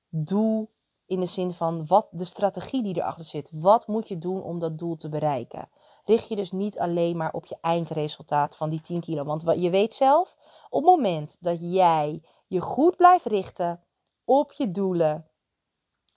doel 0.10 0.70
in 1.13 1.19
de 1.19 1.26
zin 1.26 1.52
van 1.52 1.88
wat 1.88 2.08
de 2.12 2.23
strategie 2.23 2.84
die 2.84 2.97
erachter 2.97 3.26
zit. 3.26 3.49
Wat 3.52 3.88
moet 3.88 4.08
je 4.08 4.17
doen 4.17 4.43
om 4.43 4.60
dat 4.60 4.78
doel 4.78 4.95
te 4.95 5.10
bereiken? 5.10 5.69
Richt 6.06 6.28
je 6.28 6.36
dus 6.36 6.52
niet 6.52 6.80
alleen 6.80 7.17
maar 7.17 7.34
op 7.34 7.45
je 7.45 7.58
eindresultaat 7.62 8.56
van 8.58 8.69
die 8.69 8.82
10 8.82 9.02
kilo. 9.02 9.23
Want 9.23 9.43
je 9.56 9.69
weet 9.69 9.95
zelf, 9.95 10.38
op 10.69 10.84
het 10.84 10.95
moment 10.95 11.38
dat 11.39 11.58
jij 11.60 12.21
je 12.47 12.62
goed 12.62 12.95
blijft 12.95 13.26
richten 13.26 13.84
op 14.26 14.52
je 14.52 14.71
doelen 14.71 15.28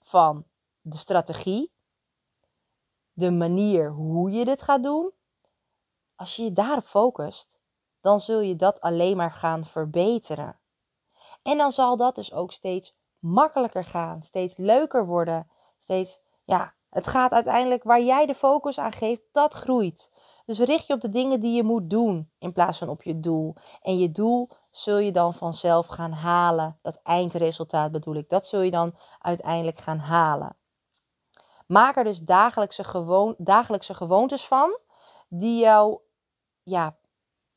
van 0.01 0.45
de 0.81 0.97
strategie, 0.97 1.71
de 3.13 3.31
manier 3.31 3.91
hoe 3.91 4.31
je 4.31 4.45
dit 4.45 4.61
gaat 4.61 4.83
doen, 4.83 5.11
als 6.15 6.35
je 6.35 6.43
je 6.43 6.53
daarop 6.53 6.85
focust, 6.85 7.59
dan 8.01 8.19
zul 8.19 8.39
je 8.39 8.55
dat 8.55 8.81
alleen 8.81 9.17
maar 9.17 9.31
gaan 9.31 9.65
verbeteren. 9.65 10.59
En 11.41 11.57
dan 11.57 11.71
zal 11.71 11.97
dat 11.97 12.15
dus 12.15 12.33
ook 12.33 12.51
steeds 12.51 12.95
makkelijker 13.19 13.83
gaan, 13.83 14.23
steeds 14.23 14.57
leuker 14.57 15.05
worden, 15.05 15.47
steeds, 15.77 16.21
ja, 16.43 16.73
het 16.89 17.07
gaat 17.07 17.31
uiteindelijk 17.31 17.83
waar 17.83 18.01
jij 18.01 18.25
de 18.25 18.33
focus 18.33 18.79
aan 18.79 18.91
geeft, 18.91 19.21
dat 19.31 19.53
groeit. 19.53 20.11
Dus 20.45 20.59
richt 20.59 20.87
je 20.87 20.93
op 20.93 21.01
de 21.01 21.09
dingen 21.09 21.39
die 21.39 21.55
je 21.55 21.63
moet 21.63 21.89
doen 21.89 22.31
in 22.39 22.51
plaats 22.51 22.77
van 22.77 22.89
op 22.89 23.03
je 23.03 23.19
doel. 23.19 23.55
En 23.81 23.97
je 23.97 24.11
doel 24.11 24.49
zul 24.71 24.97
je 24.97 25.11
dan 25.11 25.33
vanzelf 25.33 25.87
gaan 25.87 26.11
halen. 26.11 26.79
Dat 26.81 26.99
eindresultaat 27.03 27.91
bedoel 27.91 28.15
ik. 28.15 28.29
Dat 28.29 28.47
zul 28.47 28.61
je 28.61 28.71
dan 28.71 28.95
uiteindelijk 29.19 29.77
gaan 29.77 29.97
halen. 29.97 30.55
Maak 31.67 31.95
er 31.95 32.03
dus 32.03 32.19
dagelijkse, 32.19 32.83
gewoon, 32.83 33.35
dagelijkse 33.37 33.93
gewoontes 33.93 34.47
van 34.47 34.79
die 35.27 35.59
jou 35.59 35.99
ja, 36.63 36.97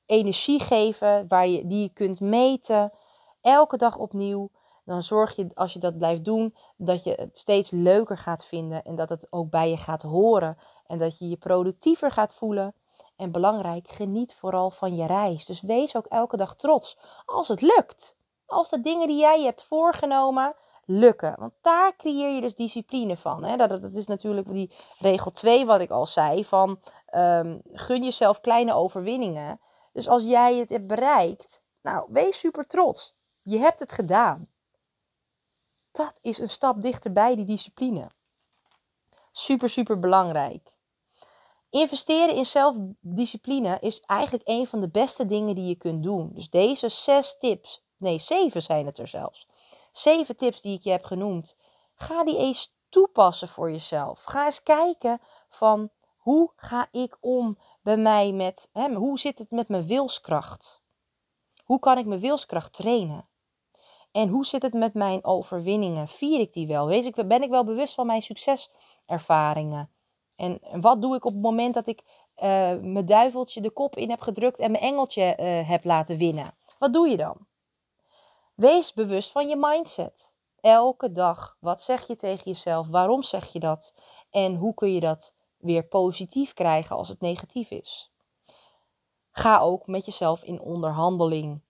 energie 0.06 0.60
geven, 0.60 1.28
waar 1.28 1.46
je, 1.46 1.66
die 1.66 1.82
je 1.82 1.92
kunt 1.92 2.20
meten, 2.20 2.92
elke 3.40 3.76
dag 3.76 3.96
opnieuw. 3.96 4.50
Dan 4.90 5.02
zorg 5.02 5.36
je, 5.36 5.46
als 5.54 5.72
je 5.72 5.78
dat 5.78 5.98
blijft 5.98 6.24
doen, 6.24 6.54
dat 6.76 7.04
je 7.04 7.14
het 7.14 7.38
steeds 7.38 7.70
leuker 7.70 8.18
gaat 8.18 8.44
vinden 8.44 8.84
en 8.84 8.96
dat 8.96 9.08
het 9.08 9.26
ook 9.30 9.50
bij 9.50 9.70
je 9.70 9.76
gaat 9.76 10.02
horen. 10.02 10.58
En 10.86 10.98
dat 10.98 11.18
je 11.18 11.28
je 11.28 11.36
productiever 11.36 12.10
gaat 12.10 12.34
voelen. 12.34 12.74
En 13.16 13.32
belangrijk, 13.32 13.88
geniet 13.88 14.34
vooral 14.34 14.70
van 14.70 14.96
je 14.96 15.06
reis. 15.06 15.44
Dus 15.44 15.60
wees 15.60 15.96
ook 15.96 16.06
elke 16.06 16.36
dag 16.36 16.54
trots 16.56 16.98
als 17.26 17.48
het 17.48 17.60
lukt. 17.60 18.16
Als 18.46 18.70
de 18.70 18.80
dingen 18.80 19.06
die 19.06 19.18
jij 19.18 19.42
hebt 19.42 19.64
voorgenomen 19.64 20.54
lukken. 20.84 21.34
Want 21.38 21.52
daar 21.60 21.96
creëer 21.96 22.34
je 22.34 22.40
dus 22.40 22.54
discipline 22.54 23.16
van. 23.16 23.44
Hè? 23.44 23.56
Dat, 23.56 23.70
dat 23.70 23.92
is 23.92 24.06
natuurlijk 24.06 24.52
die 24.52 24.72
regel 24.98 25.30
2 25.30 25.66
wat 25.66 25.80
ik 25.80 25.90
al 25.90 26.06
zei. 26.06 26.44
Van 26.44 26.80
um, 27.14 27.60
gun 27.72 28.02
jezelf 28.04 28.40
kleine 28.40 28.74
overwinningen. 28.74 29.60
Dus 29.92 30.08
als 30.08 30.22
jij 30.22 30.56
het 30.56 30.68
hebt 30.68 30.86
bereikt, 30.86 31.62
nou, 31.82 32.06
wees 32.08 32.38
super 32.38 32.66
trots. 32.66 33.16
Je 33.42 33.58
hebt 33.58 33.78
het 33.78 33.92
gedaan. 33.92 34.48
Dat 35.92 36.18
is 36.20 36.38
een 36.38 36.50
stap 36.50 36.82
dichterbij 36.82 37.36
die 37.36 37.44
discipline. 37.44 38.10
Super, 39.32 39.68
super 39.68 39.98
belangrijk. 39.98 40.74
Investeren 41.70 42.34
in 42.34 42.46
zelfdiscipline 42.46 43.78
is 43.80 44.00
eigenlijk 44.00 44.48
een 44.48 44.66
van 44.66 44.80
de 44.80 44.88
beste 44.88 45.26
dingen 45.26 45.54
die 45.54 45.66
je 45.66 45.76
kunt 45.76 46.02
doen. 46.02 46.30
Dus 46.34 46.50
deze 46.50 46.88
zes 46.88 47.38
tips, 47.38 47.84
nee, 47.96 48.18
zeven 48.18 48.62
zijn 48.62 48.86
het 48.86 48.98
er 48.98 49.08
zelfs. 49.08 49.48
Zeven 49.92 50.36
tips 50.36 50.60
die 50.60 50.76
ik 50.76 50.82
je 50.82 50.90
heb 50.90 51.04
genoemd. 51.04 51.56
Ga 51.94 52.24
die 52.24 52.36
eens 52.36 52.74
toepassen 52.88 53.48
voor 53.48 53.70
jezelf. 53.70 54.22
Ga 54.22 54.44
eens 54.44 54.62
kijken 54.62 55.20
van 55.48 55.90
hoe 56.16 56.52
ga 56.56 56.88
ik 56.90 57.16
om 57.20 57.58
bij 57.82 57.96
mij 57.96 58.32
met, 58.32 58.68
hè, 58.72 58.94
hoe 58.94 59.18
zit 59.18 59.38
het 59.38 59.50
met 59.50 59.68
mijn 59.68 59.86
wilskracht? 59.86 60.80
Hoe 61.64 61.78
kan 61.78 61.98
ik 61.98 62.06
mijn 62.06 62.20
wilskracht 62.20 62.72
trainen? 62.72 63.29
En 64.12 64.28
hoe 64.28 64.44
zit 64.44 64.62
het 64.62 64.72
met 64.72 64.94
mijn 64.94 65.24
overwinningen? 65.24 66.08
Vier 66.08 66.40
ik 66.40 66.52
die 66.52 66.66
wel? 66.66 66.86
Wees 66.86 67.06
ik, 67.06 67.28
ben 67.28 67.42
ik 67.42 67.50
wel 67.50 67.64
bewust 67.64 67.94
van 67.94 68.06
mijn 68.06 68.22
succeservaringen? 68.22 69.90
En 70.36 70.60
wat 70.80 71.02
doe 71.02 71.16
ik 71.16 71.24
op 71.24 71.32
het 71.32 71.42
moment 71.42 71.74
dat 71.74 71.86
ik 71.86 72.02
uh, 72.36 72.44
mijn 72.80 73.06
duiveltje 73.06 73.60
de 73.60 73.70
kop 73.70 73.96
in 73.96 74.10
heb 74.10 74.20
gedrukt 74.20 74.58
en 74.58 74.70
mijn 74.70 74.84
engeltje 74.84 75.36
uh, 75.40 75.68
heb 75.68 75.84
laten 75.84 76.16
winnen? 76.16 76.54
Wat 76.78 76.92
doe 76.92 77.08
je 77.08 77.16
dan? 77.16 77.46
Wees 78.54 78.92
bewust 78.92 79.30
van 79.30 79.48
je 79.48 79.56
mindset. 79.56 80.34
Elke 80.60 81.12
dag. 81.12 81.56
Wat 81.60 81.82
zeg 81.82 82.06
je 82.06 82.16
tegen 82.16 82.44
jezelf? 82.44 82.88
Waarom 82.88 83.22
zeg 83.22 83.52
je 83.52 83.58
dat? 83.58 83.94
En 84.30 84.54
hoe 84.54 84.74
kun 84.74 84.92
je 84.92 85.00
dat 85.00 85.34
weer 85.56 85.84
positief 85.84 86.52
krijgen 86.52 86.96
als 86.96 87.08
het 87.08 87.20
negatief 87.20 87.70
is? 87.70 88.12
Ga 89.30 89.58
ook 89.58 89.86
met 89.86 90.04
jezelf 90.04 90.42
in 90.42 90.60
onderhandeling. 90.60 91.60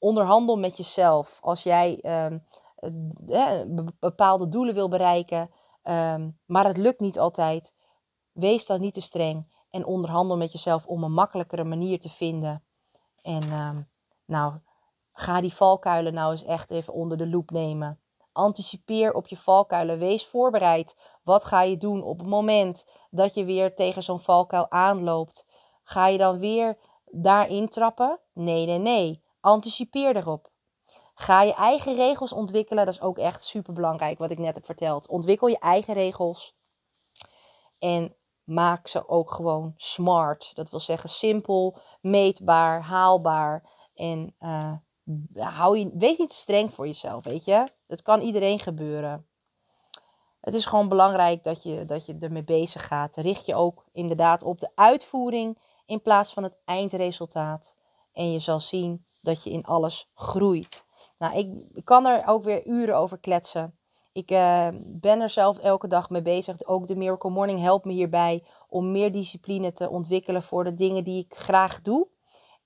Onderhandel 0.00 0.56
met 0.58 0.76
jezelf. 0.76 1.38
Als 1.42 1.62
jij 1.62 1.98
uh, 2.02 3.62
bepaalde 3.98 4.48
doelen 4.48 4.74
wil 4.74 4.88
bereiken, 4.88 5.50
um, 5.82 6.38
maar 6.46 6.64
het 6.64 6.76
lukt 6.76 7.00
niet 7.00 7.18
altijd, 7.18 7.74
wees 8.32 8.66
dan 8.66 8.80
niet 8.80 8.94
te 8.94 9.00
streng 9.00 9.46
en 9.70 9.84
onderhandel 9.84 10.36
met 10.36 10.52
jezelf 10.52 10.86
om 10.86 11.04
een 11.04 11.12
makkelijkere 11.12 11.64
manier 11.64 12.00
te 12.00 12.08
vinden. 12.08 12.64
En 13.22 13.52
um, 13.52 13.88
nou, 14.24 14.54
ga 15.12 15.40
die 15.40 15.54
valkuilen 15.54 16.14
nou 16.14 16.32
eens 16.32 16.44
echt 16.44 16.70
even 16.70 16.92
onder 16.92 17.18
de 17.18 17.28
loep 17.28 17.50
nemen. 17.50 18.00
Anticipeer 18.32 19.14
op 19.14 19.26
je 19.26 19.36
valkuilen. 19.36 19.98
Wees 19.98 20.26
voorbereid. 20.26 20.96
Wat 21.22 21.44
ga 21.44 21.62
je 21.62 21.76
doen 21.76 22.02
op 22.02 22.18
het 22.18 22.28
moment 22.28 22.86
dat 23.10 23.34
je 23.34 23.44
weer 23.44 23.74
tegen 23.74 24.02
zo'n 24.02 24.20
valkuil 24.20 24.70
aanloopt? 24.70 25.46
Ga 25.82 26.06
je 26.06 26.18
dan 26.18 26.38
weer 26.38 26.78
daarin 27.04 27.68
trappen? 27.68 28.20
Nee, 28.32 28.66
nee, 28.66 28.78
nee. 28.78 29.22
Anticipeer 29.40 30.16
erop. 30.16 30.50
Ga 31.14 31.42
je 31.42 31.54
eigen 31.54 31.94
regels 31.94 32.32
ontwikkelen. 32.32 32.84
Dat 32.84 32.94
is 32.94 33.00
ook 33.00 33.18
echt 33.18 33.44
super 33.44 33.72
belangrijk, 33.72 34.18
wat 34.18 34.30
ik 34.30 34.38
net 34.38 34.54
heb 34.54 34.64
verteld. 34.64 35.08
Ontwikkel 35.08 35.48
je 35.48 35.58
eigen 35.58 35.94
regels. 35.94 36.56
En 37.78 38.16
maak 38.44 38.88
ze 38.88 39.08
ook 39.08 39.30
gewoon 39.32 39.74
smart. 39.76 40.54
Dat 40.54 40.70
wil 40.70 40.80
zeggen 40.80 41.08
simpel, 41.08 41.78
meetbaar, 42.00 42.82
haalbaar. 42.82 43.70
En 43.94 44.34
uh, 44.40 44.72
hou 45.34 45.78
je, 45.78 45.90
wees 45.94 46.18
niet 46.18 46.32
streng 46.32 46.74
voor 46.74 46.86
jezelf, 46.86 47.24
weet 47.24 47.44
je. 47.44 47.66
Het 47.86 48.02
kan 48.02 48.20
iedereen 48.20 48.58
gebeuren. 48.58 49.26
Het 50.40 50.54
is 50.54 50.66
gewoon 50.66 50.88
belangrijk 50.88 51.44
dat 51.44 51.62
je, 51.62 51.84
dat 51.84 52.06
je 52.06 52.16
ermee 52.20 52.44
bezig 52.44 52.86
gaat. 52.86 53.16
Richt 53.16 53.46
je 53.46 53.54
ook 53.54 53.84
inderdaad 53.92 54.42
op 54.42 54.60
de 54.60 54.70
uitvoering 54.74 55.58
in 55.86 56.02
plaats 56.02 56.32
van 56.32 56.42
het 56.42 56.56
eindresultaat. 56.64 57.76
En 58.12 58.32
je 58.32 58.38
zal 58.38 58.60
zien 58.60 59.04
dat 59.22 59.44
je 59.44 59.50
in 59.50 59.64
alles 59.64 60.10
groeit. 60.14 60.84
Nou, 61.18 61.38
ik 61.74 61.84
kan 61.84 62.06
er 62.06 62.26
ook 62.26 62.44
weer 62.44 62.66
uren 62.66 62.96
over 62.96 63.18
kletsen. 63.18 63.78
Ik 64.12 64.30
uh, 64.30 64.68
ben 65.00 65.20
er 65.20 65.30
zelf 65.30 65.58
elke 65.58 65.88
dag 65.88 66.10
mee 66.10 66.22
bezig. 66.22 66.66
Ook 66.66 66.86
de 66.86 66.96
Miracle 66.96 67.30
Morning 67.30 67.60
helpt 67.60 67.84
me 67.84 67.92
hierbij 67.92 68.44
om 68.68 68.90
meer 68.90 69.12
discipline 69.12 69.72
te 69.72 69.90
ontwikkelen 69.90 70.42
voor 70.42 70.64
de 70.64 70.74
dingen 70.74 71.04
die 71.04 71.24
ik 71.24 71.34
graag 71.34 71.82
doe. 71.82 72.06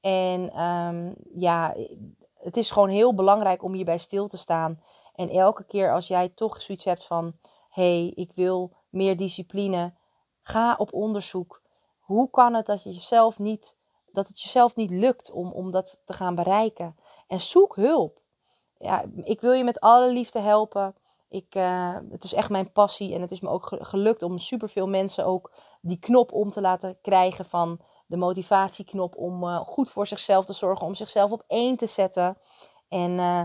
En 0.01 0.63
um, 0.63 1.15
ja, 1.35 1.75
het 2.39 2.57
is 2.57 2.71
gewoon 2.71 2.89
heel 2.89 3.15
belangrijk 3.15 3.63
om 3.63 3.73
hierbij 3.73 3.99
stil 3.99 4.27
te 4.27 4.37
staan. 4.37 4.83
En 5.15 5.29
elke 5.29 5.65
keer 5.65 5.93
als 5.93 6.09
jij 6.09 6.29
toch 6.29 6.61
zoiets 6.61 6.85
hebt 6.85 7.05
van: 7.05 7.33
hey, 7.71 8.13
ik 8.15 8.31
wil 8.35 8.73
meer 8.89 9.17
discipline, 9.17 9.95
ga 10.43 10.75
op 10.79 10.93
onderzoek. 10.93 11.63
Hoe 11.99 12.31
kan 12.31 12.55
het 12.55 12.67
dat, 12.67 12.83
je 12.83 12.91
jezelf 12.91 13.39
niet, 13.39 13.79
dat 14.15 14.29
het 14.29 14.41
jezelf 14.41 14.77
niet 14.77 14.91
lukt 14.91 15.31
om, 15.31 15.53
om 15.53 15.71
dat 15.71 16.03
te 16.05 16.13
gaan 16.13 16.35
bereiken? 16.35 16.97
En 17.27 17.41
zoek 17.41 17.77
hulp. 17.77 18.21
Ja, 18.79 19.05
ik 19.23 19.41
wil 19.41 19.53
je 19.53 19.65
met 19.65 19.81
alle 19.81 20.13
liefde 20.13 20.39
helpen. 20.39 20.95
Ik, 21.29 21.55
uh, 21.55 21.97
het 22.11 22.25
is 22.25 22.35
echt 22.35 22.51
mijn 22.51 22.73
passie 22.73 23.15
en 23.15 23.21
het 23.21 23.31
is 23.31 23.41
me 23.41 23.49
ook 23.49 23.77
gelukt 23.81 24.23
om 24.23 24.39
superveel 24.39 24.89
mensen 24.89 25.27
ook 25.27 25.53
die 25.81 25.99
knop 25.99 26.33
om 26.33 26.51
te 26.51 26.61
laten 26.61 26.99
krijgen 27.01 27.45
van 27.45 27.81
de 28.07 28.17
motivatieknop 28.17 29.17
om 29.17 29.43
uh, 29.43 29.61
goed 29.61 29.91
voor 29.91 30.07
zichzelf 30.07 30.45
te 30.45 30.53
zorgen, 30.53 30.87
om 30.87 30.95
zichzelf 30.95 31.33
op 31.33 31.45
één 31.47 31.77
te 31.77 31.87
zetten. 31.87 32.39
En 32.89 33.11
uh, 33.11 33.43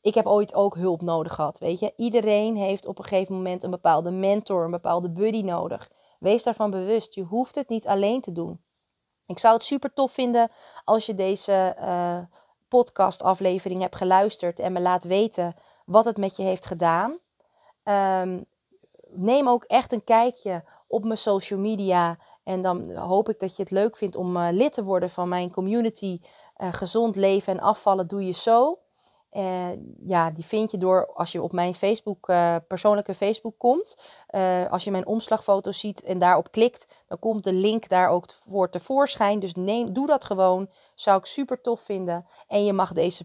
ik 0.00 0.14
heb 0.14 0.26
ooit 0.26 0.54
ook 0.54 0.74
hulp 0.74 1.02
nodig 1.02 1.34
gehad, 1.34 1.58
weet 1.58 1.78
je. 1.78 1.92
Iedereen 1.96 2.56
heeft 2.56 2.86
op 2.86 2.98
een 2.98 3.04
gegeven 3.04 3.34
moment 3.34 3.62
een 3.62 3.70
bepaalde 3.70 4.10
mentor, 4.10 4.64
een 4.64 4.70
bepaalde 4.70 5.10
buddy 5.10 5.42
nodig. 5.42 5.90
Wees 6.18 6.42
daarvan 6.42 6.70
bewust, 6.70 7.14
je 7.14 7.22
hoeft 7.22 7.54
het 7.54 7.68
niet 7.68 7.86
alleen 7.86 8.20
te 8.20 8.32
doen. 8.32 8.64
Ik 9.26 9.38
zou 9.38 9.54
het 9.54 9.64
super 9.64 9.92
tof 9.92 10.12
vinden 10.12 10.50
als 10.84 11.06
je 11.06 11.14
deze 11.14 11.76
uh, 11.80 12.18
podcast 12.68 13.22
aflevering 13.22 13.80
hebt 13.80 13.96
geluisterd 13.96 14.58
en 14.58 14.72
me 14.72 14.80
laat 14.80 15.04
weten 15.04 15.54
wat 15.84 16.04
het 16.04 16.16
met 16.16 16.36
je 16.36 16.42
heeft 16.42 16.66
gedaan. 16.66 17.18
Um, 17.84 18.44
neem 19.08 19.48
ook 19.48 19.64
echt 19.64 19.92
een 19.92 20.04
kijkje 20.04 20.64
op 20.86 21.04
mijn 21.04 21.18
social 21.18 21.60
media. 21.60 22.18
En 22.44 22.62
dan 22.62 22.96
hoop 22.96 23.28
ik 23.28 23.40
dat 23.40 23.56
je 23.56 23.62
het 23.62 23.70
leuk 23.70 23.96
vindt 23.96 24.16
om 24.16 24.36
uh, 24.36 24.48
lid 24.50 24.72
te 24.72 24.84
worden 24.84 25.10
van 25.10 25.28
mijn 25.28 25.52
community. 25.52 26.20
Uh, 26.56 26.72
gezond 26.72 27.16
leven 27.16 27.52
en 27.52 27.60
afvallen 27.60 28.06
doe 28.06 28.26
je 28.26 28.32
zo. 28.32 28.78
Uh, 29.36 29.68
ja, 30.04 30.30
die 30.30 30.44
vind 30.44 30.70
je 30.70 30.78
door 30.78 31.12
als 31.14 31.32
je 31.32 31.42
op 31.42 31.52
mijn 31.52 31.74
Facebook, 31.74 32.26
persoonlijke 32.68 33.14
Facebook 33.14 33.58
komt. 33.58 33.98
als 34.70 34.84
je 34.84 34.90
mijn 34.90 35.06
omslagfoto 35.06 35.72
ziet 35.72 36.02
en 36.02 36.18
daarop 36.18 36.50
klikt, 36.50 36.86
dan 37.06 37.18
komt 37.18 37.44
de 37.44 37.52
link 37.52 37.88
daar 37.88 38.08
ook 38.08 38.24
voor 38.48 38.70
tevoorschijn. 38.70 39.38
Dus 39.38 39.54
neem, 39.54 39.92
doe 39.92 40.06
dat 40.06 40.24
gewoon. 40.24 40.70
Zou 40.94 41.18
ik 41.18 41.26
super 41.26 41.60
tof 41.60 41.80
vinden. 41.80 42.26
En 42.48 42.64
je 42.64 42.72
mag 42.72 42.92
deze 42.92 43.24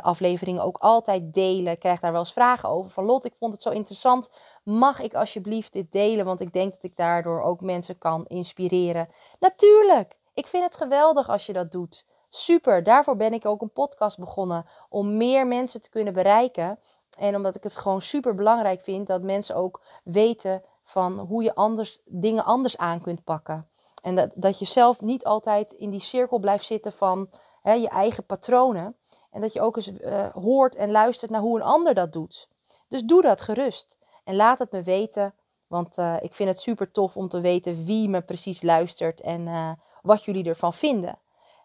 afleveringen 0.00 0.62
ook 0.62 0.78
altijd 0.78 1.34
delen. 1.34 1.78
Krijg 1.78 2.00
daar 2.00 2.12
wel 2.12 2.20
eens 2.20 2.32
vragen 2.32 2.68
over. 2.68 2.90
Van 2.90 3.04
Lot, 3.04 3.24
ik 3.24 3.34
vond 3.38 3.52
het 3.52 3.62
zo 3.62 3.70
interessant. 3.70 4.32
Mag 4.62 5.00
ik 5.00 5.14
alsjeblieft 5.14 5.72
dit 5.72 5.92
delen? 5.92 6.24
Want 6.24 6.40
ik 6.40 6.52
denk 6.52 6.72
dat 6.72 6.82
ik 6.82 6.96
daardoor 6.96 7.42
ook 7.42 7.60
mensen 7.60 7.98
kan 7.98 8.26
inspireren. 8.26 9.08
Natuurlijk, 9.38 10.18
ik 10.34 10.46
vind 10.46 10.64
het 10.64 10.76
geweldig 10.76 11.28
als 11.28 11.46
je 11.46 11.52
dat 11.52 11.72
doet. 11.72 12.06
Super, 12.36 12.82
daarvoor 12.82 13.16
ben 13.16 13.32
ik 13.32 13.46
ook 13.46 13.62
een 13.62 13.72
podcast 13.72 14.18
begonnen. 14.18 14.66
Om 14.88 15.16
meer 15.16 15.46
mensen 15.46 15.82
te 15.82 15.90
kunnen 15.90 16.12
bereiken. 16.12 16.78
En 17.18 17.36
omdat 17.36 17.56
ik 17.56 17.62
het 17.62 17.76
gewoon 17.76 18.02
super 18.02 18.34
belangrijk 18.34 18.80
vind 18.80 19.06
dat 19.06 19.22
mensen 19.22 19.56
ook 19.56 19.82
weten 20.04 20.62
van 20.82 21.18
hoe 21.18 21.42
je 21.42 21.54
anders, 21.54 22.00
dingen 22.04 22.44
anders 22.44 22.76
aan 22.76 23.00
kunt 23.00 23.24
pakken. 23.24 23.68
En 24.02 24.14
dat, 24.14 24.30
dat 24.34 24.58
je 24.58 24.64
zelf 24.64 25.00
niet 25.00 25.24
altijd 25.24 25.72
in 25.72 25.90
die 25.90 26.00
cirkel 26.00 26.38
blijft 26.38 26.64
zitten 26.64 26.92
van 26.92 27.28
hè, 27.62 27.72
je 27.72 27.88
eigen 27.88 28.26
patronen. 28.26 28.96
En 29.30 29.40
dat 29.40 29.52
je 29.52 29.60
ook 29.60 29.76
eens 29.76 29.88
uh, 29.88 30.26
hoort 30.26 30.76
en 30.76 30.90
luistert 30.90 31.30
naar 31.30 31.40
hoe 31.40 31.56
een 31.56 31.66
ander 31.66 31.94
dat 31.94 32.12
doet. 32.12 32.48
Dus 32.88 33.02
doe 33.02 33.22
dat 33.22 33.40
gerust. 33.40 33.98
En 34.24 34.36
laat 34.36 34.58
het 34.58 34.70
me 34.70 34.82
weten. 34.82 35.34
Want 35.66 35.98
uh, 35.98 36.16
ik 36.20 36.34
vind 36.34 36.48
het 36.48 36.60
super 36.60 36.90
tof 36.90 37.16
om 37.16 37.28
te 37.28 37.40
weten 37.40 37.84
wie 37.84 38.08
me 38.08 38.20
precies 38.20 38.62
luistert 38.62 39.20
en 39.20 39.40
uh, 39.40 39.70
wat 40.02 40.24
jullie 40.24 40.44
ervan 40.44 40.72
vinden. 40.72 41.18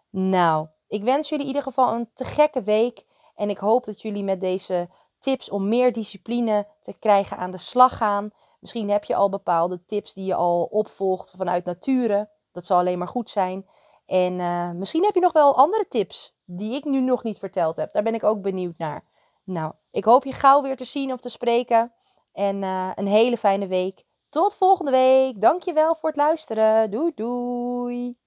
Nou, 0.10 0.68
ik 0.88 1.04
wens 1.04 1.30
jullie 1.30 1.44
in 1.44 1.52
ieder 1.52 1.68
geval 1.68 1.94
een 1.94 2.10
te 2.14 2.24
gekke 2.24 2.64
week. 2.64 3.06
En 3.36 3.50
ik 3.50 3.58
hoop 3.58 3.86
dat 3.86 4.02
jullie 4.02 4.24
met 4.24 4.42
deze 4.42 4.90
tips 5.20 5.50
om 5.50 5.68
meer 5.68 5.94
discipline 5.94 6.68
te 6.82 6.94
krijgen 7.00 7.38
aan 7.38 7.52
de 7.52 7.58
slag 7.58 7.98
gaan. 7.98 8.32
Misschien 8.60 8.90
heb 8.90 9.04
je 9.04 9.16
al 9.16 9.30
bepaalde 9.30 9.86
tips 9.86 10.14
die 10.14 10.26
je 10.26 10.36
al 10.36 10.64
opvolgt 10.64 11.34
vanuit 11.38 11.66
nature. 11.66 12.30
Dat 12.52 12.66
zal 12.66 12.78
alleen 12.78 12.98
maar 12.98 13.08
goed 13.08 13.30
zijn. 13.30 13.68
En 14.06 14.40
uh, 14.40 14.72
misschien 14.72 15.04
heb 15.04 15.14
je 15.14 15.22
nog 15.22 15.34
wel 15.34 15.58
andere 15.58 15.88
tips 15.88 16.36
die 16.46 16.74
ik 16.74 16.86
nu 16.86 17.02
nog 17.02 17.24
niet 17.24 17.40
verteld 17.40 17.76
heb. 17.76 17.94
Daar 17.94 18.04
ben 18.04 18.14
ik 18.14 18.24
ook 18.24 18.42
benieuwd 18.42 18.78
naar. 18.78 19.04
Nou, 19.44 19.74
ik 19.92 20.06
hoop 20.06 20.24
je 20.24 20.32
gauw 20.32 20.62
weer 20.62 20.78
te 20.78 20.84
zien 20.84 21.14
of 21.14 21.20
te 21.20 21.30
spreken. 21.30 21.94
En 22.34 22.62
uh, 22.62 22.92
een 22.96 23.08
hele 23.08 23.38
fijne 23.38 23.68
week. 23.68 24.04
Tot 24.30 24.56
volgende 24.56 24.92
week. 24.92 25.42
Dankjewel 25.42 25.96
voor 25.96 26.10
het 26.10 26.18
luisteren. 26.18 26.92
Doei 26.92 27.12
doei. 27.16 28.18